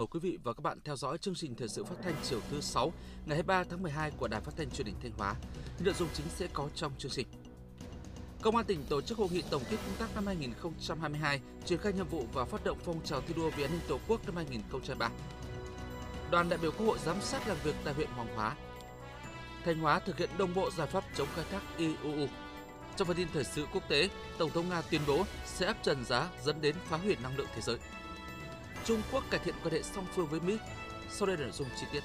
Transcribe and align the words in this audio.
mời 0.00 0.06
quý 0.10 0.20
vị 0.20 0.38
và 0.44 0.52
các 0.52 0.60
bạn 0.62 0.78
theo 0.84 0.96
dõi 0.96 1.18
chương 1.18 1.34
trình 1.34 1.54
thời 1.54 1.68
sự 1.68 1.84
phát 1.84 1.94
thanh 2.02 2.14
chiều 2.22 2.40
thứ 2.50 2.60
6 2.60 2.92
ngày 3.26 3.36
23 3.36 3.64
tháng 3.64 3.82
12 3.82 4.10
của 4.10 4.28
Đài 4.28 4.40
Phát 4.40 4.52
thanh 4.56 4.70
Truyền 4.70 4.86
hình 4.86 4.96
Thanh 5.02 5.12
Hóa. 5.18 5.34
Những 5.76 5.84
nội 5.84 5.94
dung 5.98 6.08
chính 6.14 6.26
sẽ 6.28 6.46
có 6.52 6.68
trong 6.74 6.92
chương 6.98 7.10
trình. 7.10 7.26
Công 8.42 8.56
an 8.56 8.66
tỉnh 8.66 8.84
tổ 8.88 9.00
chức 9.00 9.18
hội 9.18 9.28
nghị 9.32 9.42
tổng 9.50 9.62
kết 9.70 9.76
công 9.76 9.96
tác 9.98 10.14
năm 10.14 10.26
2022, 10.26 11.40
triển 11.64 11.78
khai 11.78 11.92
nhiệm 11.92 12.08
vụ 12.08 12.26
và 12.32 12.44
phát 12.44 12.64
động 12.64 12.78
phong 12.84 13.04
trào 13.04 13.20
thi 13.20 13.34
đua 13.36 13.50
vì 13.50 13.64
an 13.64 13.70
ninh 13.70 13.80
Tổ 13.88 13.98
quốc 14.08 14.26
năm 14.26 14.36
2023. 14.36 15.10
Đoàn 16.30 16.48
đại 16.48 16.58
biểu 16.58 16.70
Quốc 16.70 16.86
hội 16.86 16.98
giám 17.04 17.20
sát 17.20 17.48
làm 17.48 17.56
việc 17.64 17.74
tại 17.84 17.94
huyện 17.94 18.08
Hoàng 18.08 18.36
Hóa. 18.36 18.56
Thanh 19.64 19.78
Hóa 19.78 19.98
thực 19.98 20.18
hiện 20.18 20.30
đồng 20.38 20.54
bộ 20.54 20.70
giải 20.70 20.86
pháp 20.86 21.04
chống 21.16 21.28
khai 21.34 21.44
thác 21.50 21.62
IUU. 21.76 22.26
Trong 22.96 23.08
phần 23.08 23.16
tin 23.16 23.28
thời 23.32 23.44
sự 23.44 23.66
quốc 23.72 23.82
tế, 23.88 24.08
Tổng 24.38 24.50
thống 24.50 24.68
Nga 24.68 24.82
tuyên 24.82 25.00
bố 25.06 25.24
sẽ 25.46 25.66
áp 25.66 25.76
trần 25.82 26.04
giá 26.04 26.28
dẫn 26.44 26.60
đến 26.60 26.74
phá 26.88 26.96
hủy 26.96 27.16
năng 27.22 27.36
lượng 27.36 27.48
thế 27.54 27.62
giới. 27.62 27.78
Trung 28.84 29.02
Quốc 29.12 29.24
cải 29.30 29.40
thiện 29.44 29.54
quan 29.64 29.74
hệ 29.74 29.82
song 29.82 30.06
phương 30.14 30.26
với 30.26 30.40
Mỹ. 30.40 30.58
Sau 31.10 31.26
đây 31.26 31.36
là 31.36 31.42
nội 31.42 31.52
dung 31.52 31.68
chi 31.80 31.86
tiết. 31.92 32.00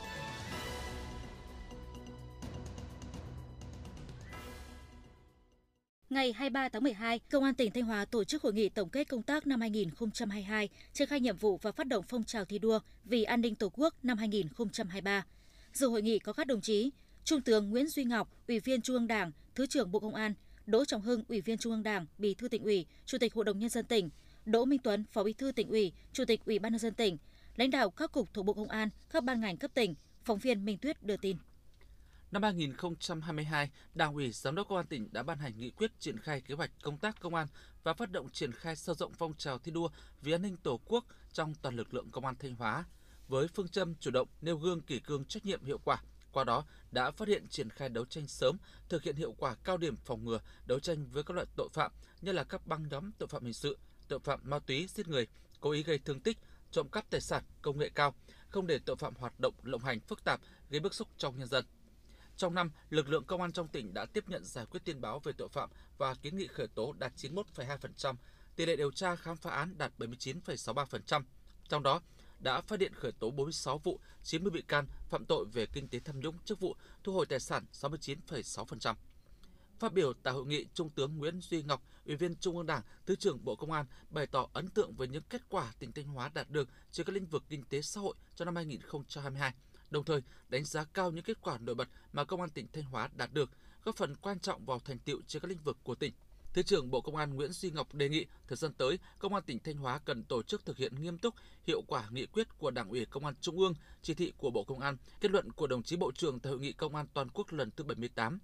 Ngày 6.10 6.34
23 6.34 6.70
tháng 6.70 6.84
12, 6.84 7.20
Công 7.20 7.44
an 7.44 7.56
tỉnh 7.56 7.72
Thanh 7.72 7.84
Hóa 7.84 8.06
tổ 8.06 8.24
chức 8.24 8.44
hội 8.44 8.54
nghị 8.54 8.70
tổng 8.70 8.90
kết 8.90 9.04
công 9.04 9.24
tác 9.24 9.48
năm 9.48 9.62
2022, 9.62 10.70
triển 10.94 11.08
khai 11.08 11.20
nhiệm 11.20 11.38
vụ 11.38 11.58
và 11.62 11.72
phát 11.72 11.88
động 11.88 12.06
phong 12.08 12.24
trào 12.24 12.46
thi 12.46 12.60
đua 12.60 12.80
vì 13.04 13.24
an 13.24 13.42
ninh 13.42 13.56
Tổ 13.56 13.72
quốc 13.74 13.94
năm 14.04 14.18
2023. 14.18 15.26
Dự 15.74 15.88
hội 15.88 16.02
nghị 16.02 16.20
có 16.20 16.34
các 16.34 16.48
đồng 16.48 16.62
chí 16.62 16.92
Trung 17.24 17.42
tướng 17.42 17.70
Nguyễn 17.70 17.88
Duy 17.88 18.04
Ngọc, 18.04 18.30
Ủy 18.48 18.60
viên 18.60 18.82
Trung 18.82 18.96
ương 18.96 19.08
Đảng, 19.08 19.32
Thứ 19.56 19.66
trưởng 19.66 19.92
Bộ 19.92 20.00
Công 20.00 20.16
an, 20.16 20.34
Đỗ 20.66 20.86
Trọng 20.86 21.02
Hưng, 21.02 21.24
Ủy 21.28 21.42
viên 21.42 21.58
Trung 21.58 21.72
ương 21.72 21.84
Đảng, 21.84 22.06
Bí 22.18 22.34
thư 22.34 22.48
tỉnh 22.48 22.64
ủy, 22.64 22.86
Chủ 23.06 23.18
tịch 23.18 23.34
Hội 23.34 23.46
đồng 23.46 23.60
nhân 23.60 23.70
dân 23.70 23.86
tỉnh, 23.86 24.10
Đỗ 24.46 24.66
Minh 24.66 24.80
Tuấn, 24.84 25.06
Phó 25.12 25.24
Bí 25.24 25.34
thư 25.34 25.52
tỉnh 25.52 25.70
ủy, 25.70 25.94
Chủ 26.14 26.26
tịch 26.26 26.46
Ủy 26.46 26.60
ban 26.60 26.72
nhân 26.72 26.80
dân 26.80 26.94
tỉnh, 26.94 27.18
lãnh 27.56 27.72
đạo 27.72 27.90
các 27.90 28.12
cục 28.12 28.34
thuộc 28.34 28.46
Bộ 28.46 28.54
Công 28.54 28.70
an, 28.70 28.90
các 29.10 29.24
ban 29.24 29.42
ngành 29.42 29.58
cấp 29.58 29.72
tỉnh, 29.74 29.96
phóng 30.24 30.40
viên 30.40 30.66
Minh 30.66 30.78
Tuyết 30.78 31.04
đưa 31.04 31.18
tin. 31.18 31.38
Năm 32.32 32.44
2022, 32.44 33.70
Đảng 33.94 34.14
ủy 34.14 34.32
Giám 34.32 34.56
đốc 34.56 34.68
Công 34.68 34.78
an 34.78 34.86
tỉnh 34.88 35.08
đã 35.12 35.24
ban 35.24 35.40
hành 35.40 35.54
nghị 35.58 35.70
quyết 35.70 35.92
triển 36.00 36.20
khai 36.20 36.42
kế 36.42 36.56
hoạch 36.56 36.72
công 36.82 36.98
tác 36.98 37.20
công 37.20 37.36
an 37.36 37.48
và 37.84 37.94
phát 37.94 38.12
động 38.12 38.30
triển 38.30 38.52
khai 38.52 38.76
sâu 38.76 38.96
rộng 38.96 39.14
phong 39.14 39.34
trào 39.34 39.60
thi 39.60 39.72
đua 39.72 39.90
vì 40.22 40.32
an 40.32 40.42
ninh 40.42 40.58
Tổ 40.58 40.80
quốc 40.86 41.06
trong 41.34 41.54
toàn 41.62 41.76
lực 41.76 41.94
lượng 41.94 42.12
Công 42.12 42.26
an 42.26 42.36
Thanh 42.40 42.56
Hóa 42.56 42.84
với 43.28 43.48
phương 43.48 43.68
châm 43.68 43.96
chủ 43.96 44.12
động 44.12 44.28
nêu 44.42 44.58
gương 44.58 44.82
kỷ 44.82 45.00
cương 45.00 45.26
trách 45.26 45.46
nhiệm 45.46 45.64
hiệu 45.64 45.80
quả. 45.84 46.02
Qua 46.32 46.44
đó 46.44 46.66
đã 46.92 47.12
phát 47.12 47.28
hiện 47.28 47.48
triển 47.48 47.70
khai 47.70 47.90
đấu 47.90 48.06
tranh 48.06 48.28
sớm, 48.28 48.58
thực 48.90 49.04
hiện 49.04 49.16
hiệu 49.16 49.36
quả 49.38 49.56
cao 49.64 49.78
điểm 49.78 49.96
phòng 49.96 50.26
ngừa, 50.26 50.40
đấu 50.66 50.80
tranh 50.80 51.06
với 51.12 51.24
các 51.24 51.34
loại 51.34 51.48
tội 51.56 51.70
phạm 51.74 51.92
như 52.22 52.32
là 52.32 52.44
các 52.44 52.68
băng 52.68 52.88
nhóm 52.90 53.12
tội 53.18 53.28
phạm 53.28 53.44
hình 53.44 53.54
sự, 53.54 53.78
tội 54.08 54.20
phạm 54.20 54.40
ma 54.44 54.60
túy, 54.60 54.88
giết 54.88 55.08
người, 55.08 55.28
cố 55.60 55.72
ý 55.72 55.84
gây 55.84 55.98
thương 55.98 56.20
tích, 56.20 56.38
trộm 56.72 56.88
cắp 56.90 57.10
tài 57.10 57.22
sản, 57.22 57.44
công 57.62 57.78
nghệ 57.78 57.90
cao, 57.96 58.16
không 58.50 58.68
để 58.68 58.80
tội 58.86 58.96
phạm 58.96 59.16
hoạt 59.16 59.40
động 59.40 59.54
lộng 59.64 59.84
hành 59.84 60.00
phức 60.00 60.24
tạp 60.24 60.42
gây 60.70 60.80
bức 60.80 60.94
xúc 60.94 61.08
trong 61.18 61.40
nhân 61.40 61.48
dân. 61.48 61.66
Trong 62.38 62.56
năm, 62.56 62.72
lực 62.90 63.10
lượng 63.10 63.24
công 63.24 63.42
an 63.42 63.52
trong 63.52 63.68
tỉnh 63.68 63.94
đã 63.94 64.06
tiếp 64.06 64.24
nhận 64.30 64.44
giải 64.46 64.66
quyết 64.66 64.80
tin 64.86 65.02
báo 65.02 65.20
về 65.20 65.32
tội 65.38 65.50
phạm 65.50 65.70
và 65.98 66.14
kiến 66.14 66.38
nghị 66.38 66.48
khởi 66.48 66.68
tố 66.68 66.94
đạt 67.00 67.14
91,2%, 67.16 68.16
tỷ 68.56 68.66
lệ 68.66 68.76
điều 68.76 68.92
tra 68.92 69.16
khám 69.16 69.38
phá 69.38 69.50
án 69.50 69.78
đạt 69.78 69.92
79,63%. 69.98 71.24
Trong 71.70 71.84
đó, 71.84 72.02
đã 72.40 72.62
phát 72.62 72.80
hiện 72.80 72.94
khởi 72.94 73.12
tố 73.12 73.32
46 73.32 73.78
vụ, 73.78 74.00
90 74.24 74.52
bị 74.52 74.62
can 74.62 74.88
phạm 75.10 75.26
tội 75.26 75.46
về 75.54 75.66
kinh 75.66 75.88
tế 75.88 76.00
tham 76.00 76.20
nhũng 76.20 76.40
chức 76.46 76.60
vụ, 76.60 76.76
thu 77.04 77.14
hồi 77.14 77.26
tài 77.26 77.40
sản 77.40 77.66
69,6%. 77.72 78.96
Phát 79.80 79.94
biểu 79.94 80.14
tại 80.24 80.34
hội 80.34 80.46
nghị, 80.46 80.66
Trung 80.74 80.90
tướng 80.90 81.18
Nguyễn 81.18 81.40
Duy 81.42 81.64
Ngọc, 81.64 81.84
Ủy 82.06 82.16
viên 82.16 82.36
Trung 82.36 82.58
ương 82.58 82.66
Đảng, 82.66 82.82
Thứ 83.06 83.16
trưởng 83.16 83.46
Bộ 83.46 83.56
Công 83.56 83.72
an 83.72 83.86
bày 84.10 84.28
tỏ 84.28 84.48
ấn 84.54 84.68
tượng 84.68 84.94
với 84.94 85.08
những 85.08 85.24
kết 85.30 85.42
quả 85.50 85.74
tỉnh 85.80 85.92
Thanh 85.92 86.06
Hóa 86.06 86.30
đạt 86.34 86.50
được 86.50 86.70
trên 86.92 87.06
các 87.06 87.14
lĩnh 87.14 87.26
vực 87.26 87.44
kinh 87.50 87.64
tế 87.64 87.82
xã 87.82 88.02
hội 88.02 88.16
trong 88.36 88.46
năm 88.46 88.56
2022, 88.56 89.54
đồng 89.90 90.04
thời 90.04 90.22
đánh 90.50 90.66
giá 90.66 90.84
cao 90.94 91.12
những 91.12 91.24
kết 91.24 91.42
quả 91.42 91.58
nổi 91.58 91.76
bật 91.76 91.88
mà 92.14 92.24
Công 92.24 92.42
an 92.42 92.50
tỉnh 92.50 92.68
Thanh 92.74 92.84
Hóa 92.84 93.10
đạt 93.16 93.34
được, 93.34 93.50
góp 93.84 93.96
phần 93.96 94.16
quan 94.16 94.40
trọng 94.40 94.66
vào 94.66 94.80
thành 94.80 95.00
tiệu 95.00 95.18
trên 95.28 95.42
các 95.42 95.48
lĩnh 95.48 95.64
vực 95.64 95.78
của 95.84 95.96
tỉnh. 95.96 96.14
Thứ 96.54 96.64
trưởng 96.64 96.92
Bộ 96.92 97.02
Công 97.02 97.16
an 97.16 97.36
Nguyễn 97.36 97.52
Duy 97.52 97.72
Ngọc 97.72 97.94
đề 97.94 98.10
nghị 98.10 98.26
thời 98.48 98.58
gian 98.58 98.74
tới, 98.74 99.00
Công 99.20 99.34
an 99.34 99.44
tỉnh 99.44 99.60
Thanh 99.60 99.78
Hóa 99.78 100.00
cần 100.06 100.24
tổ 100.24 100.44
chức 100.44 100.66
thực 100.66 100.78
hiện 100.78 101.02
nghiêm 101.02 101.18
túc, 101.18 101.36
hiệu 101.68 101.82
quả 101.88 102.10
nghị 102.10 102.26
quyết 102.26 102.58
của 102.58 102.72
Đảng 102.72 102.90
ủy 102.90 103.06
Công 103.06 103.26
an 103.26 103.34
Trung 103.42 103.60
ương, 103.60 103.74
chỉ 104.02 104.14
thị 104.14 104.34
của 104.38 104.50
Bộ 104.50 104.64
Công 104.64 104.80
an, 104.80 104.98
kết 105.22 105.32
luận 105.32 105.52
của 105.52 105.68
đồng 105.68 105.84
chí 105.84 105.96
Bộ 105.96 106.12
trưởng 106.12 106.40
tại 106.40 106.52
hội 106.52 106.60
nghị 106.60 106.74
Công 106.74 106.96
an 106.96 107.06
toàn 107.14 107.30
quốc 107.30 107.54
lần 107.54 107.72
thứ 107.72 107.84
78 107.84 108.40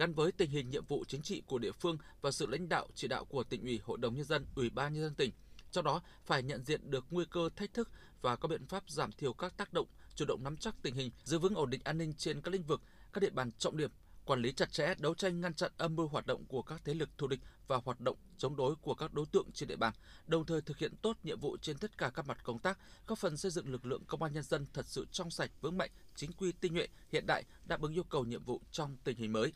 gắn 0.00 0.12
với 0.12 0.32
tình 0.32 0.50
hình 0.50 0.70
nhiệm 0.70 0.84
vụ 0.84 1.04
chính 1.08 1.22
trị 1.22 1.42
của 1.46 1.58
địa 1.58 1.72
phương 1.72 1.98
và 2.20 2.30
sự 2.30 2.46
lãnh 2.46 2.68
đạo 2.68 2.86
chỉ 2.94 3.08
đạo 3.08 3.24
của 3.24 3.44
tỉnh 3.44 3.62
ủy, 3.62 3.80
hội 3.84 3.98
đồng 3.98 4.14
nhân 4.14 4.24
dân, 4.24 4.46
ủy 4.54 4.70
ban 4.70 4.92
nhân 4.92 5.02
dân 5.02 5.14
tỉnh. 5.14 5.30
Trong 5.70 5.84
đó 5.84 6.02
phải 6.24 6.42
nhận 6.42 6.64
diện 6.64 6.90
được 6.90 7.04
nguy 7.10 7.24
cơ 7.30 7.48
thách 7.56 7.74
thức 7.74 7.90
và 8.22 8.36
có 8.36 8.48
biện 8.48 8.66
pháp 8.66 8.90
giảm 8.90 9.12
thiểu 9.12 9.32
các 9.32 9.56
tác 9.56 9.72
động, 9.72 9.86
chủ 10.14 10.24
động 10.28 10.44
nắm 10.44 10.56
chắc 10.56 10.74
tình 10.82 10.94
hình, 10.94 11.10
giữ 11.24 11.38
vững 11.38 11.54
ổn 11.54 11.70
định 11.70 11.80
an 11.84 11.98
ninh 11.98 12.12
trên 12.14 12.40
các 12.40 12.50
lĩnh 12.50 12.62
vực, 12.62 12.80
các 13.12 13.20
địa 13.20 13.30
bàn 13.30 13.50
trọng 13.58 13.76
điểm, 13.76 13.90
quản 14.24 14.42
lý 14.42 14.52
chặt 14.52 14.72
chẽ, 14.72 14.94
đấu 14.98 15.14
tranh 15.14 15.40
ngăn 15.40 15.54
chặn 15.54 15.72
âm 15.76 15.96
mưu 15.96 16.08
hoạt 16.08 16.26
động 16.26 16.44
của 16.44 16.62
các 16.62 16.80
thế 16.84 16.94
lực 16.94 17.08
thù 17.18 17.26
địch 17.26 17.40
và 17.66 17.80
hoạt 17.84 18.00
động 18.00 18.16
chống 18.38 18.56
đối 18.56 18.74
của 18.76 18.94
các 18.94 19.12
đối 19.14 19.26
tượng 19.26 19.52
trên 19.54 19.68
địa 19.68 19.76
bàn, 19.76 19.92
đồng 20.26 20.46
thời 20.46 20.60
thực 20.60 20.78
hiện 20.78 20.96
tốt 21.02 21.16
nhiệm 21.22 21.40
vụ 21.40 21.56
trên 21.56 21.78
tất 21.78 21.98
cả 21.98 22.10
các 22.14 22.26
mặt 22.26 22.38
công 22.44 22.58
tác, 22.58 22.78
góp 23.06 23.18
phần 23.18 23.36
xây 23.36 23.50
dựng 23.50 23.72
lực 23.72 23.86
lượng 23.86 24.04
công 24.04 24.22
an 24.22 24.32
nhân 24.32 24.42
dân 24.42 24.66
thật 24.72 24.86
sự 24.86 25.06
trong 25.12 25.30
sạch, 25.30 25.50
vững 25.60 25.78
mạnh, 25.78 25.90
chính 26.16 26.32
quy, 26.32 26.52
tinh 26.52 26.74
nhuệ, 26.74 26.86
hiện 27.12 27.26
đại, 27.26 27.44
đáp 27.64 27.82
ứng 27.82 27.94
yêu 27.94 28.04
cầu 28.04 28.24
nhiệm 28.24 28.44
vụ 28.44 28.60
trong 28.70 28.96
tình 29.04 29.16
hình 29.16 29.32
mới. 29.32 29.52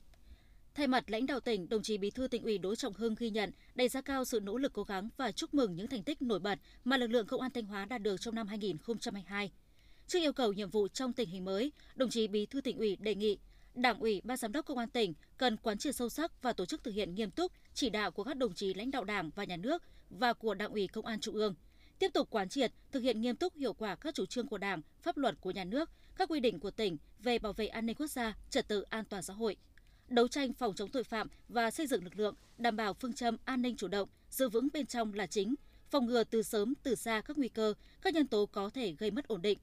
Thay 0.74 0.86
mặt 0.86 1.10
lãnh 1.10 1.26
đạo 1.26 1.40
tỉnh, 1.40 1.68
đồng 1.68 1.82
chí 1.82 1.98
Bí 1.98 2.10
thư 2.10 2.28
tỉnh 2.28 2.42
ủy 2.42 2.58
Đỗ 2.58 2.74
Trọng 2.74 2.94
Hưng 2.94 3.14
ghi 3.18 3.30
nhận, 3.30 3.50
đánh 3.74 3.88
giá 3.88 4.00
cao 4.00 4.24
sự 4.24 4.40
nỗ 4.40 4.58
lực 4.58 4.72
cố 4.72 4.82
gắng 4.82 5.08
và 5.16 5.32
chúc 5.32 5.54
mừng 5.54 5.76
những 5.76 5.88
thành 5.88 6.02
tích 6.02 6.22
nổi 6.22 6.38
bật 6.38 6.58
mà 6.84 6.96
lực 6.96 7.06
lượng 7.06 7.26
công 7.26 7.40
an 7.40 7.50
Thanh 7.50 7.64
Hóa 7.64 7.84
đạt 7.84 8.02
được 8.02 8.20
trong 8.20 8.34
năm 8.34 8.46
2022. 8.46 9.52
Trước 10.06 10.18
yêu 10.18 10.32
cầu 10.32 10.52
nhiệm 10.52 10.70
vụ 10.70 10.88
trong 10.88 11.12
tình 11.12 11.28
hình 11.28 11.44
mới, 11.44 11.72
đồng 11.94 12.10
chí 12.10 12.28
Bí 12.28 12.46
thư 12.46 12.60
tỉnh 12.60 12.78
ủy 12.78 12.96
đề 12.96 13.14
nghị 13.14 13.38
Đảng 13.74 13.98
ủy, 13.98 14.20
Ban 14.24 14.36
giám 14.36 14.52
đốc 14.52 14.66
công 14.66 14.78
an 14.78 14.90
tỉnh 14.90 15.14
cần 15.36 15.56
quán 15.56 15.78
triệt 15.78 15.96
sâu 15.96 16.08
sắc 16.08 16.42
và 16.42 16.52
tổ 16.52 16.66
chức 16.66 16.84
thực 16.84 16.94
hiện 16.94 17.14
nghiêm 17.14 17.30
túc 17.30 17.52
chỉ 17.74 17.90
đạo 17.90 18.10
của 18.10 18.24
các 18.24 18.36
đồng 18.36 18.54
chí 18.54 18.74
lãnh 18.74 18.90
đạo 18.90 19.04
Đảng 19.04 19.30
và 19.34 19.44
Nhà 19.44 19.56
nước 19.56 19.82
và 20.10 20.32
của 20.32 20.54
Đảng 20.54 20.72
ủy 20.72 20.88
Công 20.88 21.06
an 21.06 21.20
Trung 21.20 21.34
ương. 21.34 21.54
Tiếp 21.98 22.10
tục 22.14 22.28
quán 22.30 22.48
triệt, 22.48 22.72
thực 22.92 23.00
hiện 23.00 23.20
nghiêm 23.20 23.36
túc 23.36 23.54
hiệu 23.54 23.72
quả 23.72 23.94
các 23.94 24.14
chủ 24.14 24.26
trương 24.26 24.46
của 24.46 24.58
Đảng, 24.58 24.82
pháp 25.02 25.16
luật 25.16 25.40
của 25.40 25.50
nhà 25.50 25.64
nước, 25.64 25.90
các 26.16 26.28
quy 26.28 26.40
định 26.40 26.60
của 26.60 26.70
tỉnh 26.70 26.96
về 27.18 27.38
bảo 27.38 27.52
vệ 27.52 27.66
an 27.66 27.86
ninh 27.86 27.96
quốc 27.96 28.10
gia, 28.10 28.36
trật 28.50 28.68
tự 28.68 28.82
an 28.82 29.04
toàn 29.04 29.22
xã 29.22 29.34
hội, 29.34 29.56
đấu 30.09 30.28
tranh 30.28 30.53
phòng 30.53 30.75
chống 30.75 30.91
tội 30.91 31.04
phạm 31.04 31.28
và 31.48 31.70
xây 31.70 31.87
dựng 31.87 32.04
lực 32.04 32.19
lượng 32.19 32.34
đảm 32.59 32.76
bảo 32.76 32.94
phương 32.94 33.12
châm 33.12 33.37
an 33.44 33.62
ninh 33.62 33.76
chủ 33.76 33.88
động, 33.88 34.09
giữ 34.31 34.48
vững 34.48 34.69
bên 34.72 34.87
trong 34.87 35.15
là 35.15 35.26
chính, 35.26 35.54
phòng 35.91 36.06
ngừa 36.06 36.25
từ 36.25 36.42
sớm 36.42 36.75
từ 36.82 36.94
xa 36.94 37.20
các 37.20 37.38
nguy 37.38 37.48
cơ, 37.48 37.75
các 38.03 38.14
nhân 38.14 38.26
tố 38.26 38.47
có 38.47 38.70
thể 38.70 38.93
gây 38.98 39.10
mất 39.10 39.28
ổn 39.28 39.43
định. 39.43 39.59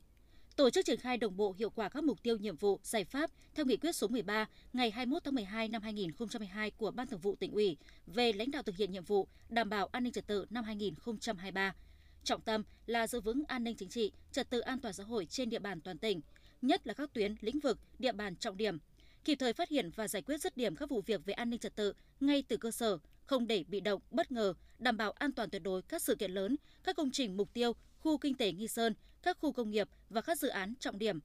Tổ 0.56 0.70
chức 0.70 0.86
triển 0.86 1.00
khai 1.00 1.18
đồng 1.18 1.38
bộ 1.38 1.56
hiệu 1.58 1.70
quả 1.70 1.90
các 1.90 2.04
mục 2.04 2.24
tiêu 2.24 2.38
nhiệm 2.38 2.58
vụ, 2.58 2.80
giải 2.84 3.04
pháp 3.04 3.32
theo 3.56 3.66
nghị 3.66 3.78
quyết 3.78 3.96
số 3.96 4.08
13 4.08 4.48
ngày 4.74 4.92
21 4.92 5.24
tháng 5.24 5.36
12 5.36 5.68
năm 5.68 5.82
2022 5.82 6.72
của 6.72 6.92
Ban 6.92 7.08
Thường 7.08 7.20
vụ 7.20 7.36
tỉnh 7.36 7.52
ủy 7.52 7.78
về 8.08 8.34
lãnh 8.34 8.52
đạo 8.52 8.64
thực 8.64 8.78
hiện 8.78 8.92
nhiệm 8.92 9.04
vụ 9.04 9.28
đảm 9.50 9.70
bảo 9.70 9.90
an 9.92 10.04
ninh 10.04 10.14
trật 10.14 10.28
tự 10.28 10.46
năm 10.50 10.64
2023. 10.64 11.76
Trọng 12.24 12.42
tâm 12.42 12.64
là 12.86 13.08
giữ 13.08 13.22
vững 13.22 13.44
an 13.48 13.64
ninh 13.64 13.76
chính 13.76 13.90
trị, 13.90 14.12
trật 14.32 14.50
tự 14.50 14.60
an 14.60 14.80
toàn 14.80 14.94
xã 14.94 15.04
hội 15.04 15.26
trên 15.26 15.50
địa 15.50 15.60
bàn 15.60 15.82
toàn 15.82 15.98
tỉnh, 15.98 16.22
nhất 16.62 16.88
là 16.88 16.94
các 16.94 17.14
tuyến, 17.14 17.36
lĩnh 17.42 17.60
vực, 17.60 17.80
địa 18.00 18.12
bàn 18.12 18.36
trọng 18.36 18.58
điểm, 18.58 18.78
kịp 19.26 19.36
thời 19.36 19.54
phát 19.54 19.70
hiện 19.70 19.92
và 19.96 20.08
giải 20.08 20.22
quyết 20.22 20.42
rứt 20.42 20.58
điểm 20.58 20.76
các 20.76 20.90
vụ 20.90 21.02
việc 21.02 21.26
về 21.26 21.34
an 21.34 21.50
ninh 21.50 21.60
trật 21.60 21.76
tự 21.76 21.94
ngay 22.20 22.44
từ 22.48 22.58
cơ 22.58 22.72
sở, 22.72 22.98
không 23.26 23.48
để 23.48 23.64
bị 23.68 23.80
động, 23.80 24.02
bất 24.12 24.32
ngờ, 24.32 24.54
đảm 24.80 24.98
bảo 24.98 25.12
an 25.12 25.32
toàn 25.32 25.50
tuyệt 25.50 25.64
đối 25.64 25.82
các 25.82 26.02
sự 26.02 26.16
kiện 26.16 26.32
lớn, 26.32 26.56
các 26.84 26.96
công 26.96 27.12
trình 27.12 27.38
mục 27.38 27.54
tiêu, 27.54 27.74
khu 28.00 28.18
kinh 28.18 28.36
tế 28.36 28.52
Nghi 28.52 28.68
Sơn, 28.68 28.94
các 29.24 29.38
khu 29.40 29.52
công 29.52 29.72
nghiệp 29.72 29.90
và 30.10 30.22
các 30.22 30.40
dự 30.40 30.48
án 30.48 30.74
trọng 30.80 31.00
điểm. 31.00 31.20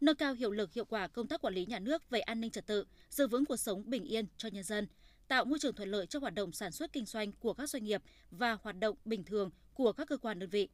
Nâng 0.00 0.16
cao 0.16 0.34
hiệu 0.34 0.50
lực 0.50 0.72
hiệu 0.72 0.84
quả 0.84 1.08
công 1.08 1.26
tác 1.26 1.40
quản 1.40 1.54
lý 1.54 1.66
nhà 1.66 1.78
nước 1.78 2.10
về 2.10 2.20
an 2.20 2.40
ninh 2.40 2.50
trật 2.50 2.66
tự, 2.66 2.84
giữ 3.10 3.26
vững 3.26 3.44
cuộc 3.44 3.56
sống 3.56 3.82
bình 3.86 4.04
yên 4.04 4.26
cho 4.36 4.48
nhân 4.48 4.64
dân, 4.64 4.86
tạo 5.28 5.44
môi 5.44 5.58
trường 5.58 5.74
thuận 5.74 5.90
lợi 5.90 6.06
cho 6.06 6.18
hoạt 6.18 6.34
động 6.34 6.52
sản 6.52 6.72
xuất 6.72 6.92
kinh 6.92 7.04
doanh 7.04 7.32
của 7.32 7.54
các 7.54 7.70
doanh 7.70 7.84
nghiệp 7.84 8.02
và 8.30 8.58
hoạt 8.62 8.78
động 8.78 8.96
bình 9.04 9.24
thường 9.24 9.50
của 9.74 9.92
các 9.92 10.08
cơ 10.08 10.16
quan 10.16 10.38
đơn 10.38 10.50
vị. 10.50 10.68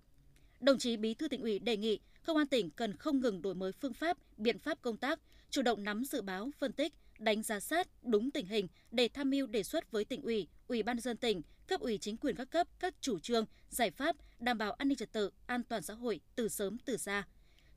Đồng 0.60 0.78
chí 0.78 0.96
Bí 0.96 1.14
thư 1.14 1.28
tỉnh 1.28 1.42
ủy 1.42 1.58
đề 1.58 1.76
nghị 1.76 2.00
Công 2.28 2.36
an 2.36 2.46
tỉnh 2.46 2.70
cần 2.70 2.96
không 2.96 3.20
ngừng 3.20 3.42
đổi 3.42 3.54
mới 3.54 3.72
phương 3.72 3.92
pháp, 3.92 4.16
biện 4.36 4.58
pháp 4.58 4.82
công 4.82 4.96
tác, 4.96 5.20
chủ 5.50 5.62
động 5.62 5.84
nắm 5.84 6.04
dự 6.04 6.22
báo, 6.22 6.50
phân 6.58 6.72
tích, 6.72 6.92
đánh 7.18 7.42
giá 7.42 7.60
sát 7.60 7.88
đúng 8.02 8.30
tình 8.30 8.46
hình 8.46 8.68
để 8.90 9.08
tham 9.08 9.30
mưu 9.30 9.46
đề 9.46 9.62
xuất 9.62 9.90
với 9.90 10.04
tỉnh 10.04 10.22
ủy, 10.22 10.48
ủy 10.66 10.82
ban 10.82 11.00
dân 11.00 11.16
tỉnh, 11.16 11.42
cấp 11.66 11.80
ủy 11.80 11.98
chính 11.98 12.16
quyền 12.16 12.36
các 12.36 12.50
cấp 12.50 12.66
các 12.78 12.94
chủ 13.00 13.18
trương, 13.18 13.44
giải 13.68 13.90
pháp 13.90 14.16
đảm 14.38 14.58
bảo 14.58 14.72
an 14.72 14.88
ninh 14.88 14.98
trật 14.98 15.12
tự, 15.12 15.30
an 15.46 15.62
toàn 15.62 15.82
xã 15.82 15.94
hội 15.94 16.20
từ 16.34 16.48
sớm 16.48 16.78
từ 16.84 16.96
xa. 16.96 17.26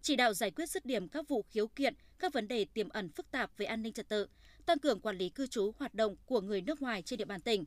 Chỉ 0.02 0.16
đạo 0.16 0.34
giải 0.34 0.52
quyết 0.52 0.70
dứt 0.70 0.86
điểm 0.86 1.08
các 1.08 1.28
vụ 1.28 1.42
khiếu 1.42 1.68
kiện, 1.68 1.94
các 2.20 2.34
vấn 2.34 2.48
đề 2.48 2.66
tiềm 2.66 2.90
ẩn 2.90 3.10
phức 3.10 3.32
tạp 3.32 3.58
về 3.58 3.66
an 3.66 3.82
ninh 3.82 3.94
trật 3.94 4.10
tự, 4.10 4.28
tăng 4.66 4.80
cường 4.80 5.00
quản 5.00 5.18
lý 5.18 5.30
cư 5.30 5.48
trú 5.48 5.74
hoạt 5.78 5.94
động 5.94 6.16
của 6.26 6.42
người 6.42 6.62
nước 6.62 6.82
ngoài 6.82 7.02
trên 7.02 7.18
địa 7.18 7.26
bàn 7.26 7.42
tỉnh, 7.42 7.66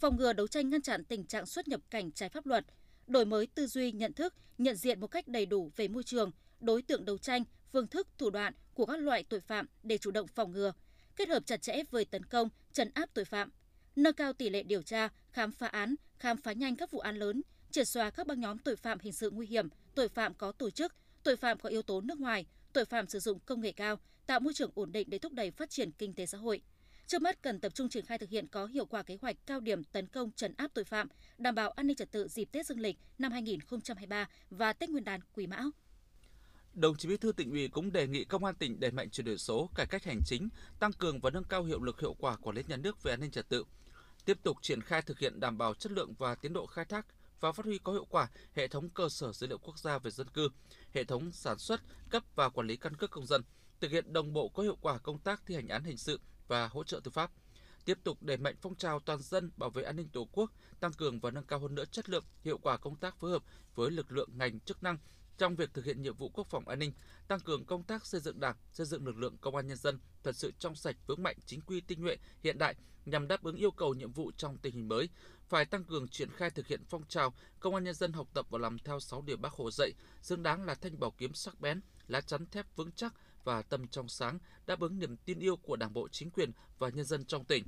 phòng 0.00 0.16
ngừa 0.16 0.32
đấu 0.32 0.46
tranh 0.46 0.70
ngăn 0.70 0.82
chặn 0.82 1.04
tình 1.04 1.24
trạng 1.24 1.46
xuất 1.46 1.68
nhập 1.68 1.80
cảnh 1.90 2.12
trái 2.12 2.28
pháp 2.28 2.46
luật, 2.46 2.64
đổi 3.12 3.24
mới 3.24 3.46
tư 3.46 3.66
duy 3.66 3.92
nhận 3.92 4.12
thức, 4.12 4.34
nhận 4.58 4.76
diện 4.76 5.00
một 5.00 5.06
cách 5.06 5.28
đầy 5.28 5.46
đủ 5.46 5.70
về 5.76 5.88
môi 5.88 6.02
trường, 6.02 6.30
đối 6.60 6.82
tượng 6.82 7.04
đấu 7.04 7.18
tranh, 7.18 7.44
phương 7.72 7.86
thức, 7.86 8.08
thủ 8.18 8.30
đoạn 8.30 8.54
của 8.74 8.86
các 8.86 8.96
loại 8.96 9.22
tội 9.22 9.40
phạm 9.40 9.66
để 9.82 9.98
chủ 9.98 10.10
động 10.10 10.26
phòng 10.26 10.52
ngừa, 10.52 10.72
kết 11.16 11.28
hợp 11.28 11.46
chặt 11.46 11.62
chẽ 11.62 11.82
với 11.90 12.04
tấn 12.04 12.24
công, 12.24 12.48
trấn 12.72 12.90
áp 12.94 13.08
tội 13.14 13.24
phạm, 13.24 13.50
nâng 13.96 14.14
cao 14.14 14.32
tỷ 14.32 14.50
lệ 14.50 14.62
điều 14.62 14.82
tra, 14.82 15.08
khám 15.32 15.52
phá 15.52 15.66
án, 15.66 15.94
khám 16.18 16.36
phá 16.36 16.52
nhanh 16.52 16.76
các 16.76 16.90
vụ 16.90 16.98
án 16.98 17.16
lớn, 17.16 17.42
triệt 17.70 17.88
xóa 17.88 18.10
các 18.10 18.26
băng 18.26 18.40
nhóm 18.40 18.58
tội 18.58 18.76
phạm 18.76 18.98
hình 19.00 19.12
sự 19.12 19.30
nguy 19.30 19.46
hiểm, 19.46 19.68
tội 19.94 20.08
phạm 20.08 20.34
có 20.34 20.52
tổ 20.52 20.70
chức, 20.70 20.94
tội 21.22 21.36
phạm 21.36 21.58
có 21.58 21.68
yếu 21.68 21.82
tố 21.82 22.00
nước 22.00 22.20
ngoài, 22.20 22.46
tội 22.72 22.84
phạm 22.84 23.06
sử 23.06 23.18
dụng 23.18 23.38
công 23.46 23.60
nghệ 23.60 23.72
cao, 23.72 23.98
tạo 24.26 24.40
môi 24.40 24.54
trường 24.54 24.70
ổn 24.74 24.92
định 24.92 25.10
để 25.10 25.18
thúc 25.18 25.32
đẩy 25.32 25.50
phát 25.50 25.70
triển 25.70 25.90
kinh 25.92 26.14
tế 26.14 26.26
xã 26.26 26.38
hội. 26.38 26.62
Trước 27.12 27.22
mắt 27.22 27.42
cần 27.42 27.60
tập 27.60 27.74
trung 27.74 27.88
triển 27.88 28.06
khai 28.06 28.18
thực 28.18 28.30
hiện 28.30 28.46
có 28.48 28.66
hiệu 28.66 28.86
quả 28.86 29.02
kế 29.02 29.18
hoạch 29.20 29.36
cao 29.46 29.60
điểm 29.60 29.84
tấn 29.84 30.06
công 30.06 30.30
trấn 30.36 30.54
áp 30.56 30.70
tội 30.74 30.84
phạm, 30.84 31.08
đảm 31.38 31.54
bảo 31.54 31.70
an 31.70 31.86
ninh 31.86 31.96
trật 31.96 32.12
tự 32.12 32.28
dịp 32.28 32.48
Tết 32.52 32.66
Dương 32.66 32.80
lịch 32.80 32.96
năm 33.18 33.32
2023 33.32 34.28
và 34.50 34.72
Tết 34.72 34.90
Nguyên 34.90 35.04
đán 35.04 35.20
Quý 35.34 35.46
Mão. 35.46 35.70
Đồng 36.74 36.96
chí 36.96 37.08
Bí 37.08 37.16
thư 37.16 37.32
tỉnh 37.32 37.50
ủy 37.50 37.68
cũng 37.68 37.92
đề 37.92 38.06
nghị 38.06 38.24
công 38.24 38.44
an 38.44 38.54
tỉnh 38.54 38.80
đẩy 38.80 38.90
mạnh 38.90 39.10
chuyển 39.10 39.24
đổi 39.24 39.38
số, 39.38 39.70
cải 39.74 39.86
cách 39.86 40.04
hành 40.04 40.20
chính, 40.26 40.48
tăng 40.80 40.92
cường 40.92 41.20
và 41.20 41.30
nâng 41.30 41.44
cao 41.44 41.64
hiệu 41.64 41.82
lực 41.82 42.00
hiệu 42.00 42.14
quả 42.18 42.36
quản 42.36 42.56
lý 42.56 42.62
nhà 42.68 42.76
nước 42.76 43.02
về 43.02 43.12
an 43.12 43.20
ninh 43.20 43.30
trật 43.30 43.48
tự, 43.48 43.64
tiếp 44.24 44.38
tục 44.42 44.56
triển 44.62 44.80
khai 44.80 45.02
thực 45.02 45.18
hiện 45.18 45.40
đảm 45.40 45.58
bảo 45.58 45.74
chất 45.74 45.92
lượng 45.92 46.14
và 46.18 46.34
tiến 46.34 46.52
độ 46.52 46.66
khai 46.66 46.84
thác 46.84 47.06
và 47.40 47.52
phát 47.52 47.66
huy 47.66 47.78
có 47.78 47.92
hiệu 47.92 48.06
quả 48.10 48.28
hệ 48.54 48.68
thống 48.68 48.90
cơ 48.90 49.08
sở 49.08 49.32
dữ 49.32 49.46
liệu 49.46 49.58
quốc 49.58 49.78
gia 49.78 49.98
về 49.98 50.10
dân 50.10 50.28
cư, 50.28 50.48
hệ 50.94 51.04
thống 51.04 51.32
sản 51.32 51.58
xuất, 51.58 51.80
cấp 52.10 52.22
và 52.34 52.48
quản 52.48 52.66
lý 52.66 52.76
căn 52.76 52.96
cước 52.96 53.10
công 53.10 53.26
dân, 53.26 53.42
thực 53.80 53.90
hiện 53.90 54.12
đồng 54.12 54.32
bộ 54.32 54.48
có 54.48 54.62
hiệu 54.62 54.76
quả 54.80 54.98
công 54.98 55.18
tác 55.18 55.42
thi 55.46 55.54
hành 55.54 55.68
án 55.68 55.84
hình 55.84 55.96
sự 55.96 56.20
và 56.52 56.68
hỗ 56.68 56.84
trợ 56.84 57.00
tư 57.04 57.10
pháp. 57.10 57.30
Tiếp 57.84 57.98
tục 58.04 58.22
đẩy 58.22 58.36
mạnh 58.36 58.54
phong 58.60 58.74
trào 58.74 59.00
toàn 59.00 59.18
dân 59.22 59.50
bảo 59.56 59.70
vệ 59.70 59.82
an 59.82 59.96
ninh 59.96 60.08
Tổ 60.08 60.28
quốc, 60.32 60.50
tăng 60.80 60.92
cường 60.92 61.20
và 61.20 61.30
nâng 61.30 61.44
cao 61.44 61.58
hơn 61.58 61.74
nữa 61.74 61.84
chất 61.84 62.08
lượng, 62.08 62.24
hiệu 62.44 62.58
quả 62.58 62.76
công 62.76 62.96
tác 62.96 63.16
phối 63.16 63.30
hợp 63.30 63.42
với 63.74 63.90
lực 63.90 64.12
lượng 64.12 64.28
ngành 64.38 64.60
chức 64.60 64.82
năng 64.82 64.98
trong 65.38 65.56
việc 65.56 65.74
thực 65.74 65.84
hiện 65.84 66.02
nhiệm 66.02 66.14
vụ 66.14 66.28
quốc 66.28 66.46
phòng 66.50 66.68
an 66.68 66.78
ninh, 66.78 66.92
tăng 67.28 67.40
cường 67.40 67.64
công 67.64 67.82
tác 67.82 68.06
xây 68.06 68.20
dựng 68.20 68.40
Đảng, 68.40 68.56
xây 68.72 68.86
dựng 68.86 69.06
lực 69.06 69.16
lượng 69.16 69.36
công 69.40 69.56
an 69.56 69.66
nhân 69.66 69.76
dân 69.76 69.98
thật 70.22 70.36
sự 70.36 70.52
trong 70.58 70.74
sạch, 70.74 70.96
vững 71.06 71.22
mạnh, 71.22 71.36
chính 71.46 71.60
quy, 71.60 71.80
tinh 71.80 72.02
nhuệ, 72.02 72.16
hiện 72.42 72.58
đại 72.58 72.74
nhằm 73.04 73.28
đáp 73.28 73.42
ứng 73.42 73.56
yêu 73.56 73.70
cầu 73.70 73.94
nhiệm 73.94 74.12
vụ 74.12 74.30
trong 74.36 74.58
tình 74.58 74.74
hình 74.74 74.88
mới, 74.88 75.08
phải 75.48 75.64
tăng 75.64 75.84
cường 75.84 76.08
triển 76.08 76.30
khai 76.30 76.50
thực 76.50 76.66
hiện 76.66 76.84
phong 76.88 77.04
trào 77.08 77.34
công 77.60 77.74
an 77.74 77.84
nhân 77.84 77.94
dân 77.94 78.12
học 78.12 78.28
tập 78.34 78.46
và 78.50 78.58
làm 78.58 78.78
theo 78.78 79.00
6 79.00 79.22
điều 79.22 79.36
Bác 79.36 79.52
Hồ 79.52 79.70
dạy, 79.70 79.92
xứng 80.22 80.42
đáng 80.42 80.64
là 80.64 80.74
thanh 80.74 81.00
bảo 81.00 81.10
kiếm 81.10 81.34
sắc 81.34 81.60
bén, 81.60 81.80
lá 82.08 82.20
chắn 82.20 82.46
thép 82.46 82.76
vững 82.76 82.92
chắc 82.92 83.14
và 83.44 83.62
tâm 83.62 83.88
trong 83.88 84.08
sáng, 84.08 84.38
đáp 84.66 84.80
ứng 84.80 84.98
niềm 84.98 85.16
tin 85.16 85.38
yêu 85.38 85.56
của 85.56 85.76
Đảng 85.76 85.92
bộ, 85.92 86.08
chính 86.08 86.30
quyền 86.30 86.52
và 86.78 86.88
nhân 86.88 87.04
dân 87.04 87.24
trong 87.24 87.44
tỉnh. 87.44 87.64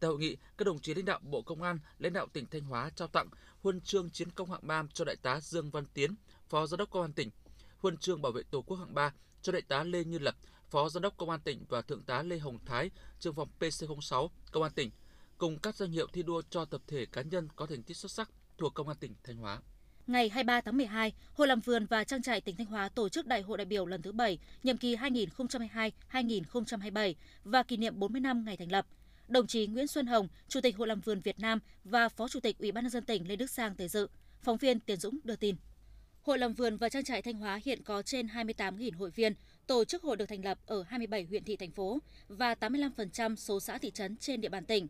Tại 0.00 0.08
hội 0.08 0.18
nghị, 0.18 0.36
các 0.56 0.64
đồng 0.64 0.78
chí 0.78 0.94
lãnh 0.94 1.04
đạo 1.04 1.20
Bộ 1.22 1.42
Công 1.42 1.62
an, 1.62 1.78
lãnh 1.98 2.12
đạo 2.12 2.26
tỉnh 2.32 2.46
Thanh 2.46 2.62
Hóa 2.62 2.90
trao 2.90 3.08
tặng 3.08 3.28
huân 3.62 3.80
chương 3.80 4.10
chiến 4.10 4.30
công 4.30 4.50
hạng 4.50 4.66
3 4.66 4.82
cho 4.92 5.04
đại 5.04 5.16
tá 5.16 5.40
Dương 5.40 5.70
Văn 5.70 5.84
Tiến, 5.94 6.14
Phó 6.48 6.66
Giám 6.66 6.78
đốc 6.78 6.90
Công 6.90 7.02
an 7.02 7.12
tỉnh, 7.12 7.30
huân 7.78 7.96
chương 7.96 8.22
bảo 8.22 8.32
vệ 8.32 8.42
Tổ 8.50 8.62
quốc 8.62 8.76
hạng 8.76 8.94
3 8.94 9.12
cho 9.42 9.52
đại 9.52 9.62
tá 9.62 9.84
Lê 9.84 10.04
Như 10.04 10.18
Lập, 10.18 10.36
Phó 10.70 10.88
Giám 10.88 11.02
đốc 11.02 11.16
Công 11.16 11.30
an 11.30 11.40
tỉnh 11.40 11.64
và 11.68 11.82
Thượng 11.82 12.02
tá 12.02 12.22
Lê 12.22 12.38
Hồng 12.38 12.58
Thái, 12.66 12.90
trưởng 13.20 13.34
phòng 13.34 13.48
PC06 13.60 14.28
Công 14.52 14.62
an 14.62 14.72
tỉnh, 14.72 14.90
cùng 15.38 15.58
các 15.58 15.76
danh 15.76 15.90
hiệu 15.90 16.06
thi 16.12 16.22
đua 16.22 16.42
cho 16.50 16.64
tập 16.64 16.80
thể 16.86 17.06
cá 17.06 17.22
nhân 17.22 17.48
có 17.56 17.66
thành 17.66 17.82
tích 17.82 17.96
xuất 17.96 18.12
sắc 18.12 18.30
thuộc 18.58 18.74
Công 18.74 18.88
an 18.88 18.96
tỉnh 19.00 19.14
Thanh 19.24 19.36
Hóa. 19.36 19.60
Ngày 20.06 20.28
23 20.28 20.60
tháng 20.60 20.76
12, 20.76 21.12
Hội 21.32 21.48
làm 21.48 21.60
vườn 21.60 21.86
và 21.86 22.04
trang 22.04 22.22
trại 22.22 22.40
tỉnh 22.40 22.56
Thanh 22.56 22.66
Hóa 22.66 22.88
tổ 22.88 23.08
chức 23.08 23.26
Đại 23.26 23.42
hội 23.42 23.58
đại 23.58 23.64
biểu 23.64 23.86
lần 23.86 24.02
thứ 24.02 24.12
7, 24.12 24.38
nhiệm 24.62 24.76
kỳ 24.76 24.96
2022-2027 24.96 27.14
và 27.44 27.62
kỷ 27.62 27.76
niệm 27.76 27.98
40 27.98 28.20
năm 28.20 28.44
ngày 28.44 28.56
thành 28.56 28.72
lập. 28.72 28.86
Đồng 29.28 29.46
chí 29.46 29.66
Nguyễn 29.66 29.86
Xuân 29.86 30.06
Hồng, 30.06 30.28
Chủ 30.48 30.60
tịch 30.60 30.76
Hội 30.76 30.88
làm 30.88 31.00
vườn 31.00 31.20
Việt 31.20 31.40
Nam 31.40 31.58
và 31.84 32.08
Phó 32.08 32.28
Chủ 32.28 32.40
tịch 32.40 32.58
Ủy 32.58 32.72
ban 32.72 32.84
nhân 32.84 32.90
dân 32.90 33.04
tỉnh 33.04 33.28
Lê 33.28 33.36
Đức 33.36 33.50
Sang 33.50 33.74
tới 33.74 33.88
dự. 33.88 34.08
Phóng 34.42 34.56
viên 34.56 34.80
Tiến 34.80 34.96
Dũng 34.96 35.18
đưa 35.24 35.36
tin. 35.36 35.56
Hội 36.22 36.38
làm 36.38 36.54
vườn 36.54 36.76
và 36.76 36.88
trang 36.88 37.04
trại 37.04 37.22
Thanh 37.22 37.34
Hóa 37.34 37.60
hiện 37.64 37.82
có 37.82 38.02
trên 38.02 38.26
28.000 38.26 38.96
hội 38.96 39.10
viên, 39.10 39.34
tổ 39.66 39.84
chức 39.84 40.02
hội 40.02 40.16
được 40.16 40.26
thành 40.26 40.44
lập 40.44 40.58
ở 40.66 40.82
27 40.82 41.24
huyện 41.24 41.44
thị 41.44 41.56
thành 41.56 41.70
phố 41.70 41.98
và 42.28 42.54
85% 42.54 43.36
số 43.36 43.60
xã 43.60 43.78
thị 43.78 43.90
trấn 43.90 44.16
trên 44.16 44.40
địa 44.40 44.48
bàn 44.48 44.64
tỉnh. 44.64 44.88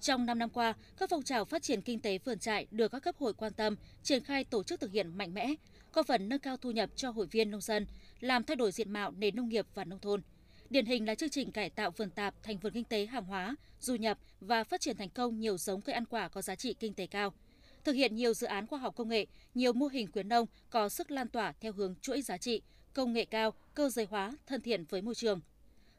Trong 0.00 0.26
5 0.26 0.38
năm 0.38 0.50
qua, 0.50 0.74
các 0.98 1.10
phong 1.10 1.22
trào 1.22 1.44
phát 1.44 1.62
triển 1.62 1.82
kinh 1.82 2.00
tế 2.00 2.18
vườn 2.18 2.38
trại 2.38 2.66
được 2.70 2.92
các 2.92 3.02
cấp 3.02 3.16
hội 3.18 3.34
quan 3.34 3.52
tâm, 3.52 3.76
triển 4.02 4.24
khai 4.24 4.44
tổ 4.44 4.62
chức 4.62 4.80
thực 4.80 4.92
hiện 4.92 5.18
mạnh 5.18 5.34
mẽ, 5.34 5.54
có 5.92 6.02
phần 6.02 6.28
nâng 6.28 6.38
cao 6.38 6.56
thu 6.56 6.70
nhập 6.70 6.90
cho 6.96 7.10
hội 7.10 7.26
viên 7.26 7.50
nông 7.50 7.60
dân, 7.60 7.86
làm 8.20 8.44
thay 8.44 8.56
đổi 8.56 8.72
diện 8.72 8.92
mạo 8.92 9.10
nền 9.10 9.36
nông 9.36 9.48
nghiệp 9.48 9.66
và 9.74 9.84
nông 9.84 9.98
thôn. 9.98 10.22
Điển 10.70 10.86
hình 10.86 11.06
là 11.06 11.14
chương 11.14 11.30
trình 11.30 11.52
cải 11.52 11.70
tạo 11.70 11.90
vườn 11.90 12.10
tạp 12.10 12.42
thành 12.42 12.58
vườn 12.58 12.72
kinh 12.72 12.84
tế 12.84 13.06
hàng 13.06 13.24
hóa, 13.24 13.56
du 13.80 13.94
nhập 13.94 14.18
và 14.40 14.64
phát 14.64 14.80
triển 14.80 14.96
thành 14.96 15.10
công 15.10 15.40
nhiều 15.40 15.58
giống 15.58 15.80
cây 15.80 15.94
ăn 15.94 16.04
quả 16.04 16.28
có 16.28 16.42
giá 16.42 16.54
trị 16.54 16.74
kinh 16.80 16.94
tế 16.94 17.06
cao. 17.06 17.32
Thực 17.84 17.92
hiện 17.92 18.16
nhiều 18.16 18.34
dự 18.34 18.46
án 18.46 18.66
khoa 18.66 18.78
học 18.78 18.94
công 18.96 19.08
nghệ, 19.08 19.26
nhiều 19.54 19.72
mô 19.72 19.86
hình 19.86 20.12
khuyến 20.12 20.28
nông 20.28 20.46
có 20.70 20.88
sức 20.88 21.10
lan 21.10 21.28
tỏa 21.28 21.52
theo 21.60 21.72
hướng 21.72 21.94
chuỗi 22.02 22.22
giá 22.22 22.38
trị, 22.38 22.62
công 22.92 23.12
nghệ 23.12 23.24
cao, 23.24 23.54
cơ 23.74 23.88
giới 23.88 24.06
hóa, 24.10 24.32
thân 24.46 24.60
thiện 24.60 24.84
với 24.84 25.02
môi 25.02 25.14
trường. 25.14 25.40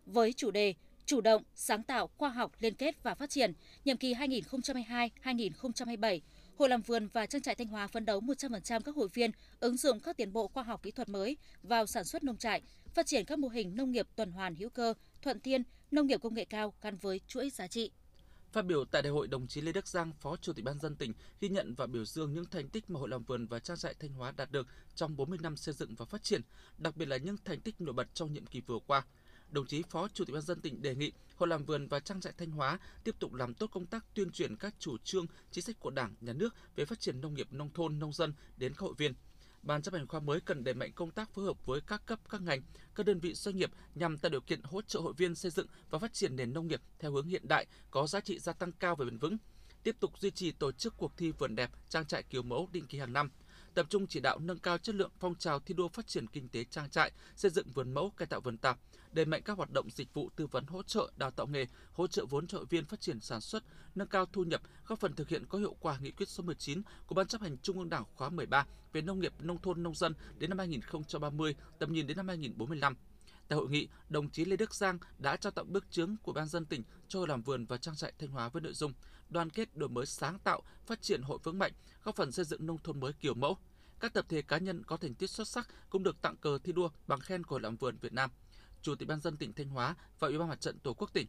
Với 0.05 0.33
chủ 0.33 0.51
đề 0.51 0.73
chủ 1.07 1.21
động, 1.21 1.44
sáng 1.56 1.83
tạo, 1.83 2.09
khoa 2.18 2.30
học, 2.30 2.51
liên 2.59 2.75
kết 2.75 3.04
và 3.04 3.15
phát 3.15 3.30
triển, 3.30 3.54
nhiệm 3.86 3.98
kỳ 3.98 4.13
2022-2027, 4.13 6.19
Hội 6.57 6.69
làm 6.69 6.81
vườn 6.81 7.07
và 7.13 7.25
trang 7.25 7.42
trại 7.42 7.56
Thanh 7.56 7.68
Hóa 7.68 7.88
phấn 7.88 8.06
đấu 8.06 8.21
100% 8.21 8.81
các 8.81 8.95
hội 8.95 9.07
viên 9.13 9.31
ứng 9.59 9.77
dụng 9.77 10.00
các 10.00 10.18
tiến 10.18 10.33
bộ 10.33 10.48
khoa 10.48 10.63
học 10.63 10.83
kỹ 10.83 10.92
thuật 10.92 11.09
mới 11.09 11.38
vào 11.63 11.86
sản 11.86 12.04
xuất 12.04 12.24
nông 12.24 12.38
trại, 12.38 12.62
phát 12.94 13.06
triển 13.06 13.25
các 13.25 13.39
mô 13.39 13.48
hình 13.48 13.75
nông 13.75 13.92
nghiệp 13.92 14.07
tuần 14.15 14.31
hoàn 14.31 14.56
hữu 14.56 14.69
cơ, 14.69 14.94
thuận 15.21 15.39
thiên, 15.39 15.63
nông 15.92 16.07
nghiệp 16.07 16.21
công 16.21 16.33
nghệ 16.33 16.45
cao 16.45 16.74
gắn 16.81 16.98
với 16.98 17.21
chuỗi 17.27 17.50
giá 17.50 17.68
trị. 17.68 17.92
Phát 18.51 18.65
biểu 18.65 18.86
tại 18.86 19.01
đại 19.01 19.12
hội, 19.12 19.27
đồng 19.27 19.48
chí 19.48 19.62
Lê 19.62 19.71
Đức 19.71 19.88
Giang, 19.88 20.12
Phó 20.19 20.38
Chủ 20.38 20.53
tịch 20.53 20.65
Ban 20.65 20.80
dân 20.80 20.95
tỉnh 20.95 21.13
ghi 21.39 21.50
nhận 21.50 21.74
và 21.74 21.88
biểu 21.88 22.06
dương 22.06 22.33
những 22.33 22.45
thành 22.45 22.69
tích 22.69 22.89
mà 22.89 23.00
Hội 23.00 23.10
làm 23.10 23.24
vườn 23.24 23.48
và 23.48 23.60
trang 23.60 23.77
trại 23.77 23.94
Thanh 23.94 24.12
Hóa 24.12 24.33
đạt 24.38 24.51
được 24.51 24.68
trong 24.95 25.18
40 25.18 25.39
năm 25.42 25.57
xây 25.57 25.74
dựng 25.74 25.95
và 25.95 26.06
phát 26.06 26.24
triển, 26.24 26.42
đặc 26.77 26.98
biệt 26.98 27.06
là 27.06 27.18
những 27.18 27.38
thành 27.45 27.62
tích 27.62 27.81
nổi 27.81 27.94
bật 27.94 28.07
trong 28.13 28.33
nhiệm 28.33 28.45
kỳ 28.45 28.62
vừa 28.62 28.80
qua 28.88 29.03
đồng 29.49 29.67
chí 29.67 29.83
Phó 29.89 30.07
Chủ 30.07 30.25
tịch 30.25 30.33
Ban 30.33 30.41
dân 30.41 30.61
tỉnh 30.61 30.81
đề 30.81 30.95
nghị 30.95 31.11
Hội 31.38 31.49
làm 31.49 31.65
vườn 31.65 31.88
và 31.88 31.99
trang 31.99 32.21
trại 32.21 32.33
Thanh 32.38 32.51
Hóa 32.51 32.79
tiếp 33.03 33.15
tục 33.19 33.33
làm 33.33 33.53
tốt 33.53 33.67
công 33.67 33.85
tác 33.85 34.05
tuyên 34.13 34.31
truyền 34.31 34.55
các 34.55 34.75
chủ 34.79 34.97
trương, 34.97 35.25
chính 35.51 35.63
sách 35.63 35.79
của 35.79 35.89
Đảng, 35.89 36.15
Nhà 36.21 36.33
nước 36.33 36.55
về 36.75 36.85
phát 36.85 36.99
triển 36.99 37.21
nông 37.21 37.33
nghiệp 37.33 37.47
nông 37.51 37.69
thôn, 37.73 37.99
nông 37.99 38.13
dân 38.13 38.33
đến 38.57 38.73
các 38.73 38.79
hội 38.79 38.94
viên. 38.97 39.13
Ban 39.61 39.81
chấp 39.81 39.94
hành 39.94 40.07
khoa 40.07 40.19
mới 40.19 40.41
cần 40.41 40.63
đẩy 40.63 40.73
mạnh 40.73 40.91
công 40.95 41.11
tác 41.11 41.33
phối 41.33 41.45
hợp 41.45 41.65
với 41.65 41.81
các 41.81 42.05
cấp, 42.05 42.19
các 42.29 42.41
ngành, 42.41 42.61
các 42.95 43.05
đơn 43.05 43.19
vị 43.19 43.33
doanh 43.33 43.57
nghiệp 43.57 43.71
nhằm 43.95 44.17
tạo 44.17 44.29
điều 44.29 44.41
kiện 44.41 44.61
hỗ 44.63 44.81
trợ 44.81 44.99
hội 44.99 45.13
viên 45.17 45.35
xây 45.35 45.51
dựng 45.51 45.67
và 45.89 46.00
phát 46.00 46.13
triển 46.13 46.35
nền 46.35 46.53
nông 46.53 46.67
nghiệp 46.67 46.81
theo 47.00 47.11
hướng 47.11 47.27
hiện 47.27 47.47
đại, 47.47 47.65
có 47.91 48.07
giá 48.07 48.19
trị 48.19 48.39
gia 48.39 48.53
tăng 48.53 48.71
cao 48.71 48.95
và 48.95 49.05
bền 49.05 49.17
vững. 49.17 49.38
Tiếp 49.83 49.95
tục 50.00 50.19
duy 50.19 50.31
trì 50.31 50.51
tổ 50.51 50.71
chức 50.71 50.93
cuộc 50.97 51.17
thi 51.17 51.31
vườn 51.31 51.55
đẹp, 51.55 51.71
trang 51.89 52.05
trại 52.05 52.23
kiểu 52.23 52.43
mẫu 52.43 52.69
định 52.71 52.88
kỳ 52.88 52.97
hàng 52.97 53.13
năm, 53.13 53.31
tập 53.77 53.85
trung 53.89 54.07
chỉ 54.07 54.19
đạo 54.19 54.39
nâng 54.39 54.59
cao 54.59 54.77
chất 54.77 54.95
lượng 54.95 55.12
phong 55.19 55.35
trào 55.35 55.59
thi 55.59 55.74
đua 55.74 55.88
phát 55.88 56.07
triển 56.07 56.27
kinh 56.27 56.50
tế 56.50 56.63
trang 56.63 56.89
trại, 56.89 57.12
xây 57.35 57.51
dựng 57.51 57.71
vườn 57.74 57.94
mẫu, 57.94 58.09
cải 58.18 58.25
tạo 58.25 58.41
vườn 58.41 58.57
tạp, 58.57 58.77
đẩy 59.12 59.25
mạnh 59.25 59.41
các 59.45 59.57
hoạt 59.57 59.71
động 59.71 59.89
dịch 59.91 60.13
vụ 60.13 60.29
tư 60.35 60.47
vấn 60.47 60.65
hỗ 60.65 60.83
trợ 60.83 61.12
đào 61.18 61.31
tạo 61.31 61.47
nghề, 61.47 61.65
hỗ 61.94 62.07
trợ 62.07 62.25
vốn 62.25 62.47
cho 62.47 62.57
hội 62.57 62.65
viên 62.69 62.85
phát 62.85 63.01
triển 63.01 63.19
sản 63.19 63.41
xuất, 63.41 63.63
nâng 63.96 64.07
cao 64.07 64.25
thu 64.25 64.43
nhập, 64.43 64.62
góp 64.88 65.00
phần 65.00 65.13
thực 65.13 65.29
hiện 65.29 65.46
có 65.50 65.57
hiệu 65.60 65.75
quả 65.79 65.98
nghị 66.01 66.12
quyết 66.12 66.29
số 66.29 66.43
19 66.43 66.81
của 67.07 67.15
Ban 67.15 67.27
chấp 67.27 67.41
hành 67.41 67.57
Trung 67.57 67.79
ương 67.79 67.89
Đảng 67.89 68.03
khóa 68.15 68.29
13 68.29 68.65
về 68.93 69.01
nông 69.01 69.19
nghiệp, 69.19 69.34
nông 69.39 69.62
thôn, 69.62 69.84
nông 69.84 69.96
dân 69.96 70.13
đến 70.39 70.50
năm 70.50 70.60
2030, 70.60 71.55
tầm 71.79 71.93
nhìn 71.93 72.07
đến 72.07 72.17
năm 72.17 72.27
2045. 72.27 72.96
Tại 73.48 73.57
hội 73.57 73.69
nghị, 73.69 73.88
đồng 74.10 74.29
chí 74.29 74.46
Lê 74.46 74.55
Đức 74.55 74.75
Giang 74.75 74.98
đã 75.19 75.36
trao 75.36 75.51
tặng 75.51 75.74
bức 75.74 75.91
chướng 75.91 76.15
của 76.24 76.34
ban 76.34 76.48
dân 76.48 76.65
tỉnh 76.65 76.84
cho 77.07 77.25
làm 77.25 77.41
vườn 77.41 77.65
và 77.65 77.77
trang 77.77 77.96
trại 77.96 78.13
Thanh 78.19 78.29
Hóa 78.29 78.50
với 78.50 78.62
nội 78.62 78.74
dung 78.74 78.93
đoàn 79.29 79.50
kết 79.50 79.77
đổi 79.77 79.89
mới 79.89 80.05
sáng 80.05 80.39
tạo, 80.39 80.62
phát 80.86 81.01
triển 81.01 81.22
hội 81.22 81.39
vững 81.43 81.60
mạnh, 81.60 81.72
góp 82.03 82.15
phần 82.15 82.31
xây 82.31 82.46
dựng 82.46 82.65
nông 82.65 82.77
thôn 82.77 83.00
mới 83.00 83.13
kiểu 83.13 83.34
mẫu. 83.34 83.57
Các 84.00 84.13
tập 84.13 84.25
thể 84.29 84.41
cá 84.41 84.57
nhân 84.57 84.84
có 84.84 84.98
thành 84.98 85.13
tích 85.13 85.29
xuất 85.29 85.48
sắc 85.48 85.69
cũng 85.89 86.03
được 86.03 86.22
tặng 86.22 86.36
cờ 86.38 86.57
thi 86.63 86.72
đua 86.72 86.89
bằng 87.07 87.19
khen 87.19 87.43
của 87.43 87.60
làm 87.60 87.75
vườn 87.75 87.98
Việt 88.01 88.13
Nam. 88.13 88.31
Chủ 88.81 88.96
tịch 88.96 89.07
ban 89.07 89.22
dân 89.22 89.38
tỉnh 89.38 89.53
Thanh 89.53 89.69
Hóa 89.69 89.96
và 90.19 90.27
Ủy 90.27 90.38
ban 90.38 90.50
Mặt 90.50 90.62
trận 90.62 90.79
Tổ 90.79 90.93
quốc 90.93 91.13
tỉnh. 91.13 91.27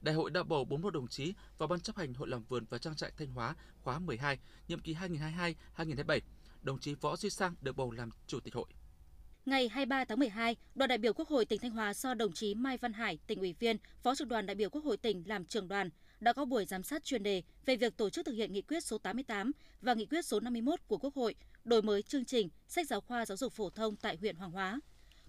Đại 0.00 0.14
hội 0.14 0.30
đã 0.30 0.42
bầu 0.42 0.64
41 0.64 0.94
đồng 0.94 1.08
chí 1.08 1.34
vào 1.58 1.66
ban 1.66 1.80
chấp 1.80 1.96
hành 1.96 2.14
Hội 2.14 2.28
làm 2.28 2.44
vườn 2.44 2.64
và 2.70 2.78
trang 2.78 2.96
trại 2.96 3.12
Thanh 3.16 3.32
Hóa 3.32 3.54
khóa 3.82 3.98
12, 3.98 4.38
nhiệm 4.68 4.80
kỳ 4.80 4.94
2022-2027. 4.94 6.20
Đồng 6.62 6.78
chí 6.78 6.94
Võ 6.94 7.16
Duy 7.16 7.30
Sang 7.30 7.54
được 7.60 7.76
bầu 7.76 7.90
làm 7.90 8.10
chủ 8.26 8.40
tịch 8.40 8.54
hội. 8.54 8.66
Ngày 9.46 9.68
23 9.68 10.04
tháng 10.04 10.18
12, 10.18 10.56
đoàn 10.74 10.88
đại 10.88 10.98
biểu 10.98 11.12
Quốc 11.12 11.28
hội 11.28 11.44
tỉnh 11.44 11.60
Thanh 11.60 11.70
Hóa 11.70 11.94
do 11.94 12.14
đồng 12.14 12.32
chí 12.32 12.54
Mai 12.54 12.76
Văn 12.76 12.92
Hải, 12.92 13.18
tỉnh 13.26 13.38
ủy 13.38 13.52
viên, 13.52 13.76
Phó 14.02 14.14
trưởng 14.14 14.28
đoàn 14.28 14.46
đại 14.46 14.54
biểu 14.54 14.70
Quốc 14.70 14.84
hội 14.84 14.96
tỉnh 14.96 15.22
làm 15.26 15.44
trưởng 15.44 15.68
đoàn 15.68 15.90
đã 16.20 16.32
có 16.32 16.44
buổi 16.44 16.64
giám 16.64 16.82
sát 16.82 17.04
chuyên 17.04 17.22
đề 17.22 17.42
về 17.66 17.76
việc 17.76 17.96
tổ 17.96 18.10
chức 18.10 18.26
thực 18.26 18.32
hiện 18.32 18.52
nghị 18.52 18.62
quyết 18.62 18.84
số 18.84 18.98
88 18.98 19.52
và 19.80 19.94
nghị 19.94 20.06
quyết 20.06 20.24
số 20.24 20.40
51 20.40 20.80
của 20.86 20.98
Quốc 20.98 21.14
hội 21.14 21.34
đổi 21.64 21.82
mới 21.82 22.02
chương 22.02 22.24
trình 22.24 22.48
sách 22.68 22.86
giáo 22.88 23.00
khoa 23.00 23.26
giáo 23.26 23.36
dục 23.36 23.52
phổ 23.52 23.70
thông 23.70 23.96
tại 23.96 24.16
huyện 24.16 24.36
Hoàng 24.36 24.50
Hóa. 24.50 24.80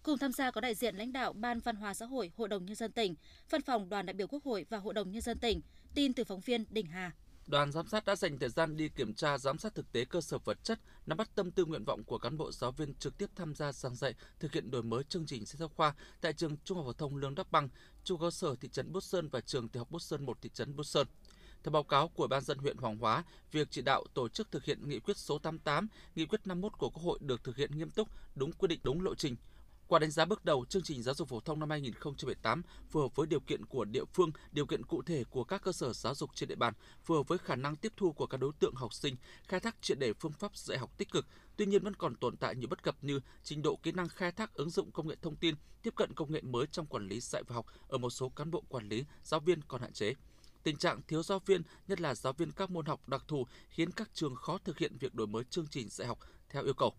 Cùng 0.03 0.17
tham 0.17 0.31
gia 0.31 0.51
có 0.51 0.62
đại 0.62 0.75
diện 0.75 0.96
lãnh 0.96 1.13
đạo 1.13 1.34
Ban 1.34 1.60
Văn 1.60 1.75
hóa 1.75 1.93
xã 1.93 2.05
hội 2.05 2.31
Hội 2.36 2.48
đồng 2.48 2.65
Nhân 2.65 2.75
dân 2.75 2.91
tỉnh, 2.91 3.15
Văn 3.50 3.62
phòng 3.62 3.89
Đoàn 3.89 4.05
đại 4.05 4.13
biểu 4.13 4.27
Quốc 4.27 4.43
hội 4.43 4.65
và 4.69 4.77
Hội 4.77 4.93
đồng 4.93 5.12
Nhân 5.12 5.22
dân 5.22 5.39
tỉnh, 5.39 5.62
tin 5.96 6.13
từ 6.13 6.24
phóng 6.24 6.39
viên 6.39 6.65
Đình 6.69 6.86
Hà. 6.86 7.12
Đoàn 7.48 7.72
giám 7.72 7.88
sát 7.88 8.05
đã 8.05 8.15
dành 8.15 8.39
thời 8.39 8.50
gian 8.50 8.77
đi 8.77 8.89
kiểm 8.89 9.13
tra 9.13 9.38
giám 9.38 9.58
sát 9.58 9.75
thực 9.75 9.91
tế 9.91 10.05
cơ 10.05 10.22
sở 10.22 10.38
vật 10.38 10.63
chất, 10.63 10.79
nắm 11.05 11.17
bắt 11.17 11.29
tâm 11.36 11.51
tư 11.51 11.65
nguyện 11.65 11.86
vọng 11.86 12.03
của 12.03 12.17
cán 12.17 12.38
bộ 12.38 12.51
giáo 12.51 12.72
viên 12.72 12.93
trực 12.93 13.17
tiếp 13.17 13.29
tham 13.36 13.55
gia 13.55 13.72
giảng 13.72 13.96
dạy, 13.96 14.13
thực 14.39 14.53
hiện 14.53 14.72
đổi 14.72 14.84
mới 14.84 15.03
chương 15.03 15.25
trình 15.25 15.46
sách 15.46 15.60
giáo 15.60 15.69
khoa 15.69 15.93
tại 16.22 16.34
trường 16.34 16.58
Trung 16.63 16.77
học 16.77 16.86
phổ 16.86 16.93
thông 16.93 17.17
Lương 17.17 17.36
Đắc 17.36 17.51
Bằng, 17.51 17.69
trung 18.10 18.20
cơ 18.20 18.32
sở 18.32 18.56
thị 18.62 18.70
trấn 18.72 18.92
Bút 18.94 19.04
Sơn 19.04 19.30
và 19.30 19.42
trường 19.42 19.68
tiểu 19.68 19.82
học 19.82 19.92
Bút 19.92 20.00
Sơn 20.00 20.25
1 20.25 20.42
thị 20.42 20.50
trấn 20.54 20.75
Bút 20.75 20.84
Sơn. 20.84 21.08
Theo 21.63 21.72
báo 21.72 21.84
cáo 21.84 22.08
của 22.08 22.28
Ban 22.28 22.42
dân 22.42 22.58
huyện 22.58 22.78
Hoàng 22.78 22.98
Hóa, 22.98 23.24
việc 23.51 23.68
chỉ 23.72 23.82
đạo 23.82 24.04
tổ 24.13 24.30
chức 24.30 24.51
thực 24.51 24.66
hiện 24.66 24.89
nghị 24.89 25.00
quyết 25.00 25.18
số 25.18 25.38
88, 25.38 25.88
nghị 26.16 26.25
quyết 26.25 26.48
51 26.48 26.78
của 26.78 26.89
Quốc 26.89 27.04
hội 27.04 27.20
được 27.22 27.44
thực 27.44 27.58
hiện 27.58 27.78
nghiêm 27.78 27.89
túc, 27.89 28.08
đúng 28.36 28.51
quy 28.51 28.68
định, 28.68 28.80
đúng 28.84 29.01
lộ 29.01 29.16
trình. 29.16 29.36
Qua 29.89 30.00
đánh 30.00 30.12
giá 30.12 30.25
bước 30.25 30.46
đầu, 30.46 30.65
chương 30.69 30.84
trình 30.84 31.03
giáo 31.03 31.15
dục 31.15 31.27
phổ 31.27 31.39
thông 31.39 31.60
năm 31.60 31.69
2018 31.69 32.62
phù 32.89 33.00
hợp 33.00 33.15
với 33.15 33.27
điều 33.27 33.39
kiện 33.39 33.65
của 33.65 33.86
địa 33.86 34.05
phương, 34.13 34.31
điều 34.51 34.65
kiện 34.65 34.86
cụ 34.86 35.01
thể 35.01 35.24
của 35.29 35.43
các 35.43 35.62
cơ 35.63 35.72
sở 35.72 35.93
giáo 35.93 36.15
dục 36.15 36.29
trên 36.36 36.50
địa 36.50 36.55
bàn, 36.55 36.74
phù 37.03 37.15
hợp 37.15 37.27
với 37.27 37.38
khả 37.38 37.55
năng 37.55 37.75
tiếp 37.75 37.93
thu 37.98 38.12
của 38.12 38.27
các 38.27 38.38
đối 38.38 38.51
tượng 38.60 38.75
học 38.75 38.93
sinh, 38.93 39.15
khai 39.48 39.60
thác 39.60 39.75
triệt 39.81 40.00
để 40.00 40.13
phương 40.13 40.31
pháp 40.31 40.58
dạy 40.58 40.77
học 40.77 40.98
tích 40.98 41.12
cực. 41.12 41.25
Tuy 41.58 41.65
nhiên 41.65 41.84
vẫn 41.84 41.96
còn 41.96 42.15
tồn 42.15 42.38
tại 42.38 42.55
nhiều 42.55 42.67
bất 42.69 42.84
cập 42.84 43.03
như 43.03 43.19
trình 43.43 43.62
độ 43.62 43.75
kỹ 43.84 43.91
năng 43.91 44.10
khai 44.10 44.31
thác 44.31 44.53
ứng 44.53 44.69
dụng 44.69 44.91
công 44.91 45.08
nghệ 45.08 45.15
thông 45.22 45.36
tin, 45.36 45.55
tiếp 45.81 45.93
cận 45.96 46.13
công 46.13 46.31
nghệ 46.31 46.41
mới 46.41 46.67
trong 46.72 46.86
quản 46.86 47.08
lý 47.08 47.19
dạy 47.19 47.43
và 47.48 47.55
học 47.55 47.65
ở 47.88 47.98
một 47.98 48.10
số 48.10 48.29
cán 48.29 48.51
bộ 48.51 48.63
quản 48.69 48.89
lý, 48.89 49.05
giáo 49.24 49.39
viên 49.39 49.62
còn 49.67 49.81
hạn 49.81 49.93
chế. 49.93 50.13
Tình 50.63 50.77
trạng 50.77 51.01
thiếu 51.08 51.24
giáo 51.24 51.39
viên, 51.46 51.62
nhất 51.88 52.01
là 52.01 52.15
giáo 52.15 52.34
viên 52.34 52.51
các 52.51 52.72
môn 52.72 52.86
học 52.86 53.08
đặc 53.08 53.24
thù, 53.27 53.48
khiến 53.69 53.91
các 53.91 54.10
trường 54.13 54.36
khó 54.36 54.58
thực 54.58 54.77
hiện 54.77 54.98
việc 55.00 55.15
đổi 55.15 55.27
mới 55.27 55.43
chương 55.43 55.67
trình 55.67 55.89
dạy 55.89 56.08
học 56.08 56.19
theo 56.50 56.63
yêu 56.63 56.74
cầu. 56.74 56.93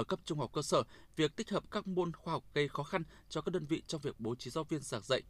Ở 0.00 0.04
cấp 0.04 0.20
trung 0.24 0.38
học 0.38 0.50
cơ 0.52 0.62
sở, 0.62 0.82
việc 1.16 1.36
tích 1.36 1.50
hợp 1.50 1.70
các 1.70 1.86
môn 1.86 2.12
khoa 2.12 2.32
học 2.32 2.44
gây 2.54 2.68
khó 2.68 2.82
khăn 2.82 3.02
cho 3.28 3.40
các 3.40 3.50
đơn 3.52 3.66
vị 3.66 3.82
trong 3.86 4.00
việc 4.00 4.20
bố 4.20 4.34
trí 4.34 4.50
giáo 4.50 4.64
viên 4.64 4.80
giảng 4.82 5.02
dạy. 5.02 5.22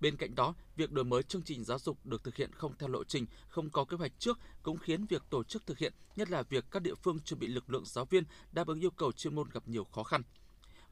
Bên 0.00 0.16
cạnh 0.16 0.34
đó, 0.34 0.54
việc 0.76 0.92
đổi 0.92 1.04
mới 1.04 1.22
chương 1.22 1.42
trình 1.42 1.64
giáo 1.64 1.78
dục 1.78 2.06
được 2.06 2.24
thực 2.24 2.36
hiện 2.36 2.52
không 2.52 2.72
theo 2.78 2.88
lộ 2.88 3.04
trình, 3.04 3.26
không 3.48 3.70
có 3.70 3.84
kế 3.84 3.96
hoạch 3.96 4.12
trước 4.18 4.38
cũng 4.62 4.78
khiến 4.78 5.06
việc 5.06 5.22
tổ 5.30 5.44
chức 5.44 5.66
thực 5.66 5.78
hiện, 5.78 5.92
nhất 6.16 6.30
là 6.30 6.42
việc 6.42 6.64
các 6.70 6.82
địa 6.82 6.94
phương 6.94 7.20
chuẩn 7.20 7.40
bị 7.40 7.46
lực 7.46 7.70
lượng 7.70 7.84
giáo 7.86 8.04
viên 8.04 8.24
đáp 8.52 8.66
ứng 8.66 8.80
yêu 8.80 8.90
cầu 8.90 9.12
chuyên 9.12 9.34
môn 9.34 9.48
gặp 9.52 9.68
nhiều 9.68 9.84
khó 9.84 10.02
khăn. 10.02 10.22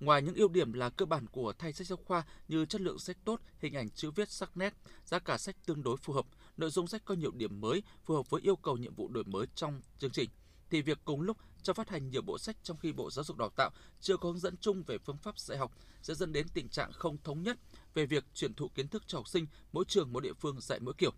Ngoài 0.00 0.22
những 0.22 0.34
ưu 0.34 0.48
điểm 0.48 0.72
là 0.72 0.90
cơ 0.90 1.06
bản 1.06 1.26
của 1.26 1.52
thay 1.58 1.72
sách 1.72 1.86
giáo 1.86 1.98
khoa 2.04 2.24
như 2.48 2.64
chất 2.64 2.80
lượng 2.80 2.98
sách 2.98 3.16
tốt, 3.24 3.40
hình 3.58 3.74
ảnh 3.74 3.90
chữ 3.90 4.10
viết 4.10 4.30
sắc 4.30 4.56
nét, 4.56 4.74
giá 5.04 5.18
cả 5.18 5.38
sách 5.38 5.56
tương 5.66 5.82
đối 5.82 5.96
phù 5.96 6.12
hợp, 6.12 6.26
nội 6.56 6.70
dung 6.70 6.86
sách 6.86 7.02
có 7.04 7.14
nhiều 7.14 7.30
điểm 7.30 7.60
mới 7.60 7.82
phù 8.04 8.14
hợp 8.14 8.30
với 8.30 8.40
yêu 8.42 8.56
cầu 8.56 8.76
nhiệm 8.76 8.94
vụ 8.94 9.08
đổi 9.08 9.24
mới 9.24 9.46
trong 9.54 9.80
chương 9.98 10.10
trình 10.10 10.30
thì 10.70 10.82
việc 10.82 10.98
cùng 11.04 11.20
lúc 11.20 11.36
cho 11.62 11.72
phát 11.72 11.90
hành 11.90 12.10
nhiều 12.10 12.22
bộ 12.22 12.38
sách 12.38 12.56
trong 12.62 12.76
khi 12.76 12.92
Bộ 12.92 13.10
Giáo 13.10 13.24
dục 13.24 13.36
Đào 13.36 13.50
tạo 13.56 13.70
chưa 14.00 14.16
có 14.16 14.28
hướng 14.28 14.38
dẫn 14.38 14.56
chung 14.56 14.82
về 14.86 14.98
phương 14.98 15.18
pháp 15.18 15.38
dạy 15.38 15.58
học 15.58 15.72
sẽ 16.02 16.14
dẫn 16.14 16.32
đến 16.32 16.46
tình 16.54 16.68
trạng 16.68 16.92
không 16.92 17.16
thống 17.24 17.42
nhất 17.42 17.56
về 17.94 18.06
việc 18.06 18.24
truyền 18.34 18.54
thụ 18.54 18.68
kiến 18.68 18.88
thức 18.88 19.02
cho 19.06 19.18
học 19.18 19.28
sinh, 19.28 19.46
mỗi 19.72 19.84
trường 19.88 20.12
mỗi 20.12 20.22
địa 20.22 20.32
phương 20.32 20.60
dạy 20.60 20.80
mỗi 20.80 20.94
kiểu. 20.98 21.12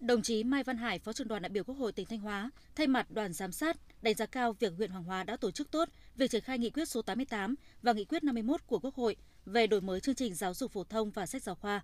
Đồng 0.00 0.22
chí 0.22 0.44
Mai 0.44 0.62
Văn 0.62 0.76
Hải, 0.76 0.98
Phó 0.98 1.12
trưởng 1.12 1.28
đoàn 1.28 1.42
đại 1.42 1.50
biểu 1.50 1.64
Quốc 1.64 1.74
hội 1.74 1.92
tỉnh 1.92 2.06
Thanh 2.06 2.20
Hóa, 2.20 2.50
thay 2.74 2.86
mặt 2.86 3.10
đoàn 3.10 3.32
giám 3.32 3.52
sát, 3.52 3.76
đánh 4.02 4.14
giá 4.14 4.26
cao 4.26 4.52
việc 4.52 4.72
huyện 4.76 4.90
Hoàng 4.90 5.04
Hóa 5.04 5.24
đã 5.24 5.36
tổ 5.36 5.50
chức 5.50 5.70
tốt 5.70 5.88
việc 6.16 6.30
triển 6.30 6.42
khai 6.42 6.58
nghị 6.58 6.70
quyết 6.70 6.88
số 6.88 7.02
88 7.02 7.54
và 7.82 7.92
nghị 7.92 8.04
quyết 8.04 8.24
51 8.24 8.66
của 8.66 8.78
Quốc 8.78 8.94
hội 8.94 9.16
về 9.46 9.66
đổi 9.66 9.80
mới 9.80 10.00
chương 10.00 10.14
trình 10.14 10.34
giáo 10.34 10.54
dục 10.54 10.72
phổ 10.72 10.84
thông 10.84 11.10
và 11.10 11.26
sách 11.26 11.42
giáo 11.42 11.54
khoa. 11.54 11.82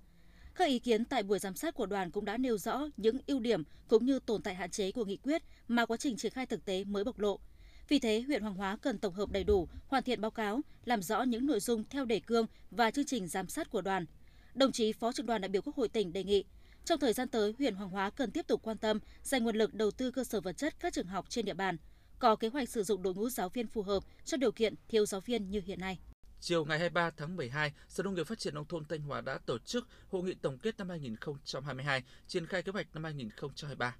Các 0.56 0.68
ý 0.68 0.78
kiến 0.78 1.04
tại 1.04 1.22
buổi 1.22 1.38
giám 1.38 1.54
sát 1.54 1.74
của 1.74 1.86
đoàn 1.86 2.10
cũng 2.10 2.24
đã 2.24 2.36
nêu 2.36 2.58
rõ 2.58 2.88
những 2.96 3.18
ưu 3.26 3.40
điểm 3.40 3.62
cũng 3.88 4.06
như 4.06 4.18
tồn 4.18 4.42
tại 4.42 4.54
hạn 4.54 4.70
chế 4.70 4.92
của 4.92 5.04
nghị 5.04 5.16
quyết 5.16 5.42
mà 5.68 5.86
quá 5.86 5.96
trình 5.96 6.16
triển 6.16 6.32
khai 6.32 6.46
thực 6.46 6.64
tế 6.64 6.84
mới 6.84 7.04
bộc 7.04 7.18
lộ. 7.18 7.40
Vì 7.88 7.98
thế, 7.98 8.20
huyện 8.20 8.42
Hoàng 8.42 8.54
Hóa 8.54 8.76
cần 8.82 8.98
tổng 8.98 9.14
hợp 9.14 9.30
đầy 9.30 9.44
đủ, 9.44 9.68
hoàn 9.86 10.02
thiện 10.02 10.20
báo 10.20 10.30
cáo, 10.30 10.60
làm 10.84 11.02
rõ 11.02 11.22
những 11.22 11.46
nội 11.46 11.60
dung 11.60 11.84
theo 11.90 12.04
đề 12.04 12.20
cương 12.20 12.46
và 12.70 12.90
chương 12.90 13.04
trình 13.04 13.28
giám 13.28 13.48
sát 13.48 13.70
của 13.70 13.80
đoàn. 13.80 14.06
Đồng 14.54 14.72
chí 14.72 14.92
Phó 14.92 15.12
trưởng 15.12 15.26
đoàn 15.26 15.40
đại 15.40 15.48
biểu 15.48 15.62
Quốc 15.62 15.76
hội 15.76 15.88
tỉnh 15.88 16.12
đề 16.12 16.24
nghị 16.24 16.44
trong 16.84 17.00
thời 17.00 17.12
gian 17.12 17.28
tới, 17.28 17.54
huyện 17.58 17.74
Hoàng 17.74 17.90
Hóa 17.90 18.10
cần 18.10 18.30
tiếp 18.30 18.46
tục 18.46 18.60
quan 18.62 18.78
tâm 18.78 18.98
dành 19.22 19.44
nguồn 19.44 19.56
lực 19.56 19.74
đầu 19.74 19.90
tư 19.90 20.10
cơ 20.10 20.24
sở 20.24 20.40
vật 20.40 20.52
chất 20.52 20.74
các 20.80 20.92
trường 20.92 21.06
học 21.06 21.26
trên 21.28 21.44
địa 21.44 21.54
bàn, 21.54 21.76
có 22.18 22.36
kế 22.36 22.48
hoạch 22.48 22.68
sử 22.68 22.82
dụng 22.82 23.02
đội 23.02 23.14
ngũ 23.14 23.28
giáo 23.28 23.48
viên 23.48 23.66
phù 23.66 23.82
hợp 23.82 24.02
cho 24.24 24.36
điều 24.36 24.52
kiện 24.52 24.74
thiếu 24.88 25.06
giáo 25.06 25.20
viên 25.20 25.50
như 25.50 25.60
hiện 25.66 25.80
nay. 25.80 25.98
Chiều 26.40 26.64
ngày 26.64 26.78
23 26.78 27.10
tháng 27.10 27.36
12, 27.36 27.72
Sở 27.88 28.02
Nông 28.02 28.14
nghiệp 28.14 28.26
Phát 28.26 28.38
triển 28.38 28.54
Nông 28.54 28.66
thôn 28.66 28.84
Thanh 28.84 29.00
Hóa 29.00 29.20
đã 29.20 29.38
tổ 29.46 29.58
chức 29.58 29.88
hội 30.08 30.22
nghị 30.22 30.34
tổng 30.34 30.58
kết 30.58 30.78
năm 30.78 30.88
2022, 30.88 32.02
triển 32.26 32.46
khai 32.46 32.62
kế 32.62 32.72
hoạch 32.72 32.94
năm 32.94 33.04
2023. 33.04 33.96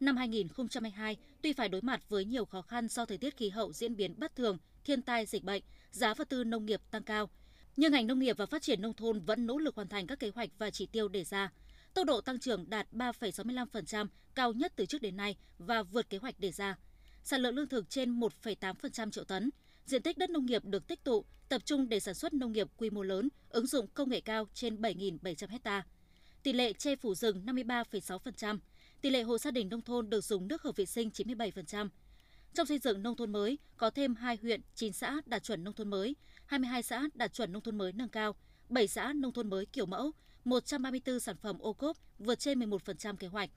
Năm 0.00 0.16
2022, 0.16 1.16
tuy 1.42 1.52
phải 1.52 1.68
đối 1.68 1.82
mặt 1.82 2.00
với 2.08 2.24
nhiều 2.24 2.44
khó 2.44 2.62
khăn 2.62 2.88
do 2.88 3.04
thời 3.06 3.18
tiết 3.18 3.36
khí 3.36 3.48
hậu 3.48 3.72
diễn 3.72 3.96
biến 3.96 4.14
bất 4.18 4.36
thường, 4.36 4.58
thiên 4.84 5.02
tai 5.02 5.26
dịch 5.26 5.44
bệnh, 5.44 5.62
giá 5.90 6.14
vật 6.14 6.28
tư 6.28 6.44
nông 6.44 6.66
nghiệp 6.66 6.80
tăng 6.90 7.02
cao, 7.02 7.30
nhưng 7.76 7.92
ngành 7.92 8.06
nông 8.06 8.18
nghiệp 8.18 8.36
và 8.36 8.46
phát 8.46 8.62
triển 8.62 8.82
nông 8.82 8.94
thôn 8.94 9.20
vẫn 9.20 9.46
nỗ 9.46 9.58
lực 9.58 9.74
hoàn 9.74 9.88
thành 9.88 10.06
các 10.06 10.18
kế 10.18 10.30
hoạch 10.34 10.50
và 10.58 10.70
chỉ 10.70 10.86
tiêu 10.86 11.08
đề 11.08 11.24
ra. 11.24 11.52
Tốc 11.94 12.06
độ 12.06 12.20
tăng 12.20 12.38
trưởng 12.38 12.70
đạt 12.70 12.92
3,65%, 12.92 14.06
cao 14.34 14.52
nhất 14.52 14.72
từ 14.76 14.86
trước 14.86 15.02
đến 15.02 15.16
nay 15.16 15.36
và 15.58 15.82
vượt 15.82 16.10
kế 16.10 16.18
hoạch 16.18 16.40
đề 16.40 16.52
ra. 16.52 16.76
Sản 17.24 17.40
lượng 17.40 17.54
lương 17.54 17.68
thực 17.68 17.90
trên 17.90 18.20
1,8% 18.20 19.10
triệu 19.10 19.24
tấn, 19.24 19.50
diện 19.86 20.02
tích 20.02 20.18
đất 20.18 20.30
nông 20.30 20.46
nghiệp 20.46 20.64
được 20.64 20.86
tích 20.86 21.04
tụ, 21.04 21.24
tập 21.48 21.62
trung 21.64 21.88
để 21.88 22.00
sản 22.00 22.14
xuất 22.14 22.34
nông 22.34 22.52
nghiệp 22.52 22.68
quy 22.76 22.90
mô 22.90 23.02
lớn, 23.02 23.28
ứng 23.48 23.66
dụng 23.66 23.86
công 23.94 24.10
nghệ 24.10 24.20
cao 24.20 24.48
trên 24.54 24.76
7.700 24.82 25.58
ha. 25.64 25.86
Tỷ 26.42 26.52
lệ 26.52 26.72
che 26.72 26.96
phủ 26.96 27.14
rừng 27.14 27.42
53,6%, 27.46 28.58
tỷ 29.00 29.10
lệ 29.10 29.22
hộ 29.22 29.38
gia 29.38 29.50
đình 29.50 29.68
nông 29.68 29.82
thôn 29.82 30.10
được 30.10 30.24
dùng 30.24 30.48
nước 30.48 30.62
hợp 30.62 30.76
vệ 30.76 30.86
sinh 30.86 31.10
97%. 31.14 31.88
Trong 32.54 32.66
xây 32.66 32.78
dựng 32.78 33.02
nông 33.02 33.16
thôn 33.16 33.32
mới, 33.32 33.58
có 33.76 33.90
thêm 33.90 34.14
2 34.14 34.38
huyện, 34.42 34.60
9 34.74 34.92
xã 34.92 35.20
đạt 35.26 35.42
chuẩn 35.42 35.64
nông 35.64 35.74
thôn 35.74 35.90
mới, 35.90 36.16
22 36.46 36.82
xã 36.82 37.08
đạt 37.14 37.32
chuẩn 37.32 37.52
nông 37.52 37.62
thôn 37.62 37.78
mới 37.78 37.92
nâng 37.92 38.08
cao, 38.08 38.36
7 38.68 38.88
xã 38.88 39.12
nông 39.12 39.32
thôn 39.32 39.50
mới 39.50 39.66
kiểu 39.66 39.86
mẫu, 39.86 40.12
134 40.44 41.20
sản 41.20 41.36
phẩm 41.36 41.58
ô 41.58 41.72
cốp 41.72 41.96
vượt 42.18 42.38
trên 42.38 42.60
11% 42.60 43.16
kế 43.16 43.26
hoạch. 43.26 43.50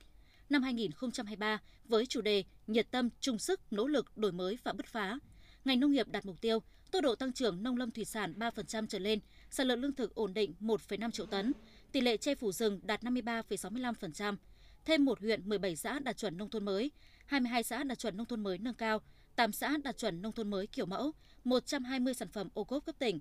Năm 0.50 0.62
2023, 0.62 1.60
với 1.84 2.06
chủ 2.06 2.20
đề 2.20 2.44
Nhiệt 2.66 2.90
tâm, 2.90 3.08
trung 3.20 3.38
sức, 3.38 3.60
nỗ 3.72 3.86
lực, 3.86 4.16
đổi 4.16 4.32
mới 4.32 4.58
và 4.64 4.72
bứt 4.72 4.86
phá, 4.86 5.18
ngành 5.64 5.80
nông 5.80 5.92
nghiệp 5.92 6.08
đạt 6.08 6.26
mục 6.26 6.40
tiêu 6.40 6.60
tốc 6.90 7.02
độ 7.02 7.14
tăng 7.14 7.32
trưởng 7.32 7.62
nông 7.62 7.76
lâm 7.76 7.90
thủy 7.90 8.04
sản 8.04 8.34
3% 8.38 8.86
trở 8.86 8.98
lên, 8.98 9.18
sản 9.50 9.66
lượng 9.66 9.80
lương 9.80 9.92
thực 9.92 10.14
ổn 10.14 10.34
định 10.34 10.54
1,5 10.60 11.10
triệu 11.10 11.26
tấn, 11.26 11.52
tỷ 11.92 12.00
lệ 12.00 12.16
che 12.16 12.34
phủ 12.34 12.52
rừng 12.52 12.80
đạt 12.82 13.02
53,65%, 13.02 14.36
thêm 14.84 15.04
một 15.04 15.20
huyện 15.20 15.48
17 15.48 15.76
xã 15.76 15.98
đạt 15.98 16.16
chuẩn 16.16 16.36
nông 16.36 16.50
thôn 16.50 16.64
mới, 16.64 16.90
22 17.26 17.62
xã 17.62 17.84
đạt 17.84 17.98
chuẩn 17.98 18.16
nông 18.16 18.26
thôn 18.26 18.40
mới 18.40 18.58
nâng 18.58 18.74
cao, 18.74 19.00
8 19.36 19.52
xã 19.52 19.76
đạt 19.84 19.98
chuẩn 19.98 20.22
nông 20.22 20.32
thôn 20.32 20.50
mới 20.50 20.66
kiểu 20.66 20.86
mẫu, 20.86 21.12
120 21.44 22.14
sản 22.14 22.28
phẩm 22.28 22.48
ô 22.54 22.64
cốp 22.64 22.84
cấp 22.84 22.94
tỉnh. 22.98 23.20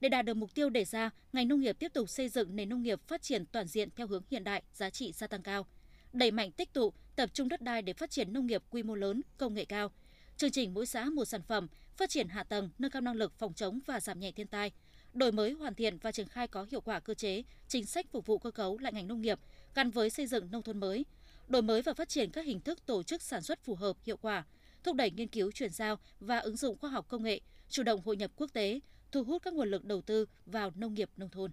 Để 0.00 0.08
đạt 0.08 0.24
được 0.24 0.34
mục 0.34 0.54
tiêu 0.54 0.70
đề 0.70 0.84
ra, 0.84 1.10
ngành 1.32 1.48
nông 1.48 1.60
nghiệp 1.60 1.76
tiếp 1.78 1.92
tục 1.94 2.10
xây 2.10 2.28
dựng 2.28 2.56
nền 2.56 2.68
nông 2.68 2.82
nghiệp 2.82 3.00
phát 3.08 3.22
triển 3.22 3.46
toàn 3.46 3.66
diện 3.66 3.88
theo 3.96 4.06
hướng 4.06 4.22
hiện 4.30 4.44
đại, 4.44 4.62
giá 4.72 4.90
trị 4.90 5.12
gia 5.12 5.26
tăng 5.26 5.42
cao, 5.42 5.66
đẩy 6.12 6.30
mạnh 6.30 6.52
tích 6.52 6.72
tụ, 6.72 6.92
tập 7.16 7.30
trung 7.32 7.48
đất 7.48 7.60
đai 7.60 7.82
để 7.82 7.92
phát 7.92 8.10
triển 8.10 8.32
nông 8.32 8.46
nghiệp 8.46 8.62
quy 8.70 8.82
mô 8.82 8.94
lớn, 8.94 9.22
công 9.36 9.54
nghệ 9.54 9.64
cao, 9.64 9.92
chương 10.36 10.50
trình 10.50 10.74
mỗi 10.74 10.86
xã 10.86 11.04
một 11.04 11.24
sản 11.24 11.42
phẩm, 11.42 11.66
phát 11.96 12.10
triển 12.10 12.28
hạ 12.28 12.42
tầng, 12.42 12.70
nâng 12.78 12.90
cao 12.90 13.02
năng 13.02 13.16
lực 13.16 13.32
phòng 13.38 13.54
chống 13.54 13.80
và 13.86 14.00
giảm 14.00 14.20
nhẹ 14.20 14.32
thiên 14.32 14.46
tai, 14.46 14.72
đổi 15.12 15.32
mới 15.32 15.52
hoàn 15.52 15.74
thiện 15.74 15.98
và 15.98 16.12
triển 16.12 16.28
khai 16.28 16.48
có 16.48 16.66
hiệu 16.70 16.80
quả 16.80 17.00
cơ 17.00 17.14
chế, 17.14 17.42
chính 17.68 17.86
sách 17.86 18.06
phục 18.12 18.26
vụ 18.26 18.38
cơ 18.38 18.50
cấu 18.50 18.78
lại 18.78 18.92
ngành 18.92 19.08
nông 19.08 19.20
nghiệp 19.20 19.38
gắn 19.74 19.90
với 19.90 20.10
xây 20.10 20.26
dựng 20.26 20.50
nông 20.50 20.62
thôn 20.62 20.80
mới, 20.80 21.04
đổi 21.48 21.62
mới 21.62 21.82
và 21.82 21.94
phát 21.94 22.08
triển 22.08 22.30
các 22.30 22.46
hình 22.46 22.60
thức 22.60 22.86
tổ 22.86 23.02
chức 23.02 23.22
sản 23.22 23.42
xuất 23.42 23.64
phù 23.64 23.74
hợp, 23.74 23.96
hiệu 24.04 24.16
quả, 24.16 24.44
thúc 24.82 24.96
đẩy 24.96 25.10
nghiên 25.10 25.28
cứu 25.28 25.50
chuyển 25.52 25.70
giao 25.70 25.96
và 26.20 26.38
ứng 26.38 26.56
dụng 26.56 26.78
khoa 26.78 26.90
học 26.90 27.06
công 27.08 27.22
nghệ, 27.22 27.40
chủ 27.68 27.82
động 27.82 28.02
hội 28.04 28.16
nhập 28.16 28.30
quốc 28.36 28.50
tế, 28.52 28.80
thu 29.12 29.24
hút 29.24 29.42
các 29.42 29.54
nguồn 29.54 29.68
lực 29.68 29.84
đầu 29.84 30.02
tư 30.02 30.26
vào 30.46 30.72
nông 30.74 30.94
nghiệp 30.94 31.10
nông 31.16 31.30
thôn. 31.30 31.50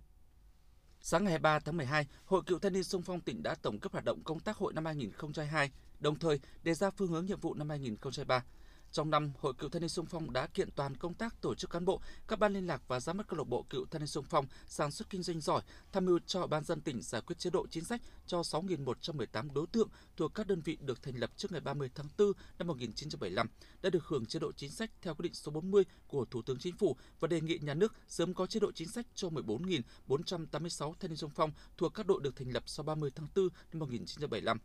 Sáng 1.02 1.24
ngày 1.24 1.40
3 1.40 1.60
tháng 1.60 1.78
12, 1.78 2.08
Hội 2.26 2.42
Cựu 2.46 2.60
Thanh 2.60 2.74
niên 2.74 2.84
Sung 2.84 3.02
phong 3.02 3.22
tỉnh 3.22 3.44
đã 3.44 3.56
tổng 3.56 3.80
kết 3.80 3.92
hoạt 3.92 4.06
động 4.06 4.24
công 4.24 4.40
tác 4.40 4.58
hội 4.58 4.74
năm 4.74 4.86
2022, 4.86 5.72
đồng 6.00 6.20
thời 6.20 6.40
đề 6.64 6.74
ra 6.74 6.90
phương 6.90 7.08
hướng 7.08 7.26
nhiệm 7.26 7.40
vụ 7.40 7.54
năm 7.54 7.70
2023. 7.70 8.44
Trong 8.92 9.10
năm, 9.10 9.32
Hội 9.40 9.54
Cựu 9.54 9.70
Thanh 9.70 9.82
niên 9.82 9.90
Sung 9.90 10.06
phong 10.06 10.34
đã 10.34 10.48
kiện 10.48 10.72
toàn 10.72 10.98
công 10.98 11.14
tác 11.14 11.42
tổ 11.42 11.56
chức 11.56 11.70
cán 11.70 11.86
bộ, 11.86 12.02
các 12.28 12.40
ban 12.40 12.54
liên 12.54 12.68
lạc 12.68 12.82
và 12.88 13.00
giám 13.00 13.18
đốc 13.18 13.28
câu 13.28 13.38
lạc 13.38 13.48
bộ 13.48 13.66
Cựu 13.70 13.86
Thanh 13.86 14.02
niên 14.02 14.08
Sung 14.08 14.26
phong 14.30 14.46
sản 14.68 14.92
xuất 14.92 15.10
kinh 15.10 15.24
doanh 15.24 15.42
giỏi, 15.42 15.62
tham 15.92 16.06
mưu 16.06 16.20
cho 16.26 16.48
ban 16.48 16.64
dân 16.64 16.82
tỉnh 16.82 17.02
giải 17.02 17.22
quyết 17.22 17.40
chế 17.40 17.50
độ 17.50 17.68
chính 17.68 17.84
sách 17.84 18.02
cho 18.28 18.42
6.118 18.42 19.54
đối 19.54 19.68
tượng 19.68 19.90
thuộc 20.18 20.34
các 20.36 20.48
đơn 20.48 20.62
vị 20.62 20.78
được 20.82 21.04
thành 21.04 21.16
lập 21.16 21.32
trước 21.36 21.52
ngày 21.52 21.62
30 21.62 21.90
tháng 21.96 22.08
4 22.18 22.32
năm 22.60 22.68
1975 22.68 23.50
đã 23.82 23.90
được 23.90 24.06
hưởng 24.06 24.26
chế 24.26 24.40
độ 24.40 24.52
chính 24.52 24.72
sách 24.72 24.92
theo 25.02 25.16
quyết 25.16 25.24
định 25.24 25.34
số 25.34 25.52
40 25.52 25.84
của 26.08 26.26
Thủ 26.26 26.42
tướng 26.42 26.60
Chính 26.60 26.78
phủ 26.78 26.96
và 27.20 27.28
đề 27.28 27.42
nghị 27.42 27.60
nhà 27.62 27.74
nước 27.74 27.94
sớm 28.08 28.34
có 28.34 28.46
chế 28.48 28.60
độ 28.60 28.72
chính 28.72 28.88
sách 28.88 29.06
cho 29.16 29.28
14.486 29.28 30.94
thanh 31.00 31.12
niên 31.12 31.18
sung 31.18 31.32
phong 31.36 31.52
thuộc 31.78 31.94
các 31.94 32.08
đội 32.08 32.22
được 32.22 32.36
thành 32.36 32.54
lập 32.54 32.64
sau 32.66 32.84
30 32.84 33.12
tháng 33.16 33.28
4 33.36 33.48
năm 33.74 33.80
1975. 33.80 34.60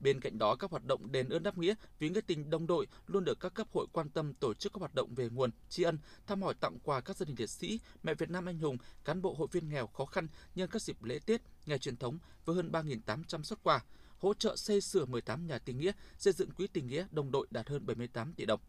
Bên 0.00 0.20
cạnh 0.20 0.38
đó, 0.38 0.56
các 0.56 0.70
hoạt 0.70 0.84
động 0.84 1.12
đền 1.12 1.28
ơn 1.28 1.42
đáp 1.42 1.58
nghĩa 1.58 1.74
vì 1.98 2.08
nghĩa 2.08 2.20
tình 2.26 2.50
đồng 2.50 2.66
đội 2.66 2.86
luôn 3.06 3.24
được 3.24 3.40
các 3.40 3.54
cấp 3.54 3.66
hội 3.72 3.86
quan 3.92 4.10
tâm 4.10 4.34
tổ 4.34 4.54
chức 4.54 4.72
các 4.72 4.78
hoạt 4.78 4.94
động 4.94 5.14
về 5.14 5.28
nguồn, 5.28 5.50
tri 5.68 5.82
ân, 5.82 5.98
thăm 6.26 6.42
hỏi 6.42 6.54
tặng 6.60 6.78
quà 6.82 7.00
các 7.00 7.16
gia 7.16 7.24
đình 7.24 7.36
liệt 7.38 7.50
sĩ, 7.50 7.80
mẹ 8.02 8.14
Việt 8.14 8.30
Nam 8.30 8.46
anh 8.46 8.58
hùng, 8.58 8.76
cán 9.04 9.22
bộ 9.22 9.34
hội 9.34 9.48
viên 9.52 9.68
nghèo 9.68 9.86
khó 9.86 10.04
khăn 10.04 10.28
nhân 10.54 10.68
các 10.72 10.82
dịp 10.82 11.02
lễ 11.04 11.18
Tết, 11.26 11.42
ngày 11.66 11.78
truyền 11.78 11.96
thống 11.96 12.18
với 12.44 12.56
hơn 12.56 12.70
3.800 12.72 13.42
xuất 13.42 13.62
quà, 13.62 13.84
hỗ 14.18 14.34
trợ 14.34 14.56
xây 14.56 14.80
sửa 14.80 15.04
18 15.04 15.46
nhà 15.46 15.58
tình 15.58 15.78
nghĩa, 15.78 15.92
xây 16.18 16.32
dựng 16.32 16.50
quỹ 16.50 16.66
tình 16.66 16.86
nghĩa 16.86 17.06
đồng 17.10 17.30
đội 17.30 17.46
đạt 17.50 17.68
hơn 17.68 17.86
78 17.86 18.32
tỷ 18.32 18.44
đồng. 18.44 18.60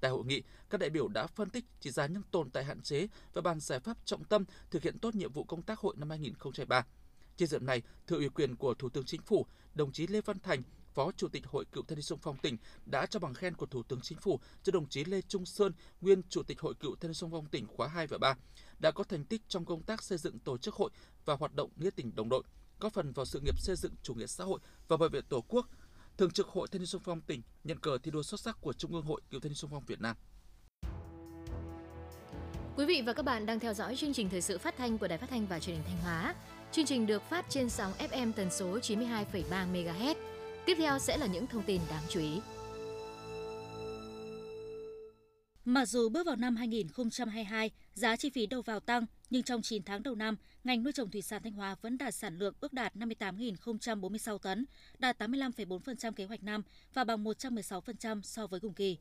Tại 0.00 0.10
hội 0.10 0.24
nghị, 0.24 0.42
các 0.70 0.78
đại 0.78 0.90
biểu 0.90 1.08
đã 1.08 1.26
phân 1.26 1.50
tích 1.50 1.64
chỉ 1.80 1.90
ra 1.90 2.06
những 2.06 2.22
tồn 2.30 2.50
tại 2.50 2.64
hạn 2.64 2.80
chế 2.82 3.06
và 3.32 3.42
bàn 3.42 3.60
giải 3.60 3.80
pháp 3.80 3.96
trọng 4.04 4.24
tâm 4.24 4.44
thực 4.70 4.82
hiện 4.82 4.98
tốt 4.98 5.14
nhiệm 5.14 5.32
vụ 5.32 5.44
công 5.44 5.62
tác 5.62 5.78
hội 5.78 5.94
năm 5.98 6.10
2023. 6.10 6.86
Trên 7.36 7.48
dịp 7.48 7.62
này, 7.62 7.82
thừa 8.06 8.16
ủy 8.16 8.28
quyền 8.28 8.56
của 8.56 8.74
Thủ 8.74 8.88
tướng 8.88 9.04
Chính 9.04 9.22
phủ, 9.22 9.46
đồng 9.74 9.92
chí 9.92 10.06
Lê 10.06 10.20
Văn 10.20 10.38
Thành, 10.38 10.62
Phó 10.94 11.12
Chủ 11.12 11.28
tịch 11.28 11.46
Hội 11.46 11.64
Cựu 11.72 11.82
Thanh 11.88 11.96
niên 11.96 12.02
Sung 12.02 12.18
phong 12.22 12.36
tỉnh 12.36 12.56
đã 12.86 13.06
trao 13.06 13.20
bằng 13.20 13.34
khen 13.34 13.54
của 13.54 13.66
Thủ 13.66 13.82
tướng 13.82 14.00
Chính 14.02 14.18
phủ 14.18 14.40
cho 14.62 14.72
đồng 14.72 14.88
chí 14.88 15.04
Lê 15.04 15.20
Trung 15.22 15.46
Sơn, 15.46 15.72
nguyên 16.00 16.22
Chủ 16.28 16.42
tịch 16.42 16.60
Hội 16.60 16.74
Cựu 16.74 16.96
Thanh 16.96 17.08
niên 17.08 17.14
Sung 17.14 17.30
phong 17.30 17.46
tỉnh 17.46 17.66
khóa 17.66 17.88
2 17.88 18.06
và 18.06 18.18
3, 18.18 18.34
đã 18.78 18.90
có 18.90 19.04
thành 19.04 19.24
tích 19.24 19.42
trong 19.48 19.64
công 19.64 19.82
tác 19.82 20.02
xây 20.02 20.18
dựng 20.18 20.38
tổ 20.38 20.58
chức 20.58 20.74
hội 20.74 20.90
và 21.24 21.34
hoạt 21.34 21.54
động 21.54 21.70
nghĩa 21.76 21.90
tình 21.96 22.14
đồng 22.14 22.28
đội, 22.28 22.42
góp 22.80 22.92
phần 22.92 23.12
vào 23.12 23.26
sự 23.26 23.40
nghiệp 23.40 23.58
xây 23.60 23.76
dựng 23.76 23.92
chủ 24.02 24.14
nghĩa 24.14 24.26
xã 24.26 24.44
hội 24.44 24.60
và 24.88 24.96
bảo 24.96 25.08
vệ 25.08 25.20
Tổ 25.28 25.40
quốc. 25.48 25.66
Thường 26.16 26.30
trực 26.30 26.48
Hội 26.48 26.68
Thanh 26.68 26.80
niên 26.80 26.86
Sung 26.86 27.02
phong 27.04 27.20
tỉnh 27.20 27.42
nhận 27.64 27.80
cờ 27.80 27.98
thi 27.98 28.10
đua 28.10 28.22
xuất 28.22 28.40
sắc 28.40 28.60
của 28.60 28.72
Trung 28.72 28.92
ương 28.92 29.04
Hội 29.04 29.20
Cựu 29.30 29.40
Thanh 29.40 29.50
niên 29.50 29.56
Sung 29.56 29.70
phong 29.70 29.84
Việt 29.86 30.00
Nam. 30.00 30.16
Quý 32.76 32.84
vị 32.84 33.02
và 33.06 33.12
các 33.12 33.22
bạn 33.22 33.46
đang 33.46 33.60
theo 33.60 33.74
dõi 33.74 33.96
chương 33.96 34.12
trình 34.12 34.28
thời 34.30 34.40
sự 34.40 34.58
phát 34.58 34.76
thanh 34.76 34.98
của 34.98 35.08
Đài 35.08 35.18
Phát 35.18 35.30
thanh 35.30 35.46
và 35.46 35.60
Truyền 35.60 35.76
hình 35.76 35.84
Thanh 35.84 35.98
Hóa. 36.02 36.34
Chương 36.72 36.86
trình 36.86 37.06
được 37.06 37.22
phát 37.22 37.46
trên 37.48 37.70
sóng 37.70 37.92
FM 37.98 38.32
tần 38.32 38.50
số 38.50 38.78
92,3 38.78 39.72
MHz. 39.72 40.14
Tiếp 40.66 40.74
theo 40.78 40.98
sẽ 40.98 41.16
là 41.16 41.26
những 41.26 41.46
thông 41.46 41.62
tin 41.62 41.80
đáng 41.90 42.02
chú 42.08 42.20
ý. 42.20 42.40
Mặc 45.64 45.88
dù 45.88 46.08
bước 46.08 46.26
vào 46.26 46.36
năm 46.36 46.56
2022, 46.56 47.70
giá 47.94 48.16
chi 48.16 48.30
phí 48.30 48.46
đầu 48.46 48.62
vào 48.62 48.80
tăng, 48.80 49.06
nhưng 49.30 49.42
trong 49.42 49.62
9 49.62 49.82
tháng 49.82 50.02
đầu 50.02 50.14
năm, 50.14 50.36
ngành 50.64 50.82
nuôi 50.82 50.92
trồng 50.92 51.10
thủy 51.10 51.22
sản 51.22 51.42
Thanh 51.42 51.52
Hóa 51.52 51.76
vẫn 51.82 51.98
đạt 51.98 52.14
sản 52.14 52.38
lượng 52.38 52.54
ước 52.60 52.72
đạt 52.72 52.96
58.046 52.96 54.38
tấn, 54.38 54.66
đạt 54.98 55.22
85,4% 55.22 56.12
kế 56.12 56.24
hoạch 56.24 56.42
năm 56.42 56.62
và 56.94 57.04
bằng 57.04 57.24
116% 57.24 58.22
so 58.22 58.46
với 58.46 58.60
cùng 58.60 58.74
kỳ. 58.74 58.98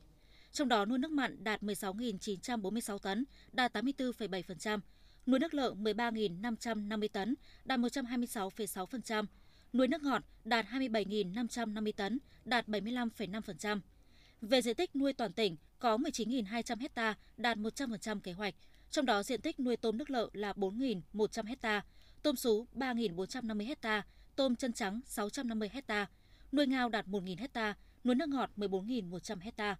Trong 0.51 0.68
đó 0.68 0.86
nuôi 0.86 0.98
nước 0.98 1.12
mặn 1.12 1.44
đạt 1.44 1.63
16.946 1.63 2.98
tấn, 2.98 3.25
đạt 3.51 3.75
84,7%, 3.75 4.80
nuôi 5.28 5.40
nước 5.40 5.54
lợ 5.54 5.74
13.550 5.74 7.08
tấn, 7.08 7.36
đạt 7.66 7.80
126,6%, 7.80 9.25
nuôi 9.74 9.88
nước 9.88 10.04
ngọt 10.04 10.24
đạt 10.44 10.66
27.550 10.66 11.92
tấn, 11.92 12.20
đạt 12.46 12.68
75,5%. 12.68 13.80
Về 14.42 14.62
diện 14.62 14.75
tích 14.75 14.96
nuôi 14.96 15.13
toàn 15.13 15.34
tỉnh 15.34 15.58
có 15.80 15.98
19.200 15.98 16.88
ha, 16.96 17.16
đạt 17.38 17.58
100% 17.58 18.20
kế 18.20 18.34
hoạch, 18.34 18.56
trong 18.92 19.06
đó 19.06 19.24
diện 19.24 19.42
tích 19.42 19.60
nuôi 19.60 19.78
tôm 19.78 19.98
nước 19.98 20.10
lợ 20.10 20.30
là 20.34 20.54
4.100 20.54 21.56
ha, 21.62 21.86
tôm 22.24 22.36
sú 22.36 22.68
3.450 22.75 23.75
ha, 23.82 24.06
tôm 24.36 24.56
chân 24.56 24.74
trắng 24.74 25.01
650 25.06 25.70
ha, 25.88 26.08
nuôi 26.51 26.68
ngao 26.68 26.90
đạt 26.90 27.08
1.000 27.08 27.48
ha, 27.54 27.75
nuôi 28.04 28.16
nước 28.16 28.30
ngọt 28.30 28.50
14.100 28.58 29.51
ha. 29.58 29.78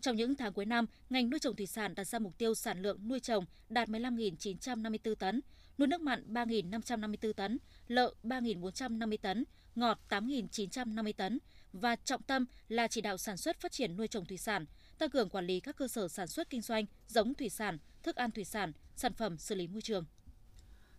Trong 0.00 0.16
những 0.16 0.36
tháng 0.36 0.52
cuối 0.52 0.64
năm, 0.64 0.86
ngành 1.10 1.30
nuôi 1.30 1.40
trồng 1.40 1.56
thủy 1.56 1.66
sản 1.66 1.94
đặt 1.94 2.04
ra 2.04 2.18
mục 2.18 2.38
tiêu 2.38 2.54
sản 2.54 2.82
lượng 2.82 3.08
nuôi 3.08 3.20
trồng 3.20 3.44
đạt 3.68 3.88
15.954 3.88 5.14
tấn, 5.14 5.40
nuôi 5.78 5.86
nước 5.86 6.00
mặn 6.00 6.34
3.554 6.34 7.32
tấn, 7.32 7.58
lợ 7.88 8.14
3.450 8.22 9.16
tấn, 9.22 9.44
ngọt 9.74 9.98
8.950 10.08 11.12
tấn 11.12 11.38
và 11.72 11.96
trọng 11.96 12.22
tâm 12.22 12.46
là 12.68 12.88
chỉ 12.88 13.00
đạo 13.00 13.18
sản 13.18 13.36
xuất 13.36 13.60
phát 13.60 13.72
triển 13.72 13.96
nuôi 13.96 14.08
trồng 14.08 14.24
thủy 14.24 14.38
sản, 14.38 14.66
tăng 14.98 15.10
cường 15.10 15.28
quản 15.28 15.46
lý 15.46 15.60
các 15.60 15.76
cơ 15.76 15.88
sở 15.88 16.08
sản 16.08 16.26
xuất 16.26 16.50
kinh 16.50 16.62
doanh, 16.62 16.84
giống 17.08 17.34
thủy 17.34 17.48
sản, 17.48 17.78
thức 18.02 18.16
ăn 18.16 18.30
thủy 18.30 18.44
sản, 18.44 18.72
sản 18.96 19.12
phẩm 19.12 19.38
xử 19.38 19.54
lý 19.54 19.66
môi 19.66 19.82
trường. 19.82 20.04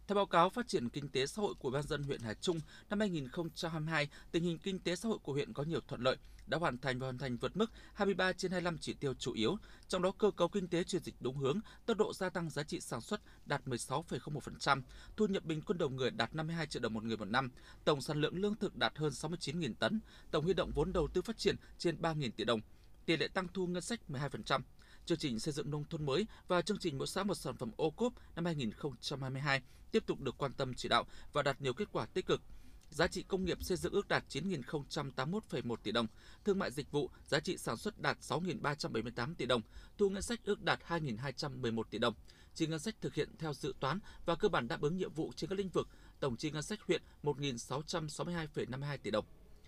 Theo 0.10 0.16
báo 0.16 0.26
cáo 0.26 0.50
phát 0.50 0.68
triển 0.68 0.90
kinh 0.90 1.10
tế 1.10 1.28
xã 1.28 1.42
hội 1.42 1.54
của 1.60 1.70
ban 1.70 1.84
dân 1.84 2.04
huyện 2.04 2.22
Hà 2.22 2.34
Trung 2.34 2.60
năm 2.90 3.00
2022, 3.00 4.10
tình 4.32 4.44
hình 4.44 4.58
kinh 4.58 4.80
tế 4.80 4.96
xã 4.96 5.10
hội 5.10 5.18
của 5.24 5.34
huyện 5.34 5.54
có 5.54 5.64
nhiều 5.64 5.80
thuận 5.88 6.02
lợi, 6.02 6.18
đã 6.48 6.58
hoàn 6.58 6.78
thành 6.78 7.00
và 7.00 7.06
hoàn 7.08 7.18
thành 7.18 7.38
vượt 7.38 7.58
mức 7.58 7.72
23 7.94 8.34
trên 8.34 8.52
25 8.52 8.78
chỉ 8.78 8.94
tiêu 8.94 9.14
chủ 9.14 9.34
yếu, 9.34 9.58
trong 9.88 10.02
đó 10.02 10.12
cơ 10.12 10.32
cấu 10.32 10.48
kinh 10.48 10.68
tế 10.68 10.84
chuyển 10.84 11.04
dịch 11.04 11.16
đúng 11.20 11.38
hướng, 11.38 11.60
tốc 11.86 11.98
độ 11.98 12.14
gia 12.14 12.30
tăng 12.30 12.50
giá 12.50 12.64
trị 12.64 12.80
sản 12.80 13.02
xuất 13.02 13.22
đạt 13.46 13.62
16,01%, 13.66 14.82
thu 15.18 15.28
nhập 15.28 15.46
bình 15.46 15.62
quân 15.62 15.78
đầu 15.78 15.90
người 15.90 16.12
đạt 16.12 16.36
52 16.36 16.68
triệu 16.68 16.82
đồng 16.82 16.94
một 16.94 17.04
người 17.04 17.18
một 17.18 17.28
năm, 17.28 17.52
tổng 17.86 18.02
sản 18.02 18.22
lượng 18.22 18.36
lương 18.36 18.56
thực 18.56 18.76
đạt 18.76 18.98
hơn 18.98 19.12
69.000 19.12 19.74
tấn, 19.80 20.00
tổng 20.32 20.44
huy 20.44 20.54
động 20.54 20.72
vốn 20.76 20.94
đầu 20.94 21.08
tư 21.14 21.22
phát 21.22 21.38
triển 21.38 21.56
trên 21.78 22.02
3.000 22.02 22.32
tỷ 22.36 22.44
đồng, 22.44 22.62
tỷ 23.06 23.18
lệ 23.18 23.28
tăng 23.28 23.48
thu 23.54 23.68
ngân 23.68 23.82
sách 23.82 24.00
12%. 24.10 24.62
Chương 25.06 25.18
trình 25.18 25.40
xây 25.40 25.54
dựng 25.54 25.72
nông 25.72 25.84
thôn 25.90 26.06
mới 26.06 26.28
và 26.48 26.62
chương 26.62 26.78
trình 26.78 26.98
mỗi 26.98 27.08
xã 27.08 27.24
một 27.24 27.36
sản 27.36 27.56
phẩm 27.56 27.72
ô 27.78 27.90
cốp 27.90 28.14
năm 28.36 28.46
2022 28.46 29.62
tiếp 29.92 30.04
tục 30.06 30.20
được 30.20 30.36
quan 30.38 30.54
tâm 30.54 30.74
chỉ 30.74 30.90
đạo 30.90 31.06
và 31.34 31.44
đạt 31.44 31.62
nhiều 31.62 31.74
kết 31.74 31.88
quả 31.92 32.06
tích 32.06 32.26
cực. 32.26 32.42
Giá 32.90 33.08
trị 33.08 33.24
công 33.28 33.46
nghiệp 33.46 33.64
xây 33.64 33.78
dựng 33.78 33.94
ước 33.94 34.08
đạt 34.08 34.24
9.081,1 34.30 35.76
tỷ 35.76 35.92
đồng, 35.92 36.08
thương 36.46 36.60
mại 36.60 36.72
dịch 36.72 36.92
vụ 36.92 37.10
giá 37.28 37.40
trị 37.40 37.58
sản 37.58 37.78
xuất 37.78 38.00
đạt 38.02 38.18
6.378 38.22 39.36
tỷ 39.36 39.46
đồng, 39.46 39.62
thu 39.98 40.10
ngân 40.10 40.22
sách 40.22 40.40
ước 40.44 40.64
đạt 40.64 40.80
2.211 40.88 41.84
tỷ 41.84 41.98
đồng. 41.98 42.14
Chi 42.56 42.68
ngân 42.68 42.80
sách 42.80 42.96
thực 43.02 43.14
hiện 43.14 43.30
theo 43.38 43.54
dự 43.54 43.74
toán 43.80 44.00
và 44.26 44.36
cơ 44.36 44.50
bản 44.50 44.68
đáp 44.68 44.82
ứng 44.82 44.98
nhiệm 44.98 45.14
vụ 45.14 45.32
trên 45.36 45.50
các 45.50 45.56
lĩnh 45.60 45.70
vực, 45.70 45.88
tổng 46.20 46.38
chi 46.38 46.52
ngân 46.52 46.64
sách 46.64 46.80
huyện 46.88 47.02
1.662,52 47.24 48.98
tỷ 48.98 49.12
đồng. 49.12 49.26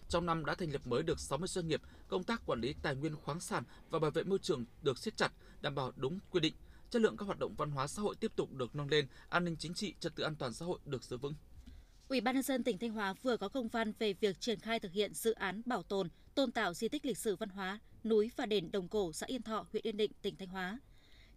Trong 0.09 0.25
năm 0.25 0.45
đã 0.45 0.55
thành 0.55 0.71
lập 0.71 0.87
mới 0.87 1.03
được 1.03 1.19
60 1.19 1.47
doanh 1.47 1.67
nghiệp, 1.67 1.81
công 2.07 2.23
tác 2.23 2.45
quản 2.45 2.61
lý 2.61 2.75
tài 2.81 2.95
nguyên 2.95 3.15
khoáng 3.15 3.39
sản 3.39 3.63
và 3.89 3.99
bảo 3.99 4.11
vệ 4.11 4.23
môi 4.23 4.39
trường 4.39 4.65
được 4.81 4.97
siết 4.97 5.17
chặt, 5.17 5.31
đảm 5.61 5.75
bảo 5.75 5.91
đúng 5.95 6.19
quy 6.31 6.39
định. 6.39 6.53
Chất 6.91 7.01
lượng 7.01 7.17
các 7.17 7.25
hoạt 7.25 7.39
động 7.39 7.55
văn 7.57 7.71
hóa 7.71 7.87
xã 7.87 8.01
hội 8.01 8.15
tiếp 8.19 8.31
tục 8.35 8.53
được 8.53 8.75
nâng 8.75 8.89
lên, 8.89 9.07
an 9.29 9.45
ninh 9.45 9.55
chính 9.59 9.73
trị, 9.73 9.93
trật 9.99 10.15
tự 10.15 10.23
an 10.23 10.35
toàn 10.35 10.53
xã 10.53 10.65
hội 10.65 10.79
được 10.85 11.03
giữ 11.03 11.17
vững. 11.17 11.33
Ủy 12.07 12.21
ban 12.21 12.35
nhân 12.35 12.43
dân 12.43 12.63
tỉnh 12.63 12.77
Thanh 12.77 12.91
Hóa 12.91 13.13
vừa 13.13 13.37
có 13.37 13.49
công 13.49 13.67
văn 13.67 13.93
về 13.99 14.13
việc 14.13 14.39
triển 14.39 14.59
khai 14.59 14.79
thực 14.79 14.91
hiện 14.91 15.13
dự 15.13 15.31
án 15.31 15.61
bảo 15.65 15.83
tồn, 15.83 16.09
tôn 16.35 16.51
tạo 16.51 16.73
di 16.73 16.87
tích 16.87 17.05
lịch 17.05 17.17
sử 17.17 17.35
văn 17.35 17.49
hóa 17.49 17.79
núi 18.03 18.31
và 18.35 18.45
đền 18.45 18.71
Đồng 18.71 18.87
Cổ, 18.87 19.13
xã 19.13 19.25
Yên 19.25 19.41
Thọ, 19.41 19.65
huyện 19.71 19.87
Yên 19.87 19.97
Định, 19.97 20.11
tỉnh 20.21 20.35
Thanh 20.35 20.47
Hóa. 20.47 20.79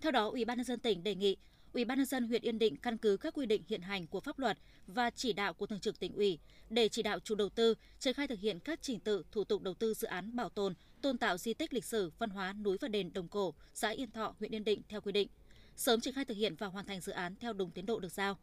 Theo 0.00 0.12
đó, 0.12 0.28
Ủy 0.28 0.44
ban 0.44 0.56
nhân 0.56 0.64
dân 0.64 0.80
tỉnh 0.80 1.02
đề 1.02 1.14
nghị 1.14 1.36
Ủy 1.74 1.84
ban 1.84 1.98
nhân 1.98 2.06
dân 2.06 2.28
huyện 2.28 2.42
Yên 2.42 2.58
Định 2.58 2.76
căn 2.76 2.98
cứ 2.98 3.16
các 3.16 3.34
quy 3.34 3.46
định 3.46 3.62
hiện 3.68 3.82
hành 3.82 4.06
của 4.06 4.20
pháp 4.20 4.38
luật 4.38 4.58
và 4.86 5.10
chỉ 5.10 5.32
đạo 5.32 5.54
của 5.54 5.66
thường 5.66 5.80
trực 5.80 6.00
tỉnh 6.00 6.14
ủy 6.14 6.38
để 6.70 6.88
chỉ 6.88 7.02
đạo 7.02 7.20
chủ 7.20 7.34
đầu 7.34 7.48
tư 7.48 7.74
triển 7.98 8.14
khai 8.14 8.28
thực 8.28 8.40
hiện 8.40 8.60
các 8.60 8.78
trình 8.82 9.00
tự 9.00 9.24
thủ 9.32 9.44
tục 9.44 9.62
đầu 9.62 9.74
tư 9.74 9.94
dự 9.94 10.08
án 10.08 10.36
bảo 10.36 10.48
tồn, 10.48 10.74
tôn 11.02 11.18
tạo 11.18 11.38
di 11.38 11.54
tích 11.54 11.72
lịch 11.72 11.84
sử 11.84 12.12
văn 12.18 12.30
hóa 12.30 12.52
núi 12.52 12.78
và 12.80 12.88
đền 12.88 13.12
Đồng 13.12 13.28
Cổ, 13.28 13.54
xã 13.74 13.88
Yên 13.88 14.10
Thọ, 14.10 14.34
huyện 14.38 14.54
Yên 14.54 14.64
Định 14.64 14.82
theo 14.88 15.00
quy 15.00 15.12
định, 15.12 15.28
sớm 15.76 16.00
triển 16.00 16.14
khai 16.14 16.24
thực 16.24 16.37
hiện 16.37 16.54
và 16.54 16.66
hoàn 16.66 16.87
thành 16.87 17.00
dự 17.00 17.12
án 17.12 17.34
theo 17.40 17.52
đúng 17.52 17.70
tiến 17.70 17.87
độ 17.87 18.00
được 18.00 18.12
giao. 18.12 18.38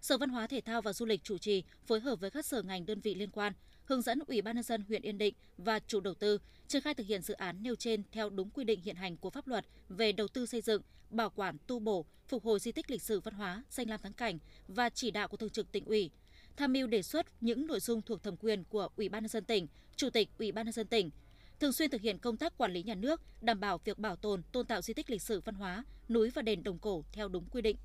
Sở 0.00 0.18
Văn 0.18 0.30
hóa 0.30 0.46
Thể 0.46 0.60
thao 0.60 0.82
và 0.82 0.92
Du 0.92 1.06
lịch 1.06 1.24
chủ 1.24 1.38
trì 1.38 1.64
phối 1.86 2.00
hợp 2.00 2.20
với 2.20 2.30
các 2.30 2.46
sở 2.46 2.62
ngành 2.62 2.86
đơn 2.86 3.00
vị 3.00 3.14
liên 3.14 3.30
quan 3.30 3.52
hướng 3.84 4.02
dẫn 4.02 4.18
Ủy 4.26 4.42
ban 4.42 4.54
nhân 4.54 4.64
dân 4.64 4.84
huyện 4.88 5.02
Yên 5.02 5.18
Định 5.18 5.34
và 5.58 5.78
chủ 5.78 6.00
đầu 6.00 6.14
tư 6.14 6.38
triển 6.68 6.82
khai 6.82 6.94
thực 6.94 7.06
hiện 7.06 7.22
dự 7.22 7.34
án 7.34 7.62
nêu 7.62 7.74
trên 7.76 8.02
theo 8.12 8.30
đúng 8.30 8.50
quy 8.50 8.64
định 8.64 8.80
hiện 8.80 8.96
hành 8.96 9.16
của 9.16 9.30
pháp 9.30 9.46
luật 9.46 9.64
về 9.88 10.12
đầu 10.12 10.28
tư 10.28 10.46
xây 10.46 10.60
dựng, 10.60 10.82
bảo 11.10 11.30
quản, 11.30 11.56
tu 11.66 11.78
bổ, 11.78 12.06
phục 12.28 12.44
hồi 12.44 12.58
di 12.58 12.72
tích 12.72 12.90
lịch 12.90 13.02
sử 13.02 13.20
văn 13.20 13.34
hóa, 13.34 13.62
danh 13.70 13.90
lam 13.90 14.00
thắng 14.00 14.12
cảnh 14.12 14.38
và 14.68 14.88
chỉ 14.88 15.10
đạo 15.10 15.28
của 15.28 15.36
thường 15.36 15.50
trực 15.50 15.72
tỉnh 15.72 15.84
ủy. 15.84 16.10
Tham 16.56 16.72
mưu 16.72 16.86
đề 16.86 17.02
xuất 17.02 17.26
những 17.40 17.66
nội 17.66 17.80
dung 17.80 18.02
thuộc 18.02 18.22
thẩm 18.22 18.36
quyền 18.36 18.64
của 18.64 18.88
Ủy 18.96 19.08
ban 19.08 19.22
nhân 19.22 19.28
dân 19.28 19.44
tỉnh, 19.44 19.66
Chủ 19.96 20.10
tịch 20.10 20.28
Ủy 20.38 20.52
ban 20.52 20.66
nhân 20.66 20.72
dân 20.72 20.86
tỉnh, 20.86 21.10
thường 21.62 21.72
xuyên 21.72 21.90
thực 21.90 22.00
hiện 22.00 22.18
công 22.18 22.36
tác 22.36 22.58
quản 22.58 22.72
lý 22.72 22.82
nhà 22.82 22.94
nước, 22.94 23.20
đảm 23.40 23.60
bảo 23.60 23.80
việc 23.84 23.98
bảo 23.98 24.16
tồn, 24.16 24.42
tôn 24.52 24.66
tạo 24.66 24.82
di 24.82 24.94
tích 24.94 25.10
lịch 25.10 25.22
sử 25.22 25.40
văn 25.40 25.54
hóa, 25.54 25.84
núi 26.08 26.30
và 26.30 26.42
đền 26.42 26.62
Đồng 26.62 26.78
Cổ 26.78 27.04
theo 27.12 27.28
đúng 27.28 27.48
quy 27.50 27.62
định. 27.62 27.76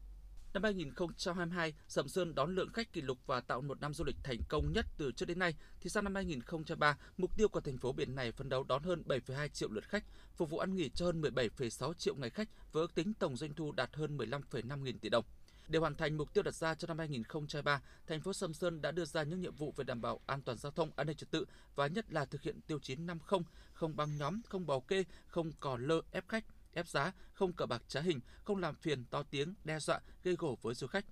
Năm 0.53 0.63
2022, 0.63 1.73
Sầm 1.87 2.07
Sơn 2.07 2.35
đón 2.35 2.55
lượng 2.55 2.73
khách 2.73 2.93
kỷ 2.93 3.01
lục 3.01 3.17
và 3.25 3.41
tạo 3.41 3.61
một 3.61 3.81
năm 3.81 3.93
du 3.93 4.03
lịch 4.03 4.15
thành 4.23 4.39
công 4.49 4.71
nhất 4.73 4.85
từ 4.97 5.11
trước 5.11 5.25
đến 5.25 5.39
nay, 5.39 5.55
thì 5.81 5.89
sang 5.89 6.03
năm 6.03 6.15
2023, 6.15 6.97
mục 7.17 7.37
tiêu 7.37 7.47
của 7.47 7.59
thành 7.59 7.77
phố 7.77 7.91
biển 7.91 8.15
này 8.15 8.31
phấn 8.31 8.49
đấu 8.49 8.63
đón 8.63 8.83
hơn 8.83 9.03
7,2 9.07 9.47
triệu 9.47 9.69
lượt 9.71 9.83
khách, 9.83 10.03
phục 10.35 10.49
vụ 10.49 10.57
ăn 10.57 10.75
nghỉ 10.75 10.89
cho 10.89 11.05
hơn 11.05 11.21
17,6 11.21 11.93
triệu 11.93 12.15
ngày 12.15 12.29
khách 12.29 12.49
với 12.71 12.81
ước 12.81 12.95
tính 12.95 13.13
tổng 13.13 13.37
doanh 13.37 13.53
thu 13.53 13.71
đạt 13.71 13.95
hơn 13.95 14.17
15,5 14.17 14.83
nghìn 14.83 14.99
tỷ 14.99 15.09
đồng. 15.09 15.25
Để 15.67 15.80
hoàn 15.80 15.95
thành 15.95 16.17
mục 16.17 16.34
tiêu 16.34 16.43
đặt 16.43 16.56
ra 16.56 16.75
cho 16.75 16.88
năm 16.88 16.99
2023, 16.99 17.82
thành 18.08 18.21
phố 18.21 18.34
Sầm 18.34 18.53
Sơn 18.53 18.82
đã 18.82 18.91
đưa 18.91 19.06
ra 19.06 19.23
những 19.23 19.41
nhiệm 19.41 19.56
vụ 19.56 19.73
về 19.77 19.84
đảm 19.84 20.01
bảo 20.01 20.19
an 20.25 20.41
toàn 20.41 20.58
giao 20.58 20.71
thông, 20.71 20.91
an 20.95 21.08
ninh 21.08 21.17
trật 21.17 21.32
tự 21.32 21.45
và 21.75 21.88
nhất 21.88 22.13
là 22.13 22.25
thực 22.25 22.41
hiện 22.41 22.62
tiêu 22.67 22.80
chí 22.80 22.95
50, 22.95 23.39
không 23.73 23.95
băng 23.95 24.17
nhóm, 24.17 24.41
không 24.49 24.67
bảo 24.67 24.82
kê, 24.82 25.03
không 25.27 25.51
cò 25.60 25.77
lơ 25.77 26.01
ép 26.12 26.27
khách, 26.27 26.45
ép 26.73 26.88
giá, 26.88 27.13
không 27.34 27.53
cờ 27.53 27.65
bạc 27.65 27.84
trá 27.88 28.01
hình, 28.01 28.19
không 28.43 28.58
làm 28.58 28.75
phiền, 28.75 29.06
to 29.06 29.23
tiếng, 29.23 29.53
đe 29.63 29.80
dọa, 29.80 30.01
gây 30.23 30.36
gổ 30.36 30.58
với 30.62 30.75
du 30.75 30.88
khách. 30.88 31.06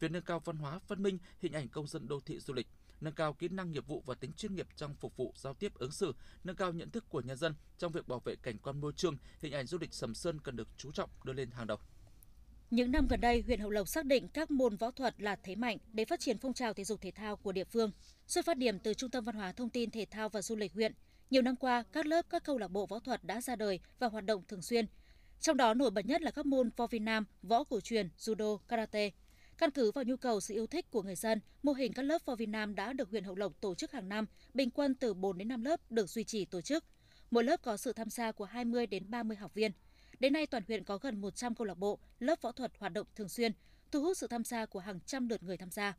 Việc 0.00 0.10
nâng 0.10 0.22
cao 0.22 0.40
văn 0.40 0.56
hóa, 0.56 0.80
văn 0.88 1.02
minh, 1.02 1.18
hình 1.38 1.52
ảnh 1.52 1.68
công 1.68 1.86
dân 1.86 2.08
đô 2.08 2.20
thị 2.20 2.40
du 2.40 2.54
lịch, 2.54 2.66
nâng 3.00 3.14
cao 3.14 3.34
kỹ 3.34 3.48
năng 3.48 3.72
nghiệp 3.72 3.86
vụ 3.86 4.02
và 4.06 4.14
tính 4.14 4.32
chuyên 4.32 4.54
nghiệp 4.54 4.66
trong 4.76 4.94
phục 4.94 5.16
vụ 5.16 5.32
giao 5.36 5.54
tiếp 5.54 5.74
ứng 5.74 5.92
xử, 5.92 6.14
nâng 6.44 6.56
cao 6.56 6.72
nhận 6.72 6.90
thức 6.90 7.04
của 7.08 7.20
nhân 7.20 7.36
dân 7.36 7.54
trong 7.78 7.92
việc 7.92 8.08
bảo 8.08 8.20
vệ 8.20 8.36
cảnh 8.36 8.58
quan 8.58 8.80
môi 8.80 8.92
trường, 8.96 9.16
hình 9.40 9.52
ảnh 9.52 9.66
du 9.66 9.78
lịch 9.78 9.94
Sầm 9.94 10.14
Sơn 10.14 10.38
cần 10.40 10.56
được 10.56 10.68
chú 10.76 10.92
trọng 10.92 11.10
đưa 11.24 11.32
lên 11.32 11.50
hàng 11.50 11.66
đầu. 11.66 11.78
Những 12.72 12.92
năm 12.92 13.06
gần 13.08 13.20
đây, 13.20 13.42
huyện 13.46 13.60
Hậu 13.60 13.70
Lộc 13.70 13.88
xác 13.88 14.04
định 14.04 14.28
các 14.28 14.50
môn 14.50 14.76
võ 14.76 14.90
thuật 14.90 15.22
là 15.22 15.36
thế 15.36 15.54
mạnh 15.54 15.78
để 15.92 16.04
phát 16.04 16.20
triển 16.20 16.38
phong 16.38 16.52
trào 16.52 16.74
thể 16.74 16.84
dục 16.84 17.00
thể 17.00 17.10
thao 17.10 17.36
của 17.36 17.52
địa 17.52 17.64
phương. 17.64 17.90
Xuất 18.26 18.44
phát 18.44 18.56
điểm 18.56 18.78
từ 18.78 18.94
Trung 18.94 19.10
tâm 19.10 19.24
Văn 19.24 19.34
hóa 19.34 19.52
Thông 19.52 19.70
tin 19.70 19.90
Thể 19.90 20.06
thao 20.10 20.28
và 20.28 20.42
Du 20.42 20.56
lịch 20.56 20.72
huyện, 20.72 20.92
nhiều 21.30 21.42
năm 21.42 21.56
qua, 21.56 21.84
các 21.92 22.06
lớp 22.06 22.26
các 22.30 22.44
câu 22.44 22.58
lạc 22.58 22.68
bộ 22.68 22.86
võ 22.86 22.98
thuật 22.98 23.24
đã 23.24 23.40
ra 23.40 23.56
đời 23.56 23.80
và 23.98 24.08
hoạt 24.08 24.24
động 24.24 24.42
thường 24.48 24.62
xuyên, 24.62 24.86
trong 25.40 25.56
đó 25.56 25.74
nổi 25.74 25.90
bật 25.90 26.06
nhất 26.06 26.22
là 26.22 26.30
các 26.30 26.46
môn 26.46 26.70
võ 26.76 26.86
Việt 26.86 26.98
Nam, 26.98 27.24
võ 27.42 27.64
cổ 27.64 27.80
truyền, 27.80 28.08
judo, 28.18 28.56
karate. 28.56 29.10
Căn 29.58 29.70
cứ 29.70 29.90
vào 29.92 30.04
nhu 30.04 30.16
cầu 30.16 30.40
sự 30.40 30.54
yêu 30.54 30.66
thích 30.66 30.90
của 30.90 31.02
người 31.02 31.16
dân, 31.16 31.40
mô 31.62 31.72
hình 31.72 31.92
các 31.92 32.02
lớp 32.02 32.18
võ 32.24 32.34
Việt 32.34 32.48
Nam 32.48 32.74
đã 32.74 32.92
được 32.92 33.10
huyện 33.10 33.24
Hậu 33.24 33.36
Lộc 33.36 33.60
tổ 33.60 33.74
chức 33.74 33.92
hàng 33.92 34.08
năm, 34.08 34.26
bình 34.54 34.70
quân 34.70 34.94
từ 34.94 35.14
4 35.14 35.38
đến 35.38 35.48
5 35.48 35.64
lớp 35.64 35.80
được 35.90 36.06
duy 36.06 36.24
trì 36.24 36.44
tổ 36.44 36.60
chức. 36.60 36.84
Mỗi 37.30 37.44
lớp 37.44 37.62
có 37.62 37.76
sự 37.76 37.92
tham 37.92 38.10
gia 38.10 38.32
của 38.32 38.44
20 38.44 38.86
đến 38.86 39.10
30 39.10 39.36
học 39.36 39.54
viên. 39.54 39.72
Đến 40.22 40.32
nay 40.32 40.46
toàn 40.46 40.62
huyện 40.68 40.84
có 40.84 40.98
gần 40.98 41.20
100 41.20 41.54
câu 41.54 41.66
lạc 41.66 41.78
bộ, 41.78 41.98
lớp 42.18 42.42
võ 42.42 42.52
thuật 42.52 42.72
hoạt 42.78 42.92
động 42.92 43.06
thường 43.14 43.28
xuyên, 43.28 43.52
thu 43.90 44.02
hút 44.02 44.16
sự 44.16 44.26
tham 44.26 44.44
gia 44.44 44.66
của 44.66 44.78
hàng 44.78 45.00
trăm 45.06 45.28
lượt 45.28 45.42
người 45.42 45.56
tham 45.56 45.70
gia. 45.70 45.96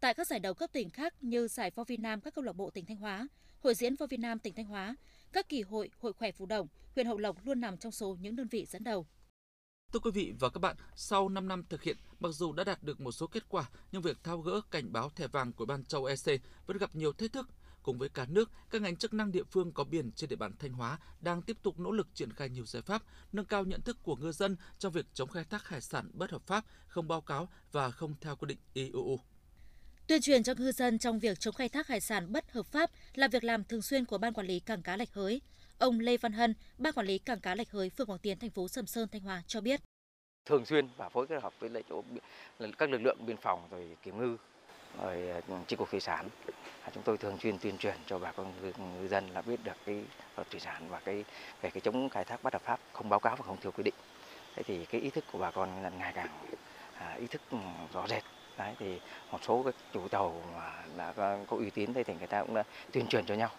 Tại 0.00 0.14
các 0.14 0.26
giải 0.26 0.40
đấu 0.40 0.54
cấp 0.54 0.70
tỉnh 0.72 0.90
khác 0.90 1.14
như 1.20 1.48
giải 1.48 1.70
võ 1.74 1.84
Việt 1.84 2.00
Nam 2.00 2.20
các 2.20 2.34
câu 2.34 2.44
lạc 2.44 2.52
bộ 2.52 2.70
tỉnh 2.70 2.86
Thanh 2.86 2.96
Hóa, 2.96 3.28
Hội 3.60 3.74
diễn 3.74 3.96
võ 3.96 4.06
Việt 4.06 4.20
Nam 4.20 4.38
tỉnh 4.38 4.54
Thanh 4.54 4.66
Hóa, 4.66 4.96
các 5.32 5.48
kỳ 5.48 5.62
hội, 5.62 5.90
hội 5.98 6.12
khỏe 6.12 6.32
Phú 6.32 6.46
Đồng, 6.46 6.68
huyện 6.94 7.06
Hậu 7.06 7.18
Lộc 7.18 7.46
luôn 7.46 7.60
nằm 7.60 7.76
trong 7.76 7.92
số 7.92 8.16
những 8.20 8.36
đơn 8.36 8.48
vị 8.48 8.66
dẫn 8.66 8.84
đầu. 8.84 9.06
Thưa 9.92 10.00
quý 10.00 10.10
vị 10.10 10.32
và 10.40 10.48
các 10.48 10.58
bạn, 10.58 10.76
sau 10.96 11.28
5 11.28 11.48
năm 11.48 11.64
thực 11.68 11.82
hiện, 11.82 11.96
mặc 12.20 12.30
dù 12.32 12.52
đã 12.52 12.64
đạt 12.64 12.82
được 12.82 13.00
một 13.00 13.12
số 13.12 13.26
kết 13.26 13.48
quả, 13.48 13.70
nhưng 13.92 14.02
việc 14.02 14.24
thao 14.24 14.40
gỡ 14.40 14.60
cảnh 14.70 14.92
báo 14.92 15.10
thẻ 15.10 15.26
vàng 15.26 15.52
của 15.52 15.66
Ban 15.66 15.84
châu 15.84 16.04
EC 16.04 16.40
vẫn 16.66 16.78
gặp 16.78 16.94
nhiều 16.94 17.12
thách 17.12 17.32
thức. 17.32 17.48
Cùng 17.88 17.98
với 17.98 18.08
cả 18.08 18.26
nước, 18.28 18.50
các 18.70 18.82
ngành 18.82 18.96
chức 18.96 19.14
năng 19.14 19.32
địa 19.32 19.42
phương 19.44 19.72
có 19.72 19.84
biển 19.84 20.12
trên 20.12 20.30
địa 20.30 20.36
bàn 20.36 20.52
Thanh 20.58 20.72
Hóa 20.72 20.98
đang 21.20 21.42
tiếp 21.42 21.56
tục 21.62 21.78
nỗ 21.78 21.90
lực 21.90 22.08
triển 22.14 22.32
khai 22.32 22.48
nhiều 22.48 22.64
giải 22.66 22.82
pháp, 22.82 23.02
nâng 23.32 23.44
cao 23.44 23.64
nhận 23.64 23.80
thức 23.82 23.98
của 24.02 24.16
ngư 24.16 24.32
dân 24.32 24.56
trong 24.78 24.92
việc 24.92 25.06
chống 25.14 25.28
khai 25.28 25.44
thác 25.44 25.68
hải 25.68 25.80
sản 25.80 26.10
bất 26.12 26.30
hợp 26.30 26.42
pháp, 26.46 26.64
không 26.86 27.08
báo 27.08 27.20
cáo 27.20 27.48
và 27.72 27.90
không 27.90 28.14
theo 28.20 28.36
quy 28.36 28.46
định 28.46 28.58
IUU. 28.74 29.20
Tuyên 30.06 30.20
truyền 30.20 30.42
cho 30.42 30.54
ngư 30.58 30.72
dân 30.72 30.98
trong 30.98 31.18
việc 31.18 31.40
chống 31.40 31.54
khai 31.54 31.68
thác 31.68 31.86
hải 31.86 32.00
sản 32.00 32.32
bất 32.32 32.52
hợp 32.52 32.66
pháp 32.66 32.90
là 33.14 33.28
việc 33.28 33.44
làm 33.44 33.64
thường 33.64 33.82
xuyên 33.82 34.04
của 34.04 34.18
Ban 34.18 34.32
Quản 34.32 34.46
lý 34.46 34.60
Cảng 34.60 34.82
cá 34.82 34.96
Lạch 34.96 35.14
Hới. 35.14 35.42
Ông 35.78 36.00
Lê 36.00 36.16
Văn 36.16 36.32
Hân, 36.32 36.54
Ban 36.78 36.92
Quản 36.92 37.06
lý 37.06 37.18
Cảng 37.18 37.40
cá 37.40 37.54
Lạch 37.54 37.70
Hới, 37.70 37.90
phường 37.90 38.06
Quảng 38.06 38.18
Tiến, 38.18 38.38
thành 38.38 38.50
phố 38.50 38.68
Sầm 38.68 38.86
Sơn, 38.86 39.08
Thanh 39.12 39.22
Hóa 39.22 39.42
cho 39.46 39.60
biết. 39.60 39.80
Thường 40.46 40.66
xuyên 40.66 40.88
và 40.96 41.08
phối 41.08 41.26
kết 41.26 41.42
hợp 41.42 41.52
với 41.60 41.70
lại 41.70 41.82
chỗ 41.88 42.02
các 42.78 42.90
lực 42.90 43.00
lượng 43.02 43.26
biên 43.26 43.36
phòng 43.36 43.68
rồi 43.70 43.96
kiểm 44.02 44.18
ngư 44.18 44.36
rồi 45.02 45.28
ờ, 45.28 45.40
chi 45.66 45.76
cục 45.76 45.90
thủy 45.90 46.00
sản 46.00 46.28
À, 46.88 46.90
chúng 46.94 47.02
tôi 47.02 47.18
thường 47.18 47.38
xuyên 47.42 47.58
tuyên 47.58 47.78
truyền 47.78 47.94
cho 48.06 48.18
bà 48.18 48.32
con 48.32 48.52
ngư 49.00 49.08
dân 49.08 49.30
là 49.30 49.42
biết 49.42 49.64
được 49.64 49.76
cái 49.86 50.04
luật 50.36 50.50
thủy 50.50 50.60
sản 50.60 50.88
và 50.88 51.00
cái 51.00 51.24
về 51.62 51.70
cái 51.70 51.80
chống 51.80 52.08
khai 52.08 52.24
thác 52.24 52.42
bất 52.42 52.52
hợp 52.52 52.62
pháp 52.62 52.80
không 52.92 53.08
báo 53.08 53.20
cáo 53.20 53.36
và 53.36 53.44
không 53.46 53.56
theo 53.62 53.72
quy 53.72 53.82
định. 53.82 53.94
Thế 54.56 54.62
thì 54.62 54.84
cái 54.84 55.00
ý 55.00 55.10
thức 55.10 55.24
của 55.32 55.38
bà 55.38 55.50
con 55.50 55.82
là 55.82 55.90
ngày 55.90 56.12
càng 56.14 56.28
à, 56.94 57.14
ý 57.20 57.26
thức 57.26 57.40
ừ, 57.50 57.58
rõ 57.92 58.06
rệt. 58.08 58.22
Đấy 58.58 58.74
thì 58.78 58.98
một 59.30 59.38
số 59.46 59.62
các 59.62 59.74
chủ 59.92 60.08
tàu 60.08 60.42
mà 60.56 60.84
đã 60.96 61.12
có 61.46 61.56
uy 61.56 61.70
tín 61.70 61.94
thì 61.94 62.02
người 62.18 62.26
ta 62.26 62.42
cũng 62.42 62.54
đã 62.54 62.64
tuyên 62.92 63.06
truyền 63.06 63.26
cho 63.26 63.34
nhau. 63.34 63.50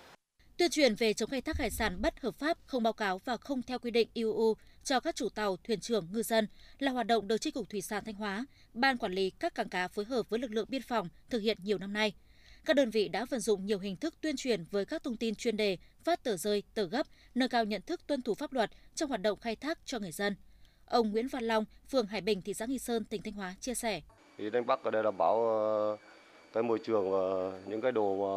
Tuyên 0.57 0.69
truyền 0.71 0.95
về 0.95 1.13
chống 1.13 1.29
khai 1.29 1.41
thác 1.41 1.57
hải 1.57 1.69
sản 1.69 2.01
bất 2.01 2.21
hợp 2.21 2.35
pháp, 2.39 2.57
không 2.65 2.83
báo 2.83 2.93
cáo 2.93 3.21
và 3.25 3.37
không 3.37 3.61
theo 3.63 3.79
quy 3.79 3.91
định 3.91 4.09
IUU 4.13 4.55
cho 4.83 4.99
các 4.99 5.15
chủ 5.15 5.29
tàu, 5.29 5.57
thuyền 5.63 5.79
trưởng, 5.79 6.07
ngư 6.11 6.23
dân 6.23 6.47
là 6.79 6.91
hoạt 6.91 7.07
động 7.07 7.27
được 7.27 7.37
Chi 7.37 7.51
cục 7.51 7.69
Thủy 7.69 7.81
sản 7.81 8.03
Thanh 8.05 8.15
Hóa, 8.15 8.45
Ban 8.73 8.97
quản 8.97 9.11
lý 9.11 9.29
các 9.29 9.55
cảng 9.55 9.69
cá 9.69 9.87
phối 9.87 10.05
hợp 10.05 10.29
với 10.29 10.39
lực 10.39 10.51
lượng 10.51 10.67
biên 10.69 10.81
phòng 10.81 11.09
thực 11.29 11.39
hiện 11.39 11.57
nhiều 11.63 11.77
năm 11.77 11.93
nay. 11.93 12.13
Các 12.65 12.75
đơn 12.75 12.89
vị 12.89 13.07
đã 13.07 13.25
vận 13.25 13.39
dụng 13.39 13.65
nhiều 13.65 13.79
hình 13.79 13.95
thức 13.95 14.13
tuyên 14.21 14.35
truyền 14.37 14.63
với 14.71 14.85
các 14.85 15.03
thông 15.03 15.17
tin 15.17 15.35
chuyên 15.35 15.57
đề, 15.57 15.77
phát 16.03 16.23
tờ 16.23 16.37
rơi, 16.37 16.63
tờ 16.73 16.83
gấp, 16.83 17.07
nâng 17.35 17.49
cao 17.49 17.65
nhận 17.65 17.81
thức 17.81 18.07
tuân 18.07 18.21
thủ 18.21 18.33
pháp 18.33 18.53
luật 18.53 18.71
trong 18.95 19.09
hoạt 19.09 19.21
động 19.21 19.39
khai 19.39 19.55
thác 19.55 19.79
cho 19.85 19.99
người 19.99 20.11
dân. 20.11 20.35
Ông 20.85 21.11
Nguyễn 21.11 21.27
Văn 21.27 21.43
Long, 21.43 21.65
phường 21.89 22.07
Hải 22.07 22.21
Bình, 22.21 22.41
thị 22.41 22.53
xã 22.53 22.65
Nghi 22.65 22.79
Sơn, 22.79 23.05
tỉnh 23.05 23.21
Thanh 23.21 23.33
Hóa 23.33 23.55
chia 23.59 23.75
sẻ. 23.75 24.01
Thì 24.37 24.49
đánh 24.49 24.65
bắt 24.65 24.79
ở 24.83 24.91
đây 24.91 25.03
đảm 25.03 25.17
bảo 25.17 25.49
ờ, 25.49 25.97
cái 26.53 26.63
môi 26.63 26.79
trường 26.79 27.11
và 27.11 27.19
những 27.67 27.81
cái 27.81 27.91
đồ 27.91 28.15
mà 28.15 28.35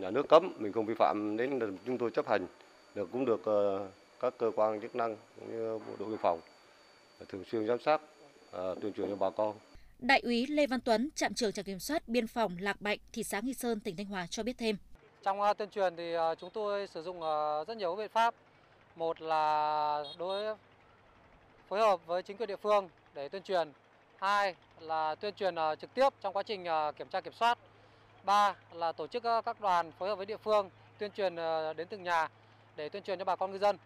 nhà 0.00 0.10
nước 0.10 0.28
cấm 0.28 0.52
mình 0.58 0.72
không 0.72 0.86
vi 0.86 0.94
phạm 0.94 1.36
đến 1.36 1.60
chúng 1.86 1.98
tôi 1.98 2.10
chấp 2.10 2.28
hành 2.28 2.46
được 2.94 3.08
cũng 3.12 3.24
được 3.24 3.44
ờ, 3.44 3.88
các 4.20 4.34
cơ 4.38 4.50
quan 4.56 4.80
chức 4.80 4.96
năng 4.96 5.16
cũng 5.36 5.52
như 5.52 5.78
bộ 5.78 5.94
đội 5.98 6.08
biên 6.08 6.18
phòng 6.18 6.40
thường 7.28 7.44
xuyên 7.44 7.66
giám 7.66 7.78
sát 7.80 8.00
ờ, 8.50 8.74
tuyên 8.82 8.92
truyền 8.92 9.08
cho 9.08 9.16
bà 9.16 9.30
con. 9.30 9.54
Đại 10.04 10.20
úy 10.20 10.46
Lê 10.46 10.66
Văn 10.66 10.80
Tuấn, 10.80 11.10
trạm 11.14 11.34
trưởng 11.34 11.52
trạm 11.52 11.64
kiểm 11.64 11.78
soát 11.78 12.08
biên 12.08 12.26
phòng 12.26 12.56
Lạc 12.60 12.80
Bạnh, 12.80 12.98
thị 13.12 13.22
xã 13.22 13.40
Nghi 13.40 13.54
Sơn, 13.54 13.80
tỉnh 13.80 13.96
Thanh 13.96 14.06
Hóa 14.06 14.26
cho 14.26 14.42
biết 14.42 14.58
thêm. 14.58 14.76
Trong 15.22 15.40
ờ, 15.40 15.54
tuyên 15.54 15.70
truyền 15.70 15.96
thì 15.96 16.14
chúng 16.40 16.50
tôi 16.50 16.86
sử 16.86 17.02
dụng 17.02 17.20
rất 17.66 17.76
nhiều 17.76 17.96
biện 17.96 18.10
pháp. 18.12 18.34
Một 18.96 19.20
là 19.20 20.04
đối 20.18 20.56
phối 21.68 21.80
hợp 21.80 22.06
với 22.06 22.22
chính 22.22 22.36
quyền 22.36 22.48
địa 22.48 22.56
phương 22.56 22.88
để 23.14 23.28
tuyên 23.28 23.42
truyền 23.42 23.68
hai 24.16 24.54
là 24.80 25.14
tuyên 25.14 25.34
truyền 25.34 25.54
ờ, 25.54 25.76
trực 25.76 25.94
tiếp 25.94 26.08
trong 26.22 26.32
quá 26.32 26.42
trình 26.42 26.64
ờ, 26.64 26.92
kiểm 26.98 27.08
tra 27.08 27.20
kiểm 27.20 27.32
soát 27.32 27.58
ba 28.24 28.54
là 28.72 28.92
tổ 28.92 29.06
chức 29.06 29.22
ờ, 29.22 29.42
các 29.42 29.60
đoàn 29.60 29.92
phối 29.98 30.08
hợp 30.08 30.16
với 30.16 30.26
địa 30.26 30.36
phương 30.36 30.70
tuyên 30.98 31.10
truyền 31.16 31.36
đến 31.76 31.86
từng 31.90 32.02
nhà 32.02 32.28
để 32.76 32.88
tuyên 32.88 33.02
truyền 33.02 33.18
cho 33.18 33.24
bà 33.24 33.36
con 33.36 33.52
ngư 33.52 33.58
dân 33.58 33.76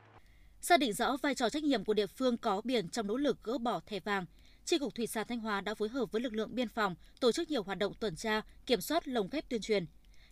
xác 0.61 0.81
định 0.81 0.92
rõ 0.92 1.16
vai 1.22 1.35
trò 1.35 1.48
trách 1.48 1.62
nhiệm 1.64 1.85
của 1.85 1.94
địa 1.94 2.07
phương 2.07 2.37
có 2.37 2.61
biển 2.64 2.88
trong 2.88 3.07
nỗ 3.07 3.16
lực 3.16 3.37
gỡ 3.42 3.59
bỏ 3.59 3.81
thẻ 3.87 4.00
vàng 4.00 4.26
Tri 4.68 4.78
cục 4.78 4.94
Thủy 4.94 5.07
sản 5.07 5.26
Thanh 5.28 5.40
Hóa 5.40 5.61
đã 5.61 5.74
phối 5.74 5.88
hợp 5.88 6.12
với 6.12 6.22
lực 6.22 6.35
lượng 6.35 6.54
biên 6.54 6.68
phòng 6.68 6.94
tổ 7.20 7.33
chức 7.33 7.50
nhiều 7.50 7.62
hoạt 7.62 7.78
động 7.78 7.94
tuần 8.00 8.16
tra, 8.16 8.42
kiểm 8.66 8.81
soát 8.81 9.09
lồng 9.09 9.28
ghép 9.31 9.48
tuyên 9.48 9.61
truyền. 9.61 9.87